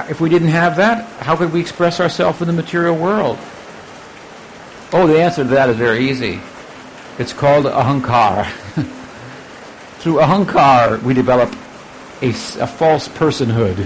if 0.08 0.20
we 0.20 0.28
didn't 0.28 0.48
have 0.48 0.76
that, 0.76 1.04
how 1.22 1.36
could 1.36 1.52
we 1.52 1.60
express 1.60 2.00
ourselves 2.00 2.40
in 2.40 2.46
the 2.46 2.52
material 2.52 2.96
world? 2.96 3.38
Oh, 4.92 5.06
the 5.06 5.20
answer 5.20 5.42
to 5.42 5.50
that 5.50 5.68
is 5.68 5.76
very 5.76 6.08
easy. 6.08 6.40
It's 7.18 7.32
called 7.32 7.64
ahankar. 7.64 8.44
Through 9.98 10.16
ahankar, 10.16 11.02
we 11.02 11.14
develop 11.14 11.52
a, 12.22 12.28
a 12.28 12.66
false 12.66 13.08
personhood, 13.08 13.80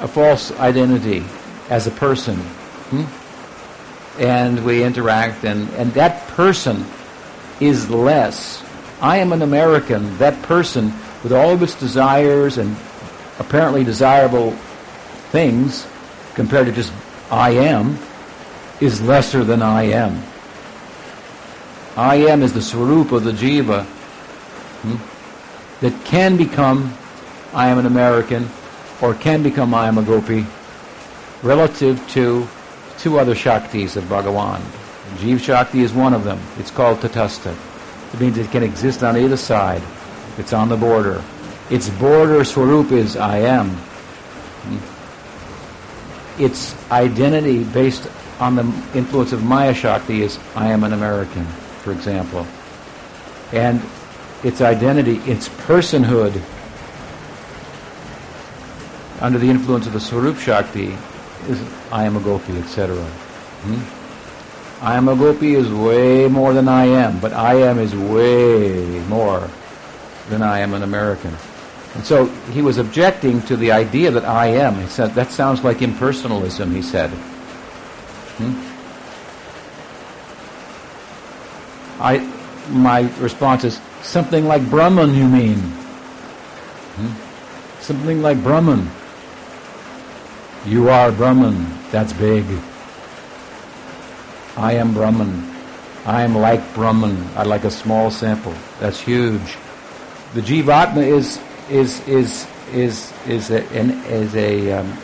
a 0.00 0.08
false 0.08 0.52
identity 0.58 1.24
as 1.68 1.86
a 1.86 1.90
person. 1.90 2.36
Hmm? 2.36 4.20
And 4.20 4.64
we 4.64 4.82
interact, 4.82 5.44
and, 5.44 5.68
and 5.70 5.92
that 5.94 6.26
person 6.28 6.84
is 7.60 7.90
less. 7.90 8.64
I 9.00 9.18
am 9.18 9.32
an 9.32 9.42
American. 9.42 10.16
That 10.18 10.40
person, 10.42 10.92
with 11.22 11.32
all 11.32 11.50
of 11.50 11.62
its 11.62 11.74
desires 11.74 12.58
and 12.58 12.76
apparently 13.38 13.84
desirable 13.84 14.56
things, 15.30 15.86
compared 16.34 16.66
to 16.66 16.72
just 16.72 16.92
I 17.30 17.50
am, 17.50 17.98
is 18.80 19.00
lesser 19.02 19.44
than 19.44 19.62
I 19.62 19.84
am. 19.84 20.22
I 21.96 22.16
am 22.16 22.42
is 22.42 22.52
the 22.52 22.62
swarup 22.62 23.12
of 23.12 23.24
the 23.24 23.32
jiva 23.32 23.84
hmm, 23.84 24.96
that 25.84 26.04
can 26.04 26.36
become 26.36 26.94
I 27.52 27.68
am 27.68 27.78
an 27.78 27.86
American, 27.86 28.48
or 29.02 29.14
can 29.14 29.42
become 29.42 29.74
I 29.74 29.88
am 29.88 29.98
a 29.98 30.02
gopi, 30.02 30.46
relative 31.42 32.06
to 32.10 32.46
two 32.98 33.18
other 33.18 33.34
Shaktis 33.34 33.96
of 33.96 34.04
Bhagavan. 34.04 34.60
Jeev 35.16 35.40
Shakti 35.40 35.80
is 35.80 35.92
one 35.92 36.14
of 36.14 36.22
them. 36.22 36.40
It's 36.58 36.70
called 36.70 36.98
Tatastha. 36.98 37.56
It 38.14 38.20
means 38.20 38.38
it 38.38 38.50
can 38.50 38.62
exist 38.62 39.02
on 39.02 39.16
either 39.16 39.36
side. 39.36 39.82
It's 40.38 40.52
on 40.52 40.68
the 40.68 40.76
border. 40.76 41.22
Its 41.70 41.88
border 41.90 42.44
swarup 42.44 42.92
is 42.92 43.16
I 43.16 43.38
am. 43.38 43.76
Its 46.40 46.74
identity 46.90 47.64
based 47.64 48.08
on 48.40 48.56
the 48.56 48.62
influence 48.94 49.32
of 49.32 49.44
Maya 49.44 49.74
Shakti 49.74 50.22
is 50.22 50.38
I 50.56 50.68
am 50.68 50.84
an 50.84 50.92
American, 50.92 51.44
for 51.82 51.92
example. 51.92 52.46
And 53.52 53.82
its 54.42 54.60
identity, 54.60 55.16
its 55.30 55.48
personhood 55.48 56.40
under 59.20 59.38
the 59.38 59.50
influence 59.50 59.86
of 59.86 59.92
the 59.92 60.00
Swarup 60.00 60.38
Shakti 60.38 60.96
is 61.48 61.62
I 61.92 62.04
am 62.04 62.16
a 62.16 62.20
gopi, 62.20 62.56
etc. 62.56 62.96
Hmm? 62.96 64.00
I 64.82 64.96
am 64.96 65.08
a 65.08 65.16
gopi 65.16 65.54
is 65.54 65.70
way 65.70 66.26
more 66.26 66.54
than 66.54 66.68
I 66.68 66.86
am, 66.86 67.20
but 67.20 67.34
I 67.34 67.54
am 67.54 67.78
is 67.78 67.94
way 67.94 68.98
more 69.08 69.50
than 70.30 70.42
I 70.42 70.60
am 70.60 70.72
an 70.72 70.82
American. 70.82 71.36
And 71.94 72.04
so 72.04 72.26
he 72.52 72.62
was 72.62 72.78
objecting 72.78 73.42
to 73.42 73.56
the 73.56 73.72
idea 73.72 74.10
that 74.12 74.24
I 74.24 74.46
am. 74.46 74.76
He 74.76 74.86
said, 74.86 75.14
that 75.14 75.30
sounds 75.30 75.64
like 75.64 75.78
impersonalism, 75.78 76.72
he 76.72 76.82
said. 76.82 77.10
Hmm? 78.38 78.66
I, 82.00 82.18
my 82.70 83.00
response 83.18 83.64
is, 83.64 83.80
something 84.02 84.46
like 84.46 84.68
Brahman, 84.70 85.14
you 85.14 85.26
mean? 85.28 85.58
Hmm? 86.96 87.80
Something 87.82 88.22
like 88.22 88.42
Brahman. 88.42 88.88
You 90.66 90.90
are 90.90 91.10
Brahman. 91.10 91.66
That's 91.90 92.12
big. 92.12 92.44
I 94.56 94.74
am 94.74 94.94
Brahman. 94.94 95.50
I 96.06 96.22
am 96.22 96.36
like 96.36 96.74
Brahman. 96.74 97.28
I 97.36 97.42
like 97.44 97.64
a 97.64 97.70
small 97.70 98.10
sample. 98.10 98.54
That's 98.78 99.00
huge. 99.00 99.56
The 100.34 100.40
Jivatma 100.40 101.02
is 101.02 101.40
is 101.70 102.06
is 102.08 102.46
is 102.72 103.12
is 103.26 103.50
a, 103.50 103.66
an, 103.68 103.90
is 104.04 104.34
a 104.34 104.72
um, 104.72 104.98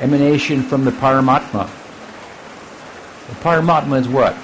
emanation 0.00 0.62
from 0.62 0.84
the 0.84 0.90
Paramatma. 0.90 1.68
The 3.28 3.34
Paramatma 3.36 4.00
is 4.00 4.08
what? 4.08 4.34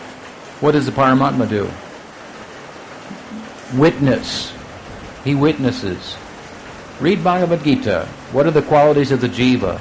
What 0.61 0.73
does 0.73 0.87
the 0.87 0.93
Paramatma 0.93 1.49
do? 1.49 1.71
Witness. 3.79 4.53
He 5.25 5.35
witnesses. 5.35 6.17
Read 7.01 7.25
Bhagavad 7.25 7.65
Gita. 7.65 8.07
What 8.33 8.47
are 8.47 8.51
the 8.51 8.63
qualities 8.63 9.11
of 9.11 9.21
the 9.21 9.29
jiva? 9.29 9.81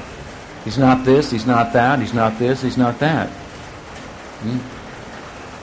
He's 0.64 0.78
not 0.78 1.03
this, 1.03 1.30
he's 1.30 1.45
not 1.45 1.74
that, 1.74 1.99
he's 1.99 2.14
not 2.14 2.39
this, 2.39 2.61
he's 2.61 2.78
not 2.78 2.97
that. 2.99 3.30
Hmm? 3.30 4.57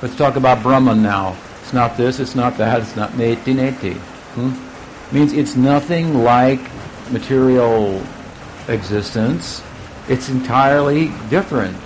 Let's 0.03 0.17
talk 0.17 0.37
about 0.37 0.63
Brahman 0.63 1.03
now. 1.03 1.37
It's 1.63 1.73
not 1.73 1.97
this, 1.97 2.21
it's 2.21 2.35
not 2.35 2.59
that, 2.59 2.83
it's 2.83 2.97
not 2.97 3.11
neti 3.13 3.55
neti. 3.55 3.95
Hmm? 4.35 4.70
Means 5.13 5.33
it's 5.33 5.57
nothing 5.57 6.23
like 6.23 6.61
material 7.11 8.03
existence. 8.69 9.63
It's 10.09 10.29
entirely 10.29 11.09
different. 11.29 11.79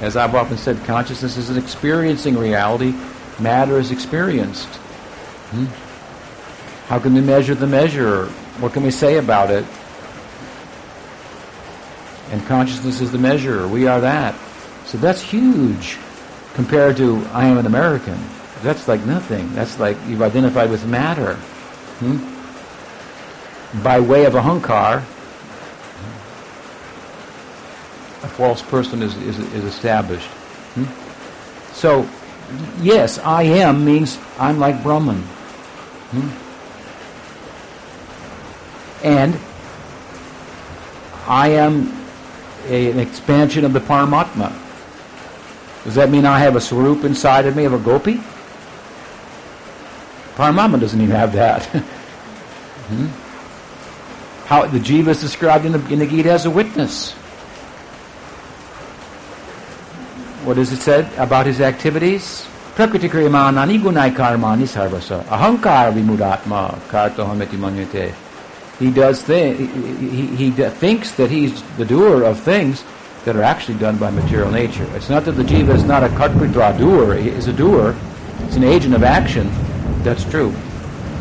As 0.00 0.16
I've 0.16 0.34
often 0.34 0.58
said, 0.58 0.82
consciousness 0.84 1.38
is 1.38 1.48
an 1.48 1.56
experiencing 1.56 2.36
reality. 2.36 2.94
Matter 3.40 3.78
is 3.78 3.90
experienced. 3.90 4.68
Hmm? 4.68 5.64
How 6.88 6.98
can 6.98 7.14
we 7.14 7.22
measure 7.22 7.54
the 7.54 7.66
measure? 7.66 8.26
What 8.60 8.72
can 8.72 8.82
we 8.82 8.90
say 8.90 9.16
about 9.16 9.50
it? 9.50 9.64
And 12.30 12.44
consciousness 12.46 13.00
is 13.00 13.10
the 13.10 13.18
measure. 13.18 13.66
We 13.68 13.86
are 13.86 14.00
that. 14.00 14.34
So 14.84 14.98
that's 14.98 15.22
huge 15.22 15.98
compared 16.54 16.96
to 16.98 17.26
I 17.32 17.46
am 17.46 17.58
an 17.58 17.66
American. 17.66 18.18
That's 18.62 18.86
like 18.86 19.04
nothing. 19.04 19.52
That's 19.54 19.78
like 19.78 19.96
you've 20.06 20.22
identified 20.22 20.70
with 20.70 20.86
matter. 20.86 21.34
Hmm? 22.00 22.35
By 23.82 24.00
way 24.00 24.24
of 24.24 24.34
a 24.34 24.40
ahankar, 24.40 25.02
a 28.22 28.28
false 28.28 28.62
person 28.62 29.02
is, 29.02 29.16
is, 29.18 29.38
is 29.38 29.64
established. 29.64 30.28
Hmm? 30.74 30.84
So, 31.72 32.08
yes, 32.80 33.18
I 33.18 33.42
am 33.42 33.84
means 33.84 34.18
I'm 34.38 34.58
like 34.58 34.82
Brahman. 34.82 35.22
Hmm? 36.12 36.28
And 39.04 39.38
I 41.28 41.48
am 41.48 41.92
a, 42.66 42.90
an 42.90 42.98
expansion 42.98 43.64
of 43.64 43.72
the 43.72 43.80
Paramatma. 43.80 44.52
Does 45.84 45.94
that 45.94 46.10
mean 46.10 46.26
I 46.26 46.38
have 46.40 46.56
a 46.56 46.60
swarup 46.60 47.04
inside 47.04 47.46
of 47.46 47.56
me 47.56 47.64
of 47.64 47.72
a 47.72 47.78
gopi? 47.78 48.20
Paramatma 50.34 50.80
doesn't 50.80 51.00
even 51.00 51.14
have 51.14 51.32
that. 51.34 51.64
hmm? 52.88 53.25
How 54.46 54.66
the 54.66 54.78
jiva 54.78 55.08
is 55.08 55.20
described 55.20 55.66
in 55.66 55.72
the, 55.72 55.92
in 55.92 55.98
the 55.98 56.06
Gita 56.06 56.30
as 56.30 56.46
a 56.46 56.50
witness. 56.50 57.14
what 60.46 60.58
is 60.58 60.72
it 60.72 60.78
said 60.78 61.12
about 61.18 61.44
his 61.44 61.60
activities? 61.60 62.46
Prakriti 62.76 63.08
kriyamanani 63.08 63.80
gunai 63.80 64.14
karmani 64.14 64.62
sarvasa. 64.62 65.24
Ahankara 65.24 65.92
vimudatma 65.92 66.78
kartohameti. 66.88 68.14
He 68.78 68.90
does 68.92 69.22
thi- 69.24 69.54
he, 69.54 70.26
he, 70.26 70.50
he 70.50 70.50
thinks 70.52 71.10
that 71.16 71.30
he's 71.30 71.60
the 71.78 71.84
doer 71.84 72.22
of 72.22 72.38
things 72.38 72.84
that 73.24 73.34
are 73.34 73.42
actually 73.42 73.78
done 73.78 73.96
by 73.96 74.10
material 74.10 74.52
nature. 74.52 74.86
It's 74.94 75.08
not 75.08 75.24
that 75.24 75.32
the 75.32 75.42
jiva 75.42 75.74
is 75.74 75.82
not 75.82 76.04
a 76.04 76.08
kartritra 76.08 76.78
doer, 76.78 77.16
he 77.16 77.30
is 77.30 77.48
a 77.48 77.52
doer. 77.52 77.96
It's 78.44 78.54
an 78.54 78.62
agent 78.62 78.94
of 78.94 79.02
action. 79.02 79.50
That's 80.04 80.22
true. 80.24 80.54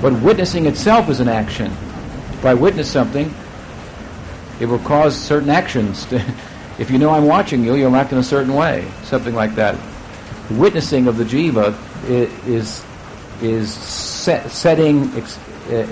But 0.03 0.13
witnessing 0.21 0.67
itself 0.67 1.09
is 1.09 1.19
an 1.19 1.30
action. 1.30 1.76
If 2.45 2.49
I 2.49 2.53
witness 2.53 2.91
something, 2.91 3.33
it 4.59 4.67
will 4.67 4.77
cause 4.77 5.19
certain 5.19 5.49
actions 5.49 6.05
to 6.05 6.17
if 6.77 6.91
you 6.91 6.99
know 6.99 7.09
I'm 7.09 7.25
watching 7.25 7.63
you, 7.63 7.73
you'll 7.73 7.95
act 7.95 8.11
in 8.11 8.19
a 8.19 8.23
certain 8.23 8.53
way, 8.53 8.87
something 9.01 9.33
like 9.33 9.55
that. 9.55 9.75
Witnessing 10.51 11.07
of 11.07 11.17
the 11.17 11.23
jiva 11.23 11.75
is 12.07 12.85
is 13.41 13.73
set, 13.73 14.51
setting 14.51 15.09
uh, 15.09 15.87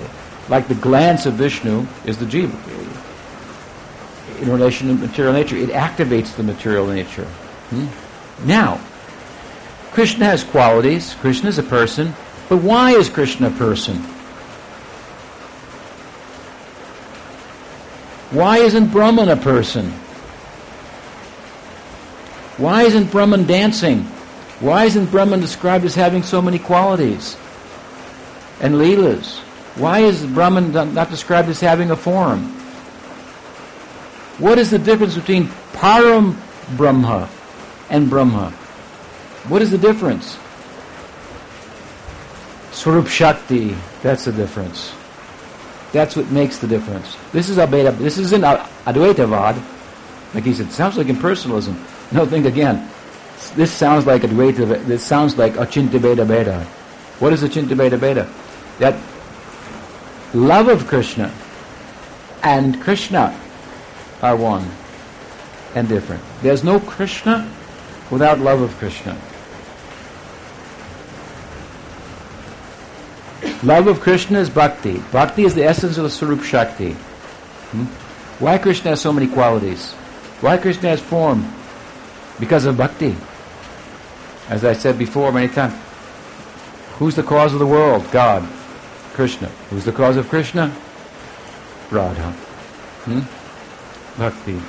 like 0.48 0.68
the 0.68 0.76
glance 0.76 1.26
of 1.26 1.34
Vishnu 1.34 1.88
is 2.04 2.18
the 2.18 2.24
jiva 2.24 2.54
in 4.40 4.48
relation 4.48 4.86
to 4.86 4.94
material 4.94 5.32
nature. 5.32 5.56
It 5.56 5.70
activates 5.70 6.36
the 6.36 6.44
material 6.44 6.86
nature. 6.86 7.24
Hmm? 7.70 8.46
Now, 8.46 8.80
Krishna 9.90 10.26
has 10.26 10.44
qualities. 10.44 11.14
Krishna 11.14 11.48
is 11.48 11.58
a 11.58 11.64
person, 11.64 12.14
but 12.48 12.58
why 12.58 12.92
is 12.92 13.08
Krishna 13.08 13.48
a 13.48 13.50
person? 13.50 14.13
Why 18.34 18.58
isn't 18.58 18.90
Brahman 18.90 19.28
a 19.28 19.36
person? 19.36 19.92
Why 22.56 22.82
isn't 22.82 23.12
Brahman 23.12 23.46
dancing? 23.46 24.02
Why 24.58 24.86
isn't 24.86 25.12
Brahman 25.12 25.38
described 25.38 25.84
as 25.84 25.94
having 25.94 26.24
so 26.24 26.42
many 26.42 26.58
qualities 26.58 27.36
and 28.60 28.74
leelas? 28.74 29.38
Why 29.76 30.00
is 30.00 30.26
Brahman 30.26 30.72
not 30.72 31.10
described 31.10 31.48
as 31.48 31.60
having 31.60 31.92
a 31.92 31.96
form? 31.96 32.42
What 34.38 34.58
is 34.58 34.68
the 34.70 34.80
difference 34.80 35.14
between 35.14 35.46
Param 35.72 36.36
Brahma 36.76 37.28
and 37.88 38.10
Brahma? 38.10 38.50
What 39.46 39.62
is 39.62 39.70
the 39.70 39.78
difference? 39.78 40.36
Swarup 42.72 43.06
Shakti, 43.06 43.76
that's 44.02 44.24
the 44.24 44.32
difference. 44.32 44.92
That's 45.94 46.16
what 46.16 46.28
makes 46.32 46.58
the 46.58 46.66
difference. 46.66 47.16
This 47.30 47.48
is 47.48 47.56
Advaita, 47.56 47.96
this 47.98 48.18
isn't 48.18 48.42
Advaitavad. 48.42 49.62
Like 50.34 50.42
he 50.42 50.52
said, 50.52 50.66
it 50.66 50.72
sounds 50.72 50.96
like 50.96 51.06
impersonalism. 51.06 51.76
No, 52.10 52.26
think 52.26 52.46
again. 52.46 52.90
This 53.54 53.72
sounds 53.72 54.04
like 54.04 54.22
Advaita, 54.22 54.84
this 54.86 55.04
sounds 55.04 55.38
like 55.38 55.52
Achintya 55.52 56.00
Bheda 56.00 56.26
Bheda. 56.26 56.64
What 57.20 57.32
is 57.32 57.44
Achintya 57.44 57.76
Bheda 57.76 57.96
Bheda? 57.96 58.28
That 58.80 59.00
love 60.34 60.66
of 60.66 60.88
Krishna 60.88 61.32
and 62.42 62.82
Krishna 62.82 63.32
are 64.20 64.34
one 64.34 64.68
and 65.76 65.88
different. 65.88 66.24
There's 66.42 66.64
no 66.64 66.80
Krishna 66.80 67.48
without 68.10 68.40
love 68.40 68.62
of 68.62 68.74
Krishna. 68.78 69.16
Love 73.64 73.86
of 73.86 74.00
Krishna 74.00 74.40
is 74.40 74.50
bhakti. 74.50 74.98
Bhakti 75.10 75.44
is 75.44 75.54
the 75.54 75.64
essence 75.64 75.96
of 75.96 76.04
the 76.04 76.10
Swarup 76.10 76.42
Shakti. 76.42 76.92
Hmm? 76.92 77.84
Why 78.38 78.58
Krishna 78.58 78.90
has 78.90 79.00
so 79.00 79.10
many 79.10 79.26
qualities? 79.26 79.92
Why 80.42 80.58
Krishna 80.58 80.90
has 80.90 81.00
form? 81.00 81.50
Because 82.38 82.66
of 82.66 82.76
bhakti. 82.76 83.16
As 84.50 84.66
I 84.66 84.74
said 84.74 84.98
before 84.98 85.32
many 85.32 85.48
times, 85.48 85.72
who's 86.98 87.16
the 87.16 87.22
cause 87.22 87.54
of 87.54 87.58
the 87.58 87.66
world? 87.66 88.04
God. 88.12 88.46
Krishna. 89.14 89.48
Who's 89.70 89.86
the 89.86 89.92
cause 89.92 90.18
of 90.18 90.28
Krishna? 90.28 90.66
Radha. 91.90 92.32
Hmm? 93.06 93.20
Bhakti. 94.20 94.60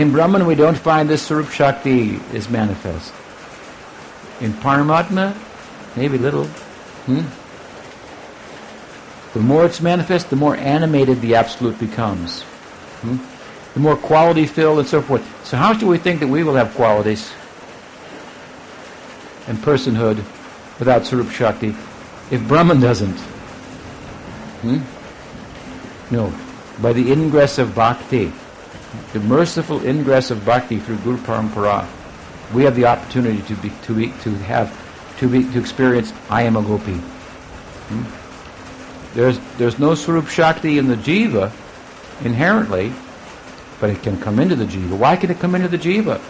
In 0.00 0.12
Brahman, 0.12 0.46
we 0.46 0.54
don't 0.54 0.78
find 0.78 1.10
this 1.10 1.26
Swarup 1.26 1.50
Shakti 1.50 2.14
is 2.32 2.48
manifest. 2.48 3.12
In 4.40 4.54
Paramatma, 4.54 5.36
maybe 5.94 6.16
little. 6.16 6.48
Hmm? 7.06 7.22
The 9.34 9.40
more 9.40 9.64
it's 9.64 9.80
manifest, 9.80 10.30
the 10.30 10.36
more 10.36 10.56
animated 10.56 11.20
the 11.20 11.34
Absolute 11.34 11.78
becomes. 11.78 12.42
Hmm? 13.02 13.16
the 13.74 13.80
more 13.80 13.96
quality 13.96 14.46
filled 14.46 14.78
and 14.78 14.88
so 14.88 15.00
forth. 15.00 15.22
So 15.46 15.56
how 15.56 15.72
do 15.72 15.86
we 15.86 15.98
think 15.98 16.20
that 16.20 16.28
we 16.28 16.44
will 16.44 16.54
have 16.54 16.74
qualities 16.74 17.32
and 19.46 19.58
personhood 19.58 20.16
without 20.78 21.06
Swarup 21.06 21.30
Shakti 21.30 21.74
if 22.30 22.46
Brahman 22.46 22.80
doesn't? 22.80 23.18
Hmm? 24.62 24.78
No. 26.14 26.32
by 26.80 26.92
the 26.92 27.10
ingress 27.10 27.58
of 27.58 27.74
bhakti, 27.74 28.32
the 29.12 29.20
merciful 29.20 29.84
ingress 29.86 30.30
of 30.30 30.44
bhakti 30.44 30.78
through 30.78 30.98
Guru 30.98 31.16
Parampara, 31.18 31.86
we 32.52 32.64
have 32.64 32.76
the 32.76 32.84
opportunity 32.84 33.40
to 33.42 33.54
be 33.56 33.72
to 33.84 33.94
be 33.94 34.08
to 34.20 34.30
have 34.44 34.68
to 35.18 35.28
be 35.28 35.44
to 35.52 35.58
experience 35.58 36.12
I 36.30 36.42
am 36.42 36.56
a 36.56 36.62
gopi. 36.62 36.94
Hmm? 36.94 38.22
There's 39.14 39.38
there's 39.58 39.78
no 39.78 39.94
Swarup 39.94 40.28
Shakti 40.28 40.78
in 40.78 40.88
the 40.88 40.96
jiva 40.96 41.52
inherently, 42.24 42.92
but 43.80 43.90
it 43.90 44.02
can 44.02 44.18
come 44.20 44.38
into 44.38 44.56
the 44.56 44.64
jiva. 44.64 44.96
Why 44.96 45.16
can 45.16 45.30
it 45.30 45.38
come 45.38 45.54
into 45.54 45.68
the 45.68 45.78
jiva? 45.78 46.20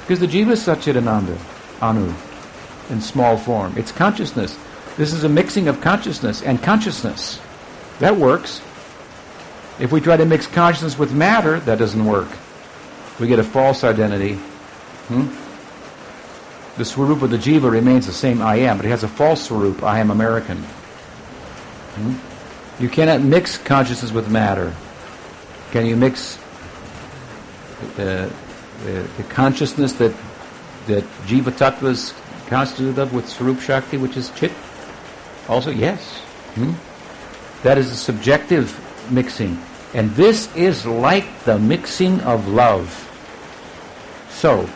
Because 0.00 0.20
the 0.20 0.26
jiva 0.26 0.52
is 0.52 0.60
Satchidananda, 0.60 1.38
Anu, 1.82 2.12
in 2.90 3.00
small 3.00 3.36
form. 3.36 3.76
It's 3.76 3.90
consciousness. 3.90 4.58
This 4.96 5.12
is 5.12 5.24
a 5.24 5.28
mixing 5.28 5.66
of 5.66 5.80
consciousness 5.80 6.42
and 6.42 6.62
consciousness. 6.62 7.40
That 7.98 8.16
works. 8.16 8.60
If 9.80 9.90
we 9.90 10.00
try 10.00 10.16
to 10.16 10.24
mix 10.24 10.46
consciousness 10.46 10.98
with 10.98 11.12
matter, 11.12 11.58
that 11.60 11.78
doesn't 11.78 12.04
work. 12.04 12.28
We 13.18 13.26
get 13.26 13.38
a 13.38 13.44
false 13.44 13.82
identity. 13.82 14.34
Hmm? 15.08 15.43
The 16.76 16.84
swarup 16.84 17.22
of 17.22 17.30
the 17.30 17.38
jiva 17.38 17.70
remains 17.70 18.06
the 18.06 18.12
same 18.12 18.42
I 18.42 18.56
am, 18.56 18.76
but 18.76 18.86
it 18.86 18.90
has 18.90 19.04
a 19.04 19.08
false 19.08 19.44
swarup, 19.44 19.82
I 19.82 20.00
am 20.00 20.10
American. 20.10 20.58
Hmm? 21.94 22.82
You 22.82 22.88
cannot 22.88 23.20
mix 23.20 23.58
consciousness 23.58 24.10
with 24.10 24.28
matter. 24.28 24.74
Can 25.70 25.86
you 25.86 25.96
mix 25.96 26.38
the, 27.96 28.32
the, 28.84 29.08
the 29.16 29.22
consciousness 29.24 29.92
that 29.94 30.14
that 30.86 31.04
jiva 31.26 31.50
tattva 31.50 31.90
is 31.90 32.14
constituted 32.46 32.98
of 32.98 33.14
with 33.14 33.28
swarup 33.28 33.60
shakti, 33.60 33.96
which 33.96 34.16
is 34.16 34.30
chit? 34.30 34.52
Also, 35.48 35.70
yes. 35.70 36.18
Hmm? 36.54 36.72
That 37.62 37.78
is 37.78 37.90
a 37.90 37.96
subjective 37.96 38.78
mixing. 39.10 39.58
And 39.94 40.10
this 40.10 40.54
is 40.56 40.84
like 40.84 41.44
the 41.44 41.58
mixing 41.58 42.20
of 42.20 42.48
love. 42.48 43.00
So, 44.30 44.68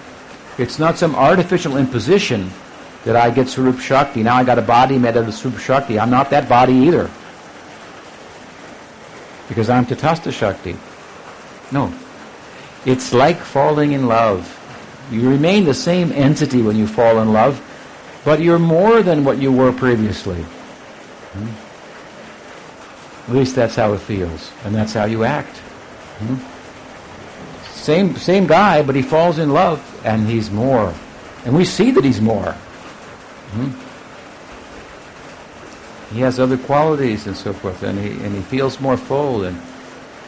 it's 0.58 0.78
not 0.78 0.98
some 0.98 1.14
artificial 1.14 1.76
imposition 1.76 2.50
that 3.04 3.16
I 3.16 3.30
get 3.30 3.48
Swarup 3.48 3.78
Shakti. 3.78 4.22
Now 4.22 4.36
I 4.36 4.44
got 4.44 4.58
a 4.58 4.62
body 4.62 4.98
made 4.98 5.16
out 5.16 5.28
of 5.28 5.34
Swarup 5.34 5.58
Shakti. 5.58 5.98
I'm 5.98 6.10
not 6.10 6.30
that 6.30 6.48
body 6.48 6.74
either. 6.74 7.10
Because 9.48 9.70
I'm 9.70 9.86
Tatastha 9.86 10.32
Shakti. 10.32 10.76
No. 11.72 11.92
It's 12.84 13.12
like 13.12 13.38
falling 13.38 13.92
in 13.92 14.06
love. 14.06 14.54
You 15.10 15.28
remain 15.30 15.64
the 15.64 15.74
same 15.74 16.12
entity 16.12 16.60
when 16.60 16.76
you 16.76 16.86
fall 16.86 17.20
in 17.20 17.32
love, 17.32 17.62
but 18.24 18.40
you're 18.40 18.58
more 18.58 19.02
than 19.02 19.24
what 19.24 19.38
you 19.38 19.50
were 19.50 19.72
previously. 19.72 20.42
Hmm? 21.32 23.30
At 23.30 23.36
least 23.36 23.54
that's 23.54 23.74
how 23.74 23.92
it 23.92 24.00
feels, 24.00 24.52
and 24.64 24.74
that's 24.74 24.92
how 24.92 25.04
you 25.04 25.24
act. 25.24 25.56
Hmm? 26.18 26.36
Same 27.72 28.16
same 28.16 28.46
guy, 28.46 28.82
but 28.82 28.94
he 28.94 29.02
falls 29.02 29.38
in 29.38 29.50
love, 29.50 29.80
and 30.04 30.26
he's 30.28 30.50
more, 30.50 30.94
and 31.44 31.54
we 31.54 31.64
see 31.64 31.90
that 31.90 32.04
he's 32.04 32.20
more. 32.20 32.52
Hmm? 33.52 33.70
He 36.14 36.20
has 36.20 36.40
other 36.40 36.56
qualities 36.56 37.26
and 37.26 37.36
so 37.36 37.52
forth, 37.52 37.82
and 37.82 37.98
he 37.98 38.10
and 38.24 38.34
he 38.34 38.42
feels 38.42 38.80
more 38.80 38.96
full, 38.96 39.44
and 39.44 39.60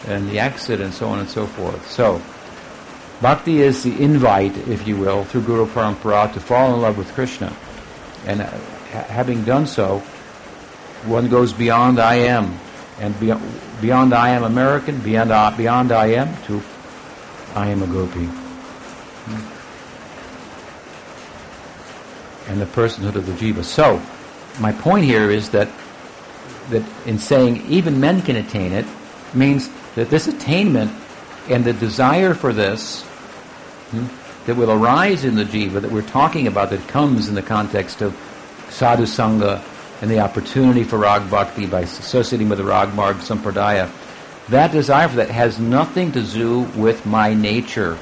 and 0.06 0.28
the 0.28 0.40
exit, 0.40 0.80
and 0.80 0.92
so 0.92 1.08
on 1.08 1.18
and 1.18 1.28
so 1.28 1.46
forth. 1.46 1.90
So, 1.90 2.20
bhakti 3.20 3.60
is 3.60 3.82
the 3.82 4.02
invite, 4.02 4.56
if 4.68 4.86
you 4.86 4.96
will, 4.96 5.24
through 5.24 5.42
Guru 5.42 5.66
Parampara 5.66 6.32
to 6.34 6.40
fall 6.40 6.74
in 6.74 6.80
love 6.82 6.98
with 6.98 7.12
Krishna, 7.12 7.52
and 8.26 8.42
uh, 8.42 8.46
ha- 8.46 9.06
having 9.08 9.44
done 9.44 9.66
so, 9.66 10.00
one 11.06 11.28
goes 11.28 11.52
beyond 11.52 11.98
I 11.98 12.16
am, 12.16 12.58
and 12.98 13.18
beyond, 13.18 13.42
beyond 13.80 14.12
I 14.12 14.30
am 14.30 14.44
American, 14.44 14.98
beyond 15.00 15.56
beyond 15.56 15.92
I 15.92 16.06
am 16.08 16.36
to 16.44 16.62
I 17.54 17.68
am 17.68 17.82
a 17.82 17.86
gopi. 17.86 18.28
And 22.50 22.60
the 22.60 22.66
personhood 22.66 23.14
of 23.14 23.26
the 23.26 23.32
jiva. 23.32 23.62
So, 23.62 24.02
my 24.58 24.72
point 24.72 25.04
here 25.04 25.30
is 25.30 25.50
that 25.50 25.68
that 26.70 26.82
in 27.06 27.18
saying 27.18 27.64
even 27.68 28.00
men 28.00 28.22
can 28.22 28.34
attain 28.34 28.72
it 28.72 28.86
means 29.32 29.70
that 29.94 30.10
this 30.10 30.26
attainment 30.26 30.90
and 31.48 31.64
the 31.64 31.72
desire 31.72 32.34
for 32.34 32.52
this 32.52 33.02
hmm, 33.90 34.06
that 34.46 34.56
will 34.56 34.70
arise 34.72 35.24
in 35.24 35.36
the 35.36 35.44
jiva 35.44 35.80
that 35.80 35.90
we're 35.90 36.02
talking 36.02 36.46
about 36.48 36.70
that 36.70 36.86
comes 36.88 37.28
in 37.28 37.34
the 37.36 37.42
context 37.42 38.02
of 38.02 38.16
sadhu 38.68 39.04
sangha 39.04 39.62
and 40.02 40.10
the 40.10 40.18
opportunity 40.18 40.82
for 40.82 40.98
rag 40.98 41.30
bhakti 41.30 41.66
by 41.66 41.80
associating 41.82 42.48
with 42.48 42.58
the 42.58 42.64
rag 42.64 42.92
marg 42.94 43.16
sampradaya. 43.18 43.88
That 44.48 44.72
desire 44.72 45.08
for 45.08 45.16
that 45.16 45.30
has 45.30 45.60
nothing 45.60 46.10
to 46.12 46.22
do 46.22 46.60
with 46.74 47.06
my 47.06 47.34
nature. 47.34 47.96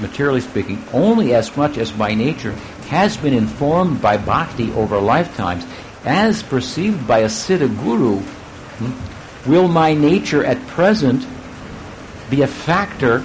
Materially 0.00 0.40
speaking 0.40 0.82
only 0.92 1.34
as 1.34 1.54
much 1.56 1.76
as 1.76 1.94
my 1.94 2.14
nature 2.14 2.54
has 2.88 3.16
been 3.16 3.34
informed 3.34 4.00
by 4.00 4.16
bhakti 4.16 4.72
over 4.72 4.98
lifetimes 4.98 5.64
as 6.04 6.42
perceived 6.42 7.06
by 7.06 7.20
a 7.20 7.28
siddha 7.28 7.68
guru 7.82 8.18
hmm, 8.18 9.50
will 9.50 9.68
my 9.68 9.94
nature 9.94 10.44
at 10.44 10.58
present 10.68 11.26
be 12.30 12.42
a 12.42 12.46
factor 12.46 13.24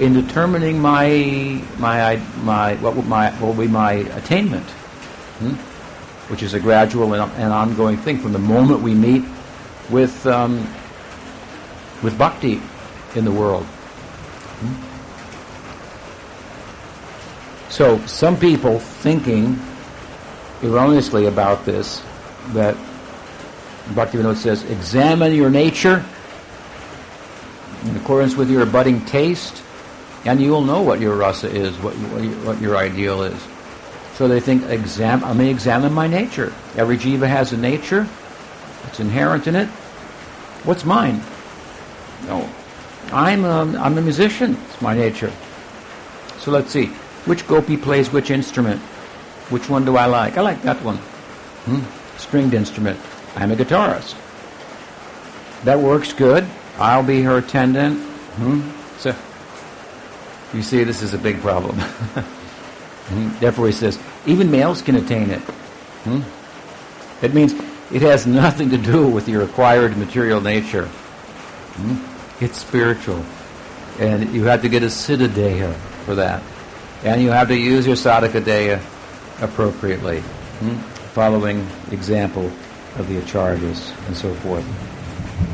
in 0.00 0.14
determining 0.14 0.80
my 0.80 1.62
my 1.78 2.16
my 2.42 2.74
what 2.76 2.96
will 2.96 3.02
my 3.02 3.30
what 3.32 3.54
will 3.54 3.66
be 3.66 3.68
my 3.68 3.92
attainment, 4.16 4.66
hmm? 5.40 5.52
which 6.32 6.42
is 6.42 6.54
a 6.54 6.60
gradual 6.60 7.12
and, 7.12 7.30
and, 7.32 7.52
ongoing 7.52 7.98
thing 7.98 8.18
from 8.18 8.32
the 8.32 8.38
moment 8.38 8.80
we 8.80 8.94
meet 8.94 9.22
with 9.90 10.26
um, 10.26 10.58
with 12.02 12.16
bhakti 12.16 12.60
in 13.14 13.24
the 13.24 13.32
world. 13.32 13.64
Hmm? 13.64 14.89
So 17.70 18.04
some 18.06 18.36
people 18.36 18.80
thinking 18.80 19.58
erroneously 20.62 21.26
about 21.26 21.64
this 21.64 22.02
that 22.48 22.74
Bhaktivinoda 23.90 24.36
says, 24.36 24.64
examine 24.64 25.34
your 25.34 25.50
nature 25.50 26.04
in 27.84 27.96
accordance 27.96 28.34
with 28.34 28.50
your 28.50 28.66
budding 28.66 29.04
taste, 29.06 29.62
and 30.24 30.40
you 30.40 30.50
will 30.50 30.62
know 30.62 30.82
what 30.82 31.00
your 31.00 31.16
rasa 31.16 31.48
is, 31.48 31.74
what, 31.78 31.94
what 31.94 32.60
your 32.60 32.76
ideal 32.76 33.22
is. 33.22 33.40
So 34.14 34.28
they 34.28 34.40
think, 34.40 34.64
exam- 34.68 35.24
I 35.24 35.32
may 35.32 35.48
examine 35.48 35.92
my 35.92 36.06
nature. 36.06 36.52
Every 36.76 36.98
jiva 36.98 37.26
has 37.26 37.52
a 37.52 37.56
nature. 37.56 38.06
It's 38.88 39.00
inherent 39.00 39.46
in 39.46 39.56
it. 39.56 39.68
What's 40.64 40.84
mine? 40.84 41.22
No. 42.26 42.46
I'm 43.12 43.44
a, 43.44 43.78
I'm 43.78 43.96
a 43.96 44.02
musician. 44.02 44.58
It's 44.68 44.82
my 44.82 44.94
nature. 44.94 45.32
So 46.40 46.50
let's 46.50 46.70
see. 46.70 46.90
Which 47.30 47.46
gopi 47.46 47.76
plays 47.76 48.12
which 48.12 48.28
instrument? 48.28 48.80
Which 49.50 49.68
one 49.68 49.84
do 49.84 49.96
I 49.96 50.06
like? 50.06 50.36
I 50.36 50.40
like 50.40 50.62
that 50.62 50.82
one. 50.82 50.96
Hmm? 50.96 52.18
Stringed 52.18 52.54
instrument. 52.54 52.98
I'm 53.36 53.52
a 53.52 53.54
guitarist. 53.54 54.16
That 55.62 55.78
works 55.78 56.12
good. 56.12 56.44
I'll 56.76 57.04
be 57.04 57.22
her 57.22 57.38
attendant. 57.38 58.00
Hmm? 58.34 58.68
So, 58.98 59.14
you 60.52 60.64
see, 60.64 60.82
this 60.82 61.02
is 61.02 61.14
a 61.14 61.18
big 61.18 61.40
problem. 61.40 61.76
hmm? 61.78 63.38
Therefore, 63.38 63.66
he 63.66 63.72
says, 63.74 63.96
even 64.26 64.50
males 64.50 64.82
can 64.82 64.96
attain 64.96 65.30
it. 65.30 65.42
Hmm? 66.02 66.22
It 67.24 67.32
means 67.32 67.52
it 67.92 68.02
has 68.02 68.26
nothing 68.26 68.70
to 68.70 68.76
do 68.76 69.06
with 69.06 69.28
your 69.28 69.42
acquired 69.42 69.96
material 69.96 70.40
nature. 70.40 70.86
Hmm? 70.86 72.44
It's 72.44 72.58
spiritual. 72.58 73.24
And 74.00 74.34
you 74.34 74.46
have 74.46 74.62
to 74.62 74.68
get 74.68 74.82
a 74.82 74.86
siddha 74.86 75.72
for 76.04 76.16
that. 76.16 76.42
And 77.02 77.22
you 77.22 77.30
have 77.30 77.48
to 77.48 77.56
use 77.56 77.86
your 77.86 77.96
sadhaka 77.96 78.80
appropriately, 79.40 80.20
hmm? 80.20 80.76
following 81.14 81.66
example 81.90 82.50
of 82.96 83.08
the 83.08 83.20
acharyas 83.20 83.94
and 84.06 84.16
so 84.16 84.34
forth. 84.34 84.64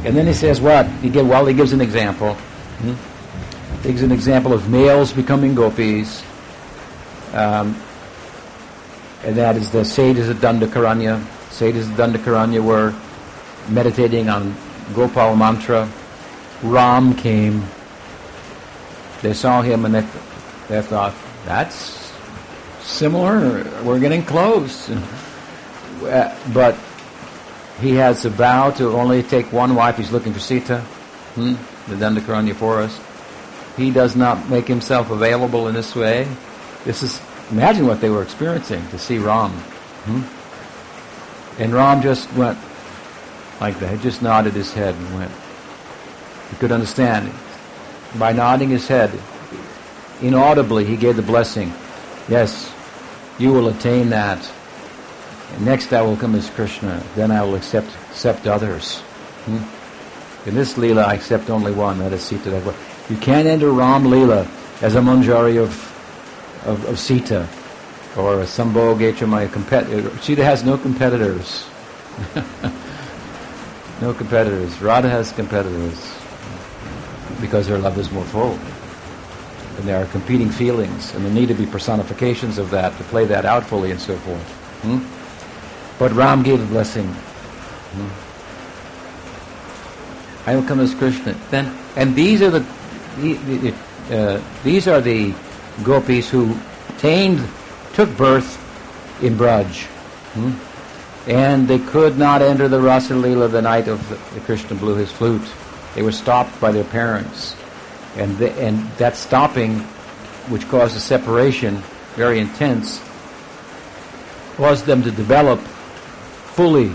And 0.05 0.17
then 0.17 0.27
he 0.27 0.33
says 0.33 0.61
what? 0.61 0.87
He 1.03 1.09
give, 1.09 1.29
well, 1.29 1.47
he 1.47 1.55
gives 1.55 1.73
an 1.73 1.81
example. 1.81 2.35
Hmm? 2.35 2.95
He 3.83 3.91
gives 3.91 4.03
an 4.03 4.13
example 4.13 4.53
of 4.53 4.69
males 4.69 5.13
becoming 5.13 5.55
gopis. 5.55 6.25
Um, 7.33 7.81
and 9.25 9.37
that 9.37 9.57
is 9.57 9.71
the 9.71 9.85
sages 9.85 10.29
of 10.29 10.39
Dandakaranya. 10.39 11.25
Sages 11.51 11.89
of 11.89 11.95
Dandakaranya 11.95 12.63
were 12.63 12.95
meditating 13.69 14.29
on 14.29 14.55
Gopal 14.95 15.37
mantra. 15.37 15.89
Ram 16.63 17.15
came. 17.15 17.65
They 19.23 19.33
saw 19.33 19.63
him 19.63 19.85
and 19.85 19.95
they, 19.95 20.07
they 20.69 20.83
thought, 20.83 21.15
that's 21.47 22.13
similar. 22.81 23.65
We're 23.85 24.01
getting 24.01 24.25
close. 24.25 24.91
but 26.53 26.77
he 27.81 27.95
has 27.95 28.25
a 28.25 28.31
vow 28.31 28.71
to 28.73 28.91
only 28.91 29.23
take 29.23 29.53
one 29.53 29.75
wife. 29.75 29.97
He's 29.97 30.11
looking 30.11 30.33
for 30.33 30.41
Sita, 30.41 30.81
hmm? 31.35 31.55
the 31.89 31.95
Dandakaranya 31.95 32.55
forest. 32.55 33.01
He 33.77 33.91
does 33.91 34.17
not 34.17 34.49
make 34.49 34.67
himself 34.67 35.11
available 35.11 35.69
in 35.69 35.75
this 35.75 35.95
way. 35.95 36.27
This 36.85 37.03
is 37.03 37.21
imagine 37.51 37.87
what 37.87 38.01
they 38.01 38.11
were 38.11 38.23
experiencing 38.23 38.87
to 38.89 38.99
see 38.99 39.19
Ram. 39.19 39.51
Hmm? 39.51 41.63
And 41.63 41.73
Ram 41.73 42.03
just 42.03 42.33
went 42.35 42.59
like 43.61 43.79
that. 43.81 43.97
He 43.97 44.03
just 44.03 44.21
nodded 44.21 44.55
his 44.55 44.73
head 44.73 44.95
and 44.95 45.15
went. 45.15 45.33
He 46.51 46.57
could 46.57 46.73
understand. 46.73 47.33
By 48.19 48.33
nodding 48.33 48.71
his 48.71 48.89
head, 48.89 49.11
inaudibly, 50.23 50.85
he 50.85 50.97
gave 50.97 51.17
the 51.17 51.23
blessing. 51.23 51.73
Yes, 52.29 52.73
you 53.39 53.53
will 53.53 53.69
attain 53.69 54.11
that. 54.11 54.51
Next 55.61 55.93
I 55.93 56.03
will 56.03 56.17
come 56.17 56.35
as 56.35 56.51
Krishna. 56.51 57.03
Then 57.15 57.31
I 57.31 57.43
will 57.43 57.55
accept 57.55 57.89
accept 58.11 58.47
others. 58.47 58.99
Hmm? 59.47 60.49
In 60.49 60.55
this 60.55 60.75
Leela, 60.75 61.05
I 61.05 61.15
accept 61.15 61.51
only 61.51 61.73
one, 61.73 61.99
that 61.99 62.13
is 62.13 62.23
Sita. 62.23 62.75
You 63.09 63.17
can't 63.17 63.47
enter 63.47 63.71
Ram 63.71 64.05
Leela 64.05 64.49
as 64.83 64.95
a 64.95 65.01
manjari 65.01 65.61
of, 65.61 65.71
of, 66.67 66.85
of 66.87 66.99
Sita 66.99 67.49
or 68.17 68.41
a 68.41 68.45
Sambho 68.45 68.97
Gechamaya 68.97 69.53
competitor. 69.53 70.17
Sita 70.19 70.45
has 70.45 70.65
no 70.65 70.79
competitors. 70.79 71.67
no 74.01 74.15
competitors. 74.15 74.81
Radha 74.81 75.09
has 75.09 75.33
competitors 75.33 76.13
because 77.41 77.67
her 77.67 77.79
love 77.79 77.99
is 77.99 78.11
more 78.11 78.25
full. 78.25 78.59
And 79.77 79.87
there 79.87 80.03
are 80.03 80.07
competing 80.07 80.51
feelings, 80.51 81.15
and 81.15 81.25
there 81.25 81.33
need 81.33 81.49
to 81.49 81.55
be 81.55 81.67
personifications 81.67 82.59
of 82.59 82.71
that 82.71 82.97
to 82.97 83.05
play 83.05 83.27
that 83.27 83.45
out 83.45 83.65
fully 83.65 83.91
and 83.91 84.01
so 84.01 84.17
forth. 84.17 84.49
Hmm? 84.83 84.99
But 85.99 86.13
Ram 86.13 86.43
gave 86.43 86.63
a 86.63 86.67
blessing. 86.67 87.07
Hmm? 87.07 88.09
I 90.49 90.55
will 90.55 90.63
come 90.63 90.81
as 90.81 90.95
Krishna. 90.95 91.35
Then, 91.51 91.77
and 91.97 92.15
these 92.15 92.41
are 92.41 92.51
the, 92.51 92.65
uh, 94.11 94.41
these 94.63 94.87
are 94.89 95.01
the 95.01 95.35
gopis 95.83 96.31
who 96.31 96.57
attained, 96.91 97.47
took 97.95 98.15
birth 98.17 98.57
in 99.23 99.37
Braj. 99.37 99.87
Hmm? 100.35 100.53
And 101.29 101.67
they 101.67 101.81
could 101.81 102.17
not 102.17 102.41
enter 102.41 102.69
the 102.69 102.81
Rasa 102.81 103.15
Leela 103.15 103.51
the 103.51 103.61
night 103.61 103.89
of 103.89 104.09
the, 104.09 104.41
Krishna 104.41 104.77
blew 104.77 104.95
his 104.95 105.11
flute. 105.11 105.47
They 105.95 106.03
were 106.03 106.13
stopped 106.13 106.61
by 106.61 106.71
their 106.71 106.85
parents. 106.85 107.57
And, 108.17 108.37
the, 108.39 108.53
and 108.53 108.79
that 108.99 109.17
stopping, 109.17 109.81
which 110.49 110.67
caused 110.69 110.97
a 110.97 111.01
separation, 111.01 111.83
very 112.15 112.39
intense, 112.39 113.01
caused 114.57 114.87
them 114.87 115.03
to 115.03 115.11
develop 115.11 115.61
fully 115.61 116.93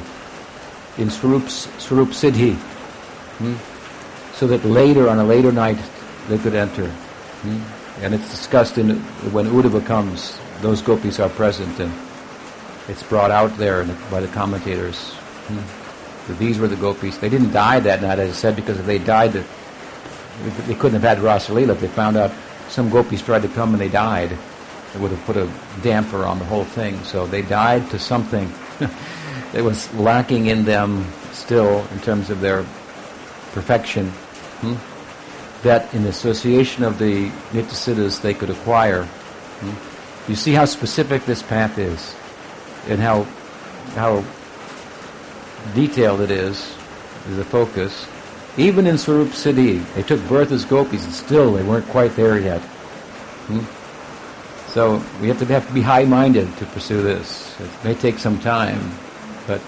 in 0.98 1.10
Swarup, 1.10 1.48
Swarup 1.50 2.10
Siddhi. 2.10 2.56
Hmm? 2.56 3.56
So 4.36 4.48
that 4.48 4.66
later, 4.66 5.10
on 5.10 5.20
a 5.20 5.24
later 5.24 5.52
night, 5.52 5.78
they 6.28 6.40
could 6.40 6.56
enter. 6.56 6.88
Hmm? 6.88 8.04
And 8.04 8.14
it's 8.16 8.30
discussed 8.32 8.78
in 8.78 8.98
when 9.32 9.46
Uddhava 9.46 9.86
comes, 9.86 10.40
those 10.62 10.82
gopis 10.82 11.20
are 11.20 11.30
present 11.30 11.80
and 11.80 11.92
it's 12.88 13.04
brought 13.04 13.32
out 13.32 13.56
there 13.58 13.86
by 14.10 14.22
the 14.22 14.28
commentators. 14.30 15.14
Hmm. 15.48 16.28
So 16.28 16.34
these 16.34 16.60
were 16.60 16.68
the 16.68 16.76
gopis. 16.76 17.18
They 17.18 17.30
didn't 17.30 17.52
die 17.52 17.80
that 17.80 18.02
night, 18.02 18.20
as 18.20 18.30
I 18.30 18.34
said, 18.34 18.56
because 18.56 18.80
if 18.80 18.86
they 18.86 19.00
died, 19.00 19.44
they 20.68 20.76
couldn't 20.76 21.02
have 21.02 21.18
had 21.18 21.18
Rasalila. 21.20 21.70
If 21.70 21.82
they 21.82 21.88
found 21.88 22.18
out 22.18 22.32
some 22.70 22.90
gopis 22.90 23.22
tried 23.22 23.42
to 23.44 23.48
come 23.50 23.74
and 23.74 23.82
they 23.82 23.90
died, 23.90 24.32
it 24.32 25.00
would 25.00 25.12
have 25.12 25.24
put 25.26 25.38
a 25.38 25.50
damper 25.82 26.26
on 26.26 26.40
the 26.40 26.46
whole 26.46 26.66
thing. 26.66 27.02
So 27.04 27.26
they 27.26 27.42
died 27.42 27.90
to 27.92 28.00
something 28.00 28.52
that 28.80 29.64
was 29.64 29.94
lacking 29.94 30.48
in 30.48 30.66
them 30.66 31.06
still 31.32 31.86
in 31.92 32.00
terms 32.00 32.30
of 32.30 32.42
their 32.42 32.64
perfection. 33.54 34.10
Hmm? 34.62 34.76
That 35.64 35.94
in 35.94 36.04
the 36.04 36.10
association 36.10 36.84
of 36.84 36.98
the 36.98 37.30
Nityasiddhas 37.52 38.22
they 38.22 38.34
could 38.34 38.50
acquire. 38.50 39.06
Hmm? 39.06 40.32
You 40.32 40.36
see 40.36 40.54
how 40.54 40.66
specific 40.66 41.26
this 41.26 41.42
path 41.42 41.78
is 41.78 42.16
and 42.88 43.00
how 43.00 43.24
how 43.96 44.24
detailed 45.74 46.22
it 46.22 46.32
is, 46.32 46.76
is 47.30 47.38
the 47.38 47.46
focus. 47.46 48.08
Even 48.58 48.86
in 48.86 48.98
Swarup 48.98 49.30
Siddhi, 49.30 49.82
they 49.94 50.04
took 50.04 50.22
birth 50.28 50.52
as 50.52 50.66
gopis 50.66 51.06
and 51.06 51.14
still 51.14 51.54
they 51.54 51.64
weren't 51.64 51.88
quite 51.88 52.16
there 52.16 52.38
yet. 52.38 52.62
Hmm? 53.48 53.64
So 54.72 55.04
we 55.22 55.28
have 55.28 55.40
to 55.40 55.46
have 55.46 55.68
to 55.68 55.74
be 55.74 55.82
high-minded 55.82 56.58
to 56.58 56.66
pursue 56.68 57.02
this. 57.02 57.60
It 57.60 57.70
may 57.84 57.94
take 57.94 58.20
some 58.20 58.40
time, 58.40 58.92
but 59.48 59.62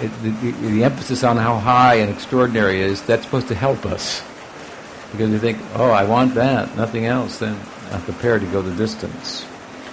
it, 0.00 0.10
the, 0.22 0.30
the, 0.30 0.68
the, 0.68 0.84
emphasis 0.84 1.22
on 1.22 1.36
how 1.36 1.58
high 1.58 1.96
and 1.96 2.10
extraordinary 2.10 2.80
is, 2.80 3.02
that's 3.02 3.24
supposed 3.24 3.48
to 3.48 3.54
help 3.54 3.86
us. 3.86 4.22
Because 5.12 5.30
you 5.30 5.38
think, 5.38 5.58
oh, 5.74 5.90
I 5.90 6.04
want 6.04 6.34
that, 6.34 6.74
nothing 6.76 7.06
else, 7.06 7.38
then 7.38 7.58
I'm 7.90 8.02
prepared 8.02 8.40
to 8.40 8.46
go 8.48 8.62
the 8.62 8.74
distance. 8.76 9.46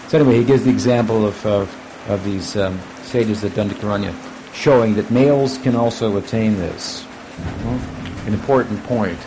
So 0.08 0.20
anyway, 0.20 0.38
he 0.38 0.44
gives 0.44 0.64
the 0.64 0.72
example 0.72 1.26
of, 1.26 1.46
of, 1.46 2.10
of 2.10 2.24
these 2.24 2.56
um, 2.58 2.80
sages 3.04 3.44
at 3.44 3.52
Dandakaranya, 3.52 4.14
showing 4.54 4.96
that 4.96 5.12
males 5.12 5.58
can 5.60 5.76
also 5.76 6.18
attain 6.18 6.56
this. 6.56 7.06
An 8.26 8.34
important 8.34 8.84
point, 8.84 9.20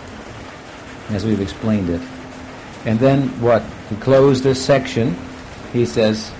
as 1.10 1.24
we've 1.24 1.40
explained 1.40 1.88
it. 1.90 2.00
And 2.84 2.98
then 2.98 3.28
what? 3.40 3.62
He 3.88 3.96
closed 3.96 4.42
this 4.42 4.64
section. 4.64 5.16
He 5.72 5.86
says, 5.86 6.32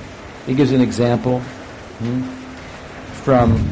he 0.46 0.54
gives 0.54 0.72
an 0.72 0.80
example 0.80 1.40
hmm, 1.40 2.22
from. 3.22 3.70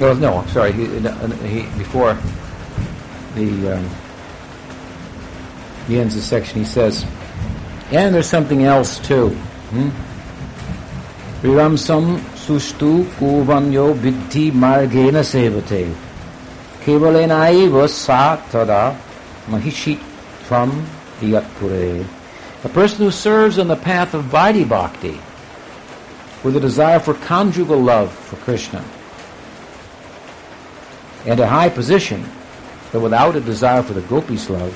Well, 0.00 0.14
no, 0.16 0.46
sorry. 0.46 0.72
He, 0.72 0.86
he 0.86 1.62
before 1.76 2.16
the 3.34 3.76
um, 3.76 3.90
he 5.86 5.98
ends 5.98 6.14
the 6.14 6.22
section. 6.22 6.60
He 6.60 6.64
says. 6.64 7.04
And 7.90 8.14
there's 8.14 8.28
something 8.28 8.64
else 8.64 8.98
too. 8.98 9.30
Hmm? 9.70 9.88
Viramsam 11.42 12.18
sustu 12.34 13.04
kuvanyo 13.16 13.94
vidhi 13.94 14.52
margena 14.52 15.24
sevate. 15.24 16.07
Kevalenaiva 16.88 17.86
sa 17.86 18.38
tada 18.48 18.96
mahishit 19.44 20.00
from 20.48 20.86
diyatpure. 21.20 22.06
A 22.64 22.68
person 22.70 23.04
who 23.04 23.10
serves 23.10 23.58
on 23.58 23.68
the 23.68 23.76
path 23.76 24.14
of 24.14 24.24
Vaidhi 24.24 24.66
Bhakti 24.66 25.20
with 26.42 26.56
a 26.56 26.60
desire 26.60 26.98
for 26.98 27.12
conjugal 27.12 27.78
love 27.78 28.10
for 28.10 28.36
Krishna 28.36 28.82
and 31.26 31.38
a 31.40 31.46
high 31.46 31.68
position, 31.68 32.24
but 32.90 33.00
without 33.00 33.36
a 33.36 33.40
desire 33.42 33.82
for 33.82 33.92
the 33.92 34.00
gopis' 34.08 34.48
love, 34.48 34.72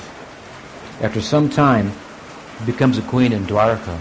after 1.01 1.19
some 1.19 1.49
time 1.49 1.91
becomes 2.67 2.99
a 2.99 3.01
queen 3.09 3.33
in 3.33 3.43
Dwarka. 3.45 3.97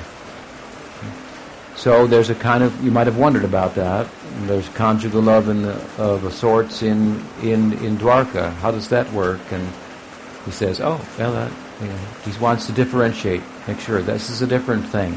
So 1.77 2.07
there's 2.07 2.31
a 2.31 2.35
kind 2.35 2.63
of 2.63 2.85
you 2.85 2.91
might 2.91 3.07
have 3.07 3.19
wondered 3.19 3.45
about 3.45 3.75
that. 3.75 4.07
There's 4.43 4.69
conjugal 4.71 5.23
love 5.23 5.49
in 5.49 5.63
the, 5.63 5.75
of 5.99 6.25
a 6.25 6.31
sorts 6.31 6.83
in 6.83 7.25
in 7.43 7.73
in 7.85 7.97
Dwarka. 7.97 8.53
How 8.55 8.71
does 8.71 8.89
that 8.89 9.11
work? 9.13 9.41
And 9.51 9.69
he 10.45 10.51
says, 10.51 10.81
oh, 10.81 11.01
well, 11.19 11.33
that, 11.33 11.53
you 11.81 11.87
know, 11.87 11.99
he 12.25 12.39
wants 12.41 12.67
to 12.67 12.73
differentiate, 12.73 13.43
make 13.69 13.79
sure 13.79 14.03
this 14.03 14.29
is 14.29 14.43
a 14.43 14.47
different 14.47 14.87
thing. 14.87 15.13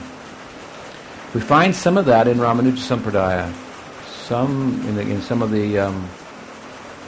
We 1.34 1.42
find 1.42 1.76
some 1.76 1.98
of 1.98 2.06
that 2.06 2.28
in 2.28 2.38
Ramanuja 2.38 2.78
Sampradaya, 2.78 3.52
some 4.06 4.80
in, 4.88 4.96
the, 4.96 5.02
in 5.02 5.22
some 5.22 5.42
of 5.42 5.52
the 5.52 5.80
um, 5.80 6.08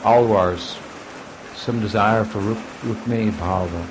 Alwars, 0.02 0.78
some 1.56 1.80
desire 1.80 2.24
for 2.24 2.40
Ruk, 2.40 2.58
Rukmini 2.82 3.30
Bhava. 3.30 3.86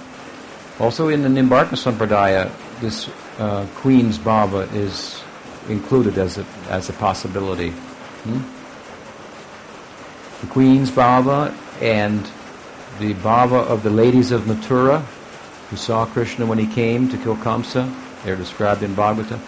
Also 0.80 1.08
in 1.08 1.24
the 1.24 1.30
Nimbarka 1.30 1.76
Sampradaya, 1.76 2.52
this 2.82 3.10
uh, 3.40 3.66
Queen's 3.76 4.18
Bhava 4.18 4.72
is 4.74 5.24
included 5.70 6.18
as 6.18 6.38
a, 6.38 6.46
as 6.70 6.90
a 6.90 6.94
possibility. 6.94 7.70
Hmm? 7.70 8.42
The 10.42 10.48
Queen's 10.48 10.92
Bhava 10.92 11.54
and 11.82 12.24
the 13.00 13.14
Bhava 13.16 13.66
of 13.66 13.84
the 13.84 13.90
ladies 13.90 14.32
of 14.32 14.42
Mathura, 14.44 15.02
who 15.70 15.78
saw 15.78 16.06
Krishna 16.06 16.46
when 16.46 16.58
he 16.58 16.68
came 16.68 17.10
to 17.10 17.18
kill 17.18 17.36
Kamsa, 17.38 17.94
they're 18.24 18.36
described 18.36 18.84
in 18.84 18.96
Bhagavata, 18.96 19.40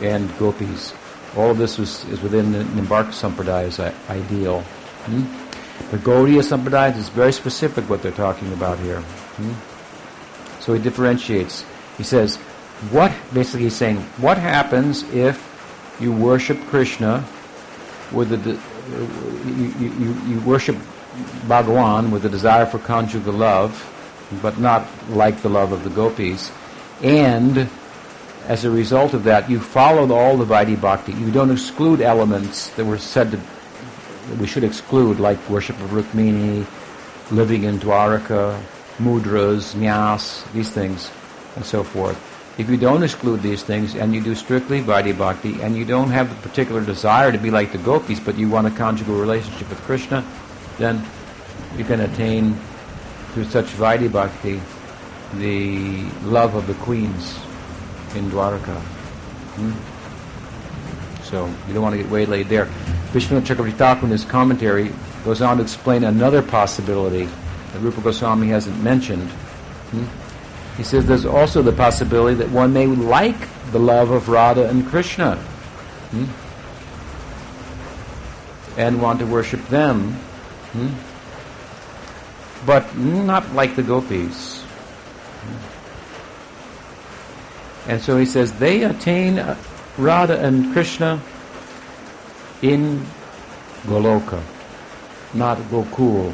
and 0.00 0.36
gopis. 0.38 0.94
All 1.36 1.50
of 1.50 1.58
this 1.58 1.78
was, 1.78 2.04
is 2.06 2.20
within 2.20 2.52
the 2.52 2.64
Nimbarka 2.64 3.12
Sampradaya's 3.12 3.80
ideal. 4.08 4.60
Hmm? 4.60 5.42
The 5.90 5.98
Gaudiya 5.98 6.42
Sampradaya 6.42 6.96
is 6.96 7.08
very 7.08 7.32
specific 7.32 7.88
what 7.88 8.02
they're 8.02 8.12
talking 8.12 8.52
about 8.52 8.78
here. 8.78 9.00
Hmm? 9.00 10.60
So 10.60 10.74
he 10.74 10.80
differentiates. 10.80 11.64
He 11.96 12.04
says, 12.04 12.36
what, 12.90 13.12
basically 13.32 13.64
he's 13.64 13.76
saying, 13.76 13.98
what 14.18 14.38
happens 14.38 15.02
if 15.12 15.51
you 16.02 16.12
worship 16.12 16.58
Krishna 16.66 17.24
with 18.12 18.30
the, 18.30 18.58
you, 19.48 19.88
you, 19.88 20.14
you 20.26 20.40
worship 20.40 20.76
Bhagawan 21.46 22.10
with 22.10 22.24
a 22.24 22.28
desire 22.28 22.66
for 22.66 22.78
conjugal 22.78 23.34
love, 23.34 23.88
but 24.42 24.58
not 24.58 24.86
like 25.10 25.42
the 25.42 25.48
love 25.48 25.72
of 25.72 25.84
the 25.84 25.90
gopis, 25.90 26.50
and 27.02 27.68
as 28.48 28.64
a 28.64 28.70
result 28.70 29.14
of 29.14 29.24
that, 29.24 29.48
you 29.48 29.60
followed 29.60 30.10
all 30.10 30.36
the 30.36 30.44
Vaidhi 30.44 30.80
Bhakti. 30.80 31.12
You 31.12 31.30
don't 31.30 31.50
exclude 31.50 32.00
elements 32.00 32.70
that 32.70 32.84
were 32.84 32.98
said 32.98 33.30
to 33.30 33.36
that 33.36 34.38
we 34.38 34.46
should 34.46 34.64
exclude, 34.64 35.20
like 35.20 35.38
worship 35.48 35.78
of 35.80 35.90
Rukmini, 35.90 36.66
living 37.30 37.64
in 37.64 37.78
Dwaraka, 37.78 38.60
mudras, 38.98 39.74
nyas, 39.74 40.50
these 40.52 40.70
things, 40.70 41.10
and 41.56 41.64
so 41.64 41.82
forth. 41.82 42.31
If 42.58 42.68
you 42.68 42.76
don't 42.76 43.02
exclude 43.02 43.40
these 43.40 43.62
things 43.62 43.94
and 43.94 44.14
you 44.14 44.20
do 44.20 44.34
strictly 44.34 44.82
Vaidhi 44.82 45.16
Bhakti 45.16 45.62
and 45.62 45.74
you 45.74 45.86
don't 45.86 46.10
have 46.10 46.28
the 46.28 46.48
particular 46.48 46.84
desire 46.84 47.32
to 47.32 47.38
be 47.38 47.50
like 47.50 47.72
the 47.72 47.78
gopis, 47.78 48.20
but 48.20 48.36
you 48.36 48.50
want 48.50 48.66
a 48.66 48.70
conjugal 48.70 49.18
relationship 49.18 49.70
with 49.70 49.78
Krishna, 49.80 50.22
then 50.76 51.02
you 51.78 51.84
can 51.84 52.00
attain 52.00 52.54
through 53.32 53.44
such 53.44 53.66
Vaidhi 53.66 54.12
Bhakti 54.12 54.60
the 55.34 56.04
love 56.28 56.54
of 56.54 56.66
the 56.66 56.74
queens 56.74 57.38
in 58.14 58.30
Dwarka. 58.30 58.78
Hmm? 59.56 59.72
So 61.24 61.46
you 61.66 61.72
don't 61.72 61.82
want 61.82 61.94
to 61.94 62.02
get 62.02 62.10
waylaid 62.12 62.48
there. 62.48 62.66
Vishwanath 63.12 63.46
Chakravarti 63.46 63.72
Thakur 63.72 64.04
in 64.04 64.12
his 64.12 64.26
commentary 64.26 64.92
goes 65.24 65.40
on 65.40 65.56
to 65.56 65.62
explain 65.62 66.04
another 66.04 66.42
possibility 66.42 67.24
that 67.72 67.80
Rupa 67.80 68.02
Goswami 68.02 68.48
hasn't 68.48 68.82
mentioned. 68.82 69.30
Hmm? 69.30 70.21
He 70.76 70.82
says 70.82 71.06
there's 71.06 71.26
also 71.26 71.62
the 71.62 71.72
possibility 71.72 72.36
that 72.36 72.50
one 72.50 72.72
may 72.72 72.86
like 72.86 73.48
the 73.72 73.78
love 73.78 74.10
of 74.10 74.28
Radha 74.28 74.68
and 74.68 74.86
Krishna 74.86 75.36
hmm? 75.36 76.24
and 78.78 79.02
want 79.02 79.20
to 79.20 79.26
worship 79.26 79.66
them, 79.68 80.12
hmm? 80.72 80.88
but 82.64 82.96
not 82.96 83.52
like 83.52 83.76
the 83.76 83.82
gopis. 83.82 84.64
And 87.86 88.00
so 88.00 88.16
he 88.16 88.26
says 88.26 88.52
they 88.54 88.84
attain 88.84 89.44
Radha 89.98 90.38
and 90.38 90.72
Krishna 90.72 91.20
in 92.62 93.04
Goloka, 93.82 94.40
not 95.34 95.58
Gokul. 95.58 96.32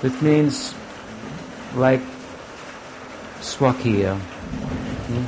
This 0.00 0.22
means 0.22 0.74
like 1.74 2.00
Swakiya. 3.44 4.16
Hmm? 4.16 5.24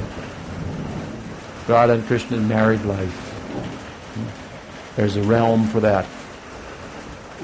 And 1.69 2.07
Krishna 2.07 2.39
married 2.39 2.85
life. 2.85 3.13
Hmm? 4.15 4.97
There's 4.97 5.17
a 5.17 5.23
realm 5.23 5.67
for 5.67 5.81
that. 5.81 6.07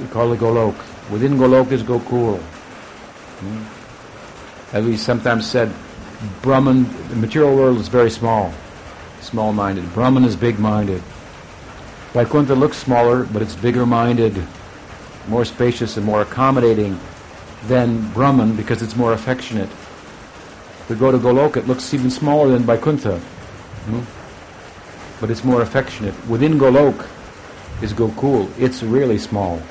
We 0.00 0.06
call 0.06 0.32
it 0.32 0.40
Golok. 0.40 0.74
Within 1.10 1.36
Golok 1.36 1.72
is 1.72 1.82
Gokul. 1.82 2.38
Hmm? 2.38 3.64
As 4.76 4.86
we 4.86 4.96
sometimes 4.96 5.46
said, 5.46 5.70
Brahman, 6.40 6.84
the 7.08 7.16
material 7.16 7.54
world 7.54 7.78
is 7.78 7.88
very 7.88 8.10
small, 8.10 8.52
small-minded. 9.20 9.92
Brahman 9.92 10.24
is 10.24 10.36
big-minded. 10.36 11.02
Vaikuntha 12.12 12.54
looks 12.54 12.78
smaller, 12.78 13.24
but 13.24 13.42
it's 13.42 13.56
bigger-minded, 13.56 14.42
more 15.28 15.44
spacious 15.44 15.96
and 15.96 16.06
more 16.06 16.22
accommodating 16.22 16.98
than 17.66 18.08
Brahman 18.12 18.54
because 18.56 18.82
it's 18.82 18.96
more 18.96 19.12
affectionate. 19.12 19.68
We 20.88 20.96
go 20.96 21.12
to 21.12 21.18
Golok, 21.18 21.56
it 21.56 21.68
looks 21.68 21.94
even 21.94 22.10
smaller 22.10 22.50
than 22.50 22.64
Vaikuntha, 22.64 23.18
hmm? 23.18 24.00
but 25.20 25.30
it's 25.30 25.44
more 25.44 25.62
affectionate. 25.62 26.14
Within 26.26 26.58
Golok 26.58 27.08
is 27.80 27.92
Gokul. 27.92 28.50
It's 28.58 28.82
really 28.82 29.18
small. 29.18 29.62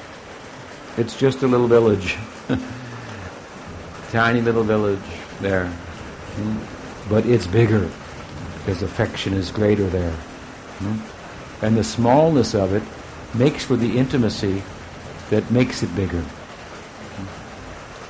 It's 0.97 1.17
just 1.17 1.43
a 1.43 1.47
little 1.47 1.67
village, 1.67 2.17
tiny 4.11 4.41
little 4.41 4.63
village 4.63 4.99
there. 5.41 5.67
Hmm? 5.67 7.09
But 7.09 7.25
it's 7.25 7.45
bigger 7.45 7.89
because 8.59 8.81
affection 8.81 9.33
is 9.33 9.51
greater 9.51 9.87
there. 9.87 10.11
Hmm? 10.11 11.65
And 11.65 11.77
the 11.77 11.83
smallness 11.83 12.55
of 12.55 12.73
it 12.73 12.83
makes 13.37 13.65
for 13.65 13.75
the 13.75 13.97
intimacy 13.97 14.63
that 15.29 15.49
makes 15.51 15.83
it 15.83 15.93
bigger. 15.95 16.23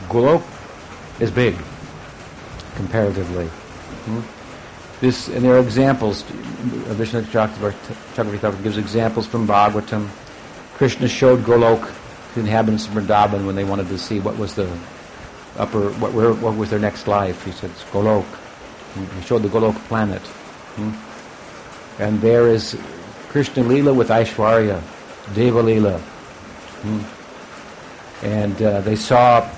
Golok 0.07 0.43
is 1.19 1.31
big 1.31 1.55
comparatively. 2.75 3.47
Hmm? 3.47 4.21
This, 5.01 5.29
and 5.29 5.43
there 5.43 5.55
are 5.55 5.59
examples. 5.59 6.21
Vishnu 6.21 7.23
Chakravarti 7.23 8.63
gives 8.63 8.77
examples 8.77 9.25
from 9.25 9.47
Bhagavatam. 9.47 10.07
Krishna 10.75 11.07
showed 11.07 11.39
Golok 11.39 11.87
to 12.33 12.35
the 12.35 12.41
inhabitants 12.41 12.87
of 12.87 12.93
Vrindavan 12.93 13.45
when 13.45 13.55
they 13.55 13.63
wanted 13.63 13.87
to 13.87 13.97
see 13.97 14.19
what 14.19 14.37
was 14.37 14.53
the 14.53 14.71
upper, 15.57 15.89
what, 15.93 16.13
where, 16.13 16.33
what 16.33 16.55
was 16.55 16.69
their 16.69 16.79
next 16.79 17.07
life? 17.07 17.43
He 17.43 17.51
said, 17.51 17.71
Golok. 17.91 18.25
He 18.95 19.21
showed 19.23 19.41
the 19.41 19.49
Golok 19.49 19.75
planet. 19.87 20.21
Hmm? 20.75 22.01
And 22.01 22.21
there 22.21 22.47
is 22.47 22.79
Krishna 23.29 23.63
Lila 23.63 23.93
with 23.93 24.09
Aishwarya, 24.09 24.81
Deva 25.33 25.61
Lila. 25.61 25.97
Hmm? 25.97 28.25
And 28.25 28.61
uh, 28.61 28.81
they 28.81 28.95
saw 28.95 29.49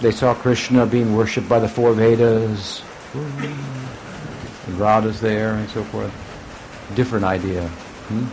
they 0.00 0.12
saw 0.12 0.34
Krishna 0.34 0.86
being 0.86 1.16
worshipped 1.16 1.48
by 1.48 1.58
the 1.58 1.68
four 1.68 1.92
Vedas. 1.92 2.82
And 3.14 4.78
Radha's 4.78 5.20
there 5.20 5.54
and 5.54 5.68
so 5.70 5.82
forth. 5.84 6.12
Different 6.94 7.24
idea. 7.24 7.66
Hmm? 7.68 8.26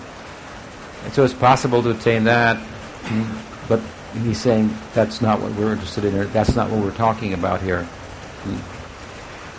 And 1.06 1.14
so 1.14 1.24
it's 1.24 1.34
possible 1.34 1.84
to 1.84 1.92
attain 1.92 2.24
that, 2.26 2.58
hmm? 2.58 3.68
but 3.68 3.80
he's 4.24 4.40
saying 4.40 4.76
that's 4.94 5.22
not 5.22 5.40
what 5.40 5.52
we're 5.54 5.74
interested 5.74 6.06
in, 6.06 6.16
or 6.16 6.26
that's 6.26 6.56
not 6.56 6.70
what 6.70 6.84
we're 6.84 6.96
talking 6.96 7.34
about 7.34 7.62
here. 7.62 7.88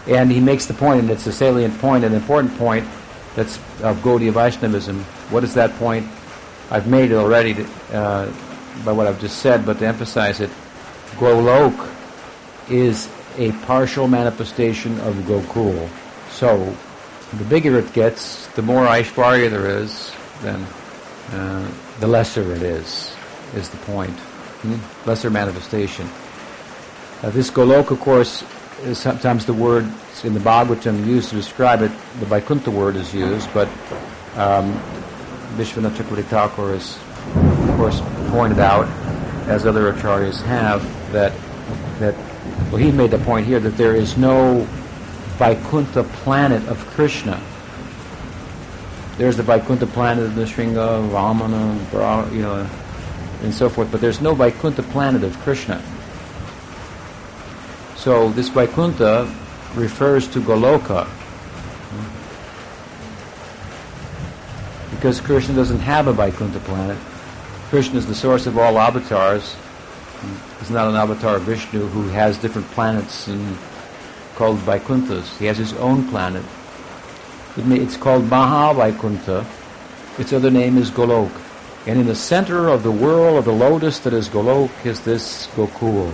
And 0.07 0.31
he 0.31 0.41
makes 0.41 0.67
the 0.67 0.75
point, 0.75 1.01
and 1.01 1.11
it's 1.11 1.27
a 1.27 1.33
salient 1.33 1.79
point, 1.79 2.05
an 2.05 2.15
important 2.15 2.57
point, 2.59 2.87
that's 3.35 3.57
of 3.83 3.99
Gaudiya 3.99 4.33
Vaishnavism. 4.33 5.01
What 5.31 5.45
is 5.45 5.55
that 5.55 5.73
point? 5.75 6.07
I've 6.71 6.87
made 6.87 7.11
it 7.11 7.17
already 7.17 7.55
to, 7.55 7.67
uh, 7.93 8.33
by 8.85 8.93
what 8.93 9.07
I've 9.07 9.21
just 9.21 9.39
said, 9.39 9.67
but 9.67 9.79
to 9.81 9.87
emphasize 9.87 10.41
it, 10.41 10.51
Golok 11.17 11.96
is 12.71 13.09
a 13.39 13.53
partial 13.67 14.09
manifestation 14.09 14.99
of 15.01 15.15
Gokul. 15.27 15.89
So, 16.31 16.75
the 17.39 17.45
bigger 17.45 17.79
it 17.79 17.93
gets, 17.93 18.47
the 18.49 18.63
more 18.63 18.87
Aishwarya 18.87 19.51
there 19.51 19.69
is, 19.69 20.13
then 20.43 20.65
uh, 21.33 21.71
the 22.01 22.07
lesser 22.07 22.53
it 22.53 22.63
is, 22.63 23.15
is 23.55 23.69
the 23.69 23.77
point. 23.79 24.17
Hmm? 24.63 25.09
Lesser 25.09 25.31
manifestation. 25.31 26.09
Uh, 27.23 27.31
this 27.31 27.51
Golok, 27.51 27.91
of 27.91 28.01
course, 28.01 28.45
is 28.83 28.99
sometimes 28.99 29.47
the 29.47 29.55
word 29.55 29.85
in 30.25 30.35
the 30.35 30.41
Bhagavatam 30.41 31.07
used 31.07 31.31
to 31.31 31.37
describe 31.37 31.83
it. 31.83 31.91
The 32.21 32.27
Vaikuntha 32.27 32.71
word 32.71 32.97
is 32.97 33.15
used, 33.15 33.53
but 33.55 33.69
um, 34.37 34.75
Vishwanath 35.57 35.97
Thakur 36.25 36.73
has, 36.73 36.99
of 37.69 37.77
course, 37.77 38.03
pointed 38.31 38.59
out, 38.59 38.87
as 39.49 39.65
other 39.65 39.93
acharyas 39.93 40.43
have, 40.43 40.83
that 41.13 41.33
that 41.99 42.15
well, 42.71 42.77
he 42.77 42.91
made 42.91 43.11
the 43.11 43.19
point 43.19 43.47
here 43.47 43.61
that 43.61 43.77
there 43.77 43.95
is 43.95 44.17
no 44.17 44.67
Vaikuntha 45.39 46.05
planet 46.05 46.67
of 46.69 46.79
Krishna. 46.89 47.41
There's 49.19 49.37
the 49.37 49.43
Vaikuntha 49.43 49.87
planet 49.87 50.27
of 50.27 50.33
Nrsinga, 50.33 51.09
Vamana, 51.11 52.33
you 52.33 52.43
know, 52.43 52.69
and 53.43 53.55
so 53.55 53.69
forth, 53.69 53.91
but 53.91 54.01
there's 54.01 54.21
no 54.21 54.35
Vaikuntha 54.35 54.83
planet 54.83 55.25
of 55.25 55.39
Krishna. 55.41 55.83
So 57.97 58.31
this 58.31 58.49
Vaikuntha 58.49 59.33
refers 59.75 60.27
to 60.29 60.41
Goloka. 60.41 61.09
Because 64.91 65.21
Krishna 65.21 65.55
doesn't 65.55 65.81
have 65.81 66.07
a 66.07 66.13
Vaikuntha 66.13 66.61
planet. 66.61 66.97
Krishna 67.69 67.99
is 67.99 68.07
the 68.07 68.15
source 68.15 68.47
of 68.47 68.57
all 68.59 68.79
avatars. 68.79 69.57
He's 70.61 70.71
not 70.71 70.89
an 70.89 70.97
avatar 70.97 71.37
of 71.37 71.43
Vishnu 71.43 71.87
who 71.89 72.09
has 72.09 72.39
different 72.39 72.69
planets 72.69 73.29
and 73.29 73.59
called 74.37 74.59
Vaikunthas. 74.59 75.37
He 75.39 75.47
has 75.47 75.59
his 75.59 75.73
own 75.75 76.09
planet. 76.09 76.45
It's 77.57 77.97
called 77.97 78.29
Maha 78.29 79.47
Its 80.19 80.33
other 80.33 80.51
name 80.51 80.77
is 80.77 80.91
Golok. 80.91 81.31
And 81.87 82.01
in 82.01 82.07
the 82.07 82.15
center 82.15 82.69
of 82.69 82.83
the 82.83 82.91
whirl 82.91 83.39
of 83.39 83.45
the 83.45 83.53
lotus 83.53 84.01
that 84.01 84.13
is 84.13 84.29
Golok 84.29 84.71
is 84.85 85.01
this 85.01 85.47
Gokul. 85.49 86.13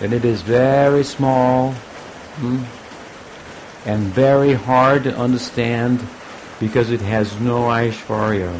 And 0.00 0.12
it 0.12 0.24
is 0.24 0.42
very 0.42 1.04
small 1.04 1.72
hmm, 1.72 2.62
and 3.86 4.02
very 4.04 4.52
hard 4.52 5.04
to 5.04 5.16
understand 5.16 6.00
because 6.58 6.90
it 6.90 7.00
has 7.00 7.38
no 7.40 7.62
Aishvarya. 7.62 8.52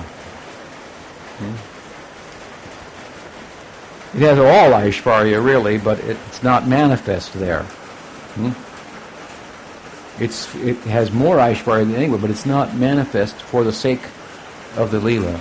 Hmm. 1.38 1.69
It 4.14 4.22
has 4.22 4.38
all 4.38 4.72
Aishvarya 4.72 5.44
really, 5.44 5.78
but 5.78 6.00
it's 6.00 6.42
not 6.42 6.66
manifest 6.66 7.32
there. 7.34 7.62
Hmm? 8.34 8.52
It's, 10.22 10.52
it 10.56 10.76
has 10.78 11.12
more 11.12 11.36
Aishvarya 11.36 11.86
than 11.86 11.94
anywhere, 11.94 12.18
but 12.18 12.30
it's 12.30 12.44
not 12.44 12.74
manifest 12.74 13.36
for 13.36 13.62
the 13.62 13.72
sake 13.72 14.02
of 14.76 14.90
the 14.90 14.98
Leela. 14.98 15.38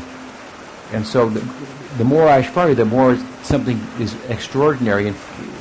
And 0.94 1.06
so 1.06 1.30
the, 1.30 1.40
the 1.98 2.04
more 2.04 2.28
Aishvarya, 2.28 2.76
the 2.76 2.86
more 2.86 3.18
something 3.42 3.80
is 4.00 4.16
extraordinary 4.30 5.08
and, 5.08 5.18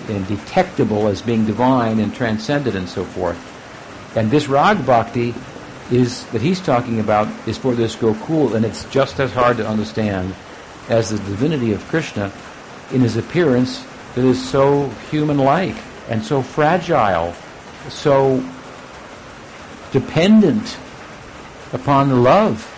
and, 0.09 0.26
detectable 0.26 1.09
as 1.09 1.22
being 1.22 1.47
divine 1.47 2.01
and 2.01 2.14
transcendent 2.14 2.76
and 2.76 2.89
so 2.89 3.05
forth. 3.05 3.39
And 4.16 4.30
this 4.30 4.48
Rag 4.48 4.85
Bhakti 4.85 5.35
is 5.90 6.26
that 6.26 6.43
he's 6.43 6.60
talking 6.60 7.01
about 7.01 7.28
is 7.48 7.56
for 7.56 7.74
this 7.74 7.97
Gokul, 7.97 8.55
and 8.55 8.64
it's 8.64 8.85
just 8.90 9.18
as 9.18 9.32
hard 9.32 9.56
to 9.56 9.66
understand 9.66 10.35
as 10.89 11.10
the 11.10 11.18
divinity 11.18 11.72
of 11.72 11.82
Krishna 11.89 12.30
in 12.93 13.01
his 13.01 13.16
appearance 13.16 13.85
that 14.15 14.24
is 14.24 14.43
so 14.51 14.89
human-like 15.10 15.77
and 16.09 16.23
so 16.23 16.43
fragile, 16.43 17.35
so 17.89 18.43
dependent 19.93 20.78
upon 21.73 22.09
the 22.09 22.16
love 22.16 22.74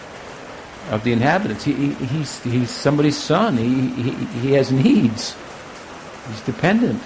of 0.91 1.05
the 1.05 1.12
inhabitants. 1.12 1.65
He, 1.65 1.73
he, 1.73 2.07
he's, 2.07 2.43
he's 2.43 2.70
somebody's 2.70 3.16
son. 3.16 3.57
He, 3.57 3.89
he, 3.91 4.11
he 4.41 4.53
has 4.53 4.73
needs. 4.73 5.37
He's 6.28 6.41
dependent. 6.43 7.01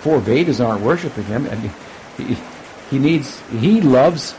Four 0.00 0.18
Vedas 0.18 0.60
aren't 0.60 0.82
worshiping 0.82 1.24
him. 1.24 1.46
and 1.46 1.70
he, 2.16 2.36
he 2.90 2.98
needs, 2.98 3.40
he 3.50 3.80
loves 3.80 4.32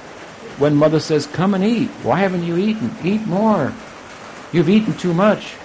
when 0.57 0.75
mother 0.75 0.99
says, 0.99 1.27
come 1.27 1.53
and 1.53 1.63
eat. 1.63 1.89
Why 2.03 2.19
haven't 2.19 2.43
you 2.43 2.57
eaten? 2.57 2.93
Eat 3.03 3.25
more. 3.27 3.73
You've 4.51 4.69
eaten 4.69 4.93
too 4.97 5.13
much. 5.13 5.55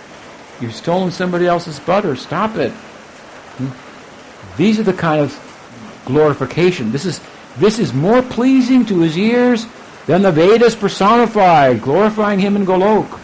You've 0.60 0.74
stolen 0.74 1.10
somebody 1.10 1.46
else's 1.46 1.80
butter. 1.80 2.16
Stop 2.16 2.56
it. 2.56 2.70
Hmm? 2.70 4.56
These 4.56 4.78
are 4.78 4.84
the 4.84 4.92
kind 4.92 5.20
of 5.20 6.02
glorification. 6.04 6.92
This 6.92 7.04
is, 7.04 7.20
this 7.56 7.78
is 7.78 7.92
more 7.92 8.22
pleasing 8.22 8.84
to 8.86 9.00
his 9.00 9.16
ears 9.16 9.66
than 10.06 10.22
the 10.22 10.32
Vedas 10.32 10.74
personified, 10.74 11.80
glorifying 11.80 12.38
him 12.38 12.56
in 12.56 12.66
Golok, 12.66 13.20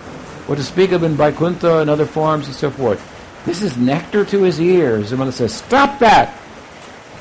or 0.48 0.56
to 0.56 0.62
speak 0.62 0.92
of 0.92 1.02
in 1.02 1.14
Vaikuntha 1.14 1.78
and 1.78 1.90
other 1.90 2.06
forms 2.06 2.46
and 2.46 2.54
so 2.54 2.70
forth. 2.70 3.02
This 3.44 3.62
is 3.62 3.76
nectar 3.76 4.24
to 4.26 4.42
his 4.42 4.60
ears. 4.60 5.12
And 5.12 5.18
when 5.18 5.28
it 5.28 5.32
says, 5.32 5.54
stop 5.54 5.98
that! 6.00 6.38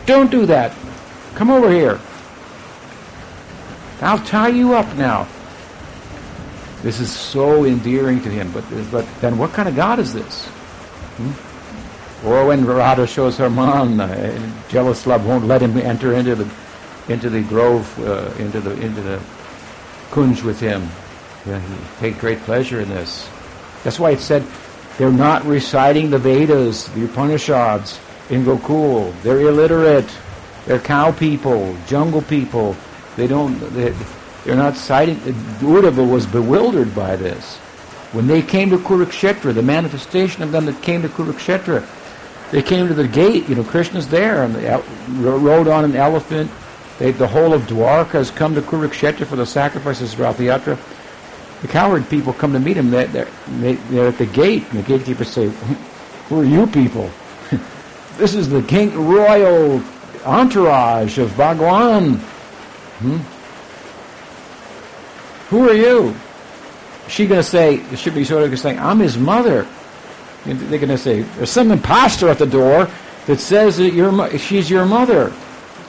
Don't 0.06 0.32
do 0.32 0.46
that! 0.46 0.76
Come 1.36 1.52
over 1.52 1.72
here. 1.72 2.00
I'll 4.02 4.20
tie 4.20 4.50
you 4.50 4.74
up 4.74 4.96
now. 4.96 5.28
This 6.84 7.00
is 7.00 7.12
so 7.12 7.66
endearing 7.66 8.22
to 8.22 8.30
him. 8.30 8.52
But, 8.52 8.64
but 8.92 9.08
then 9.20 9.38
what 9.38 9.52
kind 9.54 9.68
of 9.68 9.76
God 9.76 10.00
is 10.00 10.14
this? 10.14 10.46
Hmm? 11.18 12.28
Or 12.28 12.48
when 12.48 12.66
Radha 12.66 13.06
shows 13.06 13.38
her 13.38 13.50
man, 13.50 14.00
uh, 14.00 14.54
jealous 14.70 15.06
love 15.06 15.26
won't 15.26 15.46
let 15.46 15.62
him 15.62 15.78
enter 15.78 16.14
into 16.14 16.36
the 16.36 16.50
into 17.10 17.30
the 17.30 17.42
grove, 17.44 17.88
uh, 18.00 18.32
into 18.38 18.60
the 18.60 18.72
into 18.82 19.02
the 19.02 19.22
kunj 20.10 20.44
with 20.44 20.60
him. 20.60 20.90
Yeah, 21.46 21.60
he 21.60 21.76
take 22.00 22.20
great 22.20 22.40
pleasure 22.40 22.82
in 22.82 22.90
this. 22.90 23.30
That's 23.84 24.00
why 24.00 24.12
it 24.12 24.20
said 24.20 24.44
they're 24.98 25.12
not 25.12 25.46
reciting 25.46 26.10
the 26.10 26.18
Vedas, 26.18 26.88
the 26.90 27.06
Upanishads 27.06 28.00
in 28.30 28.44
Gokul. 28.44 29.14
They're 29.22 29.42
illiterate. 29.42 30.10
They're 30.66 30.80
cow 30.80 31.12
people, 31.12 31.78
jungle 31.88 32.24
people. 32.24 32.76
They 33.16 33.28
don't. 33.28 33.58
They, 33.74 33.94
they're 34.48 34.56
not 34.56 34.78
citing. 34.78 35.18
Uddhava 35.18 36.10
was 36.10 36.26
bewildered 36.26 36.96
by 36.96 37.18
this. 37.18 37.58
When 38.14 38.28
they 38.28 38.42
came 38.42 38.70
to 38.70 38.78
Kurukshetra, 38.78 39.54
the 39.54 39.62
manifestation 39.62 40.42
of 40.42 40.54
them 40.54 40.66
that 40.68 40.82
came 40.82 41.02
to 41.02 41.10
Kurukshetra, 41.10 41.86
they 42.52 42.62
came 42.62 42.88
to 42.88 42.94
the 42.94 43.10
gate. 43.10 43.50
You 43.50 43.56
know, 43.56 43.66
Krishna's 43.66 44.08
there 44.08 44.44
and 44.44 44.56
they 44.56 44.70
rode 45.20 45.68
on 45.68 45.84
an 45.84 45.98
elephant. 45.98 46.50
They, 46.98 47.12
the 47.12 47.28
whole 47.28 47.54
of 47.54 47.64
Dwarka 47.64 48.12
has 48.12 48.32
come 48.32 48.56
to 48.56 48.62
Kurukshetra 48.62 49.28
for 49.28 49.36
the 49.36 49.46
sacrifices 49.46 50.14
throughout 50.14 50.38
the 50.38 50.48
yatra. 50.48 50.80
The 51.62 51.68
coward 51.68 52.10
people 52.10 52.32
come 52.32 52.54
to 52.54 52.60
meet 52.60 52.78
him. 52.78 52.90
They're, 52.90 53.08
they're, 53.08 53.74
they're 53.74 54.08
at 54.08 54.18
the 54.18 54.28
gate, 54.28 54.64
and 54.70 54.80
the 54.80 54.84
gatekeepers 54.84 55.28
say, 55.28 55.50
"Who 56.30 56.40
are 56.40 56.46
you 56.46 56.68
people? 56.68 57.10
this 58.18 58.34
is 58.34 58.48
the 58.48 58.62
king 58.62 58.96
royal 59.08 59.84
entourage 60.24 61.18
of 61.18 61.36
Bhagwan." 61.36 62.14
Hmm? 63.00 63.18
Who 65.50 65.68
are 65.70 65.74
you? 65.74 66.16
Is 67.06 67.14
she 67.14 67.28
going 67.28 67.40
to 67.40 67.48
say, 67.48 67.76
it 67.76 68.00
should 68.00 68.16
be 68.16 68.24
sort 68.24 68.44
of 68.44 68.60
saying, 68.60 68.80
I'm 68.80 69.00
his 69.00 69.18
mother. 69.18 69.68
They're 70.46 70.80
going 70.80 70.90
to 70.90 70.98
say, 70.98 71.22
there's 71.22 71.50
some 71.50 71.72
impostor 71.72 72.30
at 72.30 72.38
the 72.38 72.46
door 72.46 72.90
that 73.26 73.40
says 73.40 73.78
that 73.78 73.94
you're, 73.94 74.38
she's 74.38 74.70
your 74.70 74.86
mother. 74.86 75.34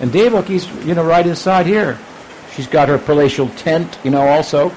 And 0.00 0.10
Devaki's, 0.10 0.68
you 0.86 0.94
know, 0.94 1.04
right 1.04 1.26
inside 1.26 1.66
here. 1.66 1.98
She's 2.54 2.66
got 2.66 2.88
her 2.88 2.98
palatial 2.98 3.48
tent, 3.50 3.98
you 4.04 4.10
know, 4.10 4.26
also. 4.26 4.72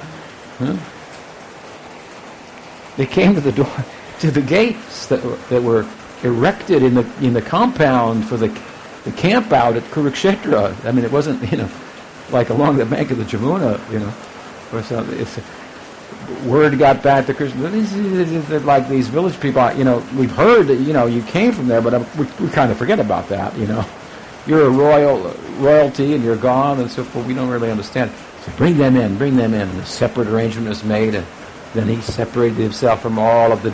They 2.97 3.05
came 3.05 3.33
to 3.35 3.41
the 3.41 3.51
door, 3.51 3.85
to 4.19 4.31
the 4.31 4.41
gates 4.41 5.07
that, 5.07 5.21
that 5.49 5.63
were 5.63 5.87
erected 6.23 6.83
in 6.83 6.93
the 6.93 7.11
in 7.21 7.33
the 7.33 7.41
compound 7.41 8.27
for 8.27 8.37
the 8.37 8.47
the 9.03 9.11
camp 9.13 9.51
out 9.51 9.75
at 9.75 9.83
Kurukshetra. 9.83 10.85
I 10.85 10.91
mean, 10.91 11.03
it 11.03 11.11
wasn't, 11.11 11.51
you 11.51 11.57
know, 11.57 11.69
like 12.29 12.49
along 12.49 12.77
the 12.77 12.85
bank 12.85 13.09
of 13.09 13.17
the 13.17 13.23
Jamuna, 13.23 13.79
you 13.91 13.99
know, 13.99 14.13
or 14.73 14.83
something. 14.83 15.43
Word 16.47 16.77
got 16.77 17.01
back 17.01 17.25
to 17.27 17.33
Krishna. 17.33 17.69
Like 18.59 18.87
these 18.87 19.07
village 19.07 19.39
people, 19.39 19.71
you 19.73 19.83
know, 19.83 20.03
we've 20.15 20.31
heard 20.31 20.67
that, 20.67 20.75
you 20.75 20.93
know, 20.93 21.07
you 21.07 21.21
came 21.23 21.51
from 21.51 21.67
there, 21.67 21.81
but 21.81 21.93
um, 21.93 22.05
we, 22.17 22.25
we 22.39 22.49
kind 22.49 22.71
of 22.71 22.77
forget 22.77 22.99
about 22.99 23.27
that, 23.29 23.57
you 23.57 23.67
know 23.67 23.85
you're 24.45 24.65
a 24.65 24.69
royal 24.69 25.33
royalty 25.57 26.13
and 26.13 26.23
you're 26.23 26.37
gone 26.37 26.79
and 26.79 26.89
so 26.89 27.03
forth. 27.03 27.25
We 27.25 27.33
don't 27.33 27.49
really 27.49 27.71
understand. 27.71 28.11
So 28.41 28.51
bring 28.57 28.77
them 28.77 28.95
in, 28.95 29.17
bring 29.17 29.35
them 29.35 29.53
in. 29.53 29.69
And 29.69 29.79
a 29.79 29.85
separate 29.85 30.27
arrangement 30.27 30.67
is 30.69 30.83
made, 30.83 31.15
and 31.15 31.25
then 31.73 31.87
he 31.87 32.01
separated 32.01 32.57
himself 32.57 33.01
from 33.01 33.19
all 33.19 33.51
of 33.51 33.61
the 33.63 33.73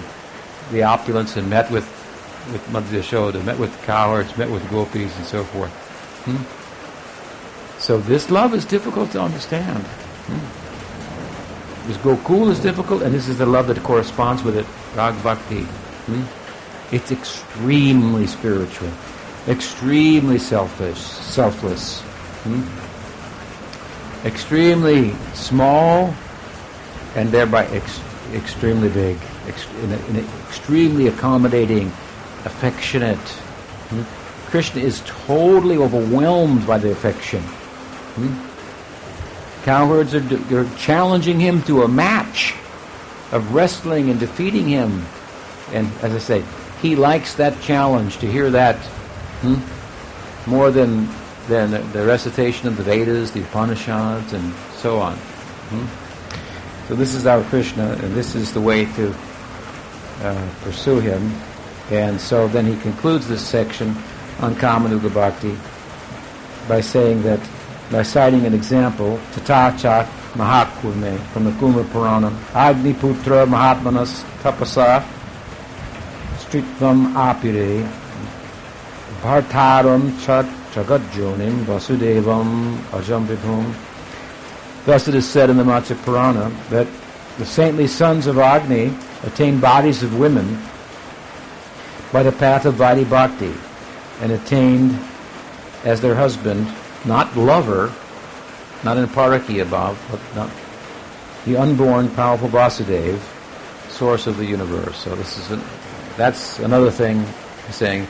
the 0.72 0.84
opulence 0.84 1.38
and 1.38 1.50
met 1.50 1.72
with 1.72 1.86
with 2.74 2.92
Yashoda, 2.92 3.44
met 3.46 3.58
with 3.58 3.82
cowards, 3.84 4.38
met 4.38 4.50
with 4.50 4.68
gopis, 4.70 5.16
and 5.18 5.26
so 5.26 5.44
forth. 5.46 5.72
Hmm? 6.26 7.80
So 7.80 8.00
this 8.00 8.30
love 8.30 8.54
is 8.54 8.66
difficult 8.66 9.12
to 9.12 9.22
understand. 9.22 9.84
Hmm? 9.84 10.67
This 11.88 11.98
Gokul 11.98 12.52
is 12.52 12.60
difficult, 12.60 13.02
and 13.02 13.14
this 13.14 13.28
is 13.28 13.38
the 13.38 13.46
love 13.46 13.68
that 13.68 13.82
corresponds 13.84 14.44
with 14.44 14.58
it, 14.58 14.66
Rag 14.96 15.22
Bhakti. 15.24 15.64
Hmm? 15.64 16.24
It's 16.94 17.12
extremely 17.12 18.28
spiritual 18.28 18.92
extremely 19.48 20.38
selfish, 20.38 21.00
selfless, 21.00 22.02
hmm? 22.44 22.62
extremely 24.28 25.14
small, 25.34 26.14
and 27.16 27.30
thereby 27.30 27.66
ex- 27.68 28.02
extremely 28.34 28.90
big, 28.90 29.18
ex- 29.48 29.68
in 29.84 29.92
a, 29.92 30.06
in 30.08 30.16
a 30.18 30.48
extremely 30.48 31.08
accommodating, 31.08 31.88
affectionate. 32.44 33.18
Hmm? 33.18 34.04
Krishna 34.50 34.82
is 34.82 35.02
totally 35.06 35.78
overwhelmed 35.78 36.66
by 36.68 36.78
the 36.78 36.92
affection. 36.92 37.42
Hmm? 37.42 38.47
Cowherds 39.68 40.16
are, 40.16 40.58
are 40.58 40.78
challenging 40.78 41.40
him 41.40 41.62
to 41.64 41.84
a 41.84 41.88
match 41.88 42.56
of 43.34 43.54
wrestling 43.54 44.10
and 44.10 44.20
defeating 44.20 44.68
him. 44.68 45.06
And 45.74 45.92
as 46.02 46.16
I 46.16 46.20
say, 46.20 46.44
he 46.82 46.96
likes 46.96 47.36
that 47.36 47.60
challenge 47.62 48.18
to 48.20 48.32
hear 48.32 48.50
that 48.52 48.78
Hmm? 49.42 49.58
More 50.50 50.72
than 50.72 51.08
than 51.48 51.72
the 51.92 52.06
recitation 52.06 52.68
of 52.68 52.76
the 52.76 52.84
Vedas, 52.84 53.32
the 53.32 53.42
Upanishads, 53.42 54.34
and 54.34 54.54
so 54.76 55.00
on. 55.00 55.16
Hmm? 55.16 56.88
So 56.88 56.96
this 56.96 57.14
is 57.14 57.26
our 57.26 57.44
Krishna, 57.44 57.92
and 58.02 58.14
this 58.14 58.36
is 58.36 58.54
the 58.54 58.60
way 58.60 58.86
to 58.86 59.16
uh, 60.24 60.50
pursue 60.62 61.00
him. 61.00 61.32
And 61.92 62.20
so 62.20 62.48
then 62.48 62.66
he 62.66 62.76
concludes 62.82 63.28
this 63.28 63.46
section 63.46 63.96
on 64.40 64.56
Kamanuga 64.56 65.14
Bhakti 65.14 65.56
by 66.68 66.82
saying 66.82 67.24
that, 67.24 67.40
by 67.92 68.04
citing 68.04 68.46
an 68.46 68.54
example, 68.54 69.20
Tatachat 69.34 70.06
Mahakurme 70.34 71.20
from 71.28 71.46
the 71.46 71.52
Kurma 71.52 71.84
Purana, 71.86 72.32
Agni 72.54 72.94
Putra 72.94 73.48
Mahatmanas 73.48 74.24
Tapasa 74.42 75.06
Stritvam 76.38 77.14
Apire 77.14 77.88
Bhartaram 79.22 80.26
Chat 80.26 80.46
Jagadjonim 80.74 81.64
Vasudevam 81.64 82.78
Ajam 82.92 83.26
Vibhum. 83.26 83.74
Thus 84.86 85.08
it 85.08 85.16
is 85.16 85.28
said 85.28 85.50
in 85.50 85.58
the 85.58 85.64
Matsya 85.64 85.96
Purana 86.04 86.52
that 86.70 86.88
the 87.38 87.46
saintly 87.46 87.88
sons 87.88 88.28
of 88.28 88.38
Agni 88.38 88.94
attain 89.24 89.60
bodies 89.60 90.04
of 90.04 90.18
women 90.20 90.60
by 92.12 92.24
the 92.24 92.32
path 92.32 92.66
of 92.66 92.76
Vaidhi 92.76 93.10
Bhakti 93.10 93.54
and 94.22 94.32
attained 94.32 94.98
as 95.84 96.02
their 96.02 96.16
husband, 96.16 96.68
not 97.08 97.36
lover, 97.36 97.92
not 98.84 98.98
in 98.98 99.08
parakiya 99.08 99.64
above, 99.64 99.98
but 100.12 100.20
not 100.36 100.52
the 101.46 101.58
unborn 101.58 102.10
powerful 102.10 102.50
Vasudeva, 102.50 103.20
source 103.90 104.28
of 104.28 104.38
the 104.38 104.46
universe. 104.46 104.98
So 104.98 105.16
this 105.16 105.38
is 105.38 105.52
a, 105.52 105.64
that's 106.18 106.60
another 106.60 106.92
thing 106.92 107.26
saying 107.70 108.06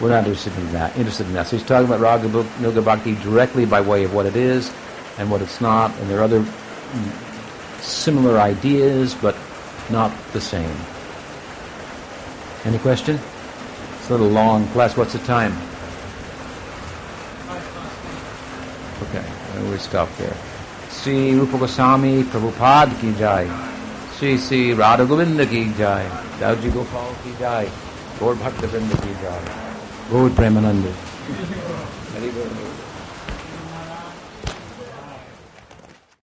we're 0.00 0.08
not 0.08 0.24
interested 0.24 0.56
in 0.58 0.72
that. 0.72 0.96
Interested 0.96 1.26
in 1.26 1.34
that. 1.34 1.46
So 1.46 1.56
he's 1.56 1.66
talking 1.66 1.86
about 1.86 2.00
Raga 2.00 2.28
Nuga 2.28 2.84
Bhakti 2.84 3.14
directly 3.16 3.64
by 3.64 3.80
way 3.80 4.04
of 4.04 4.12
what 4.12 4.26
it 4.26 4.34
is 4.34 4.72
and 5.18 5.30
what 5.30 5.42
it's 5.42 5.60
not, 5.60 5.96
and 5.98 6.10
there 6.10 6.20
are 6.20 6.24
other 6.24 6.44
similar 7.80 8.38
ideas, 8.38 9.14
but 9.14 9.36
not 9.90 10.12
the 10.32 10.40
same. 10.40 10.74
Any 12.64 12.78
question? 12.78 13.18
It's 13.98 14.08
a 14.08 14.12
little 14.12 14.28
long 14.28 14.66
class. 14.68 14.96
What's 14.96 15.12
the 15.12 15.18
time? 15.20 15.56
We 19.68 19.78
stop 19.78 20.08
there. 20.16 20.36
Sri 20.88 21.34
Rupa 21.34 21.58
Goswami 21.58 22.22
Prabhupada 22.24 22.98
ki 23.00 23.12
jai. 23.18 23.46
Sri 24.16 24.36
Sri 24.38 24.72
Radha 24.72 25.04
Govinda 25.04 25.46
ki 25.46 25.72
jai. 25.76 26.04
Dauji 26.38 26.72
Gopal 26.72 27.14
ki 27.22 27.34
jai. 27.38 27.68
Gaur 28.18 28.34
Bhakta 28.34 28.66
ki 28.68 29.14
jai. 29.22 29.40
Gaur 30.10 30.28
Premananda. 30.30 30.92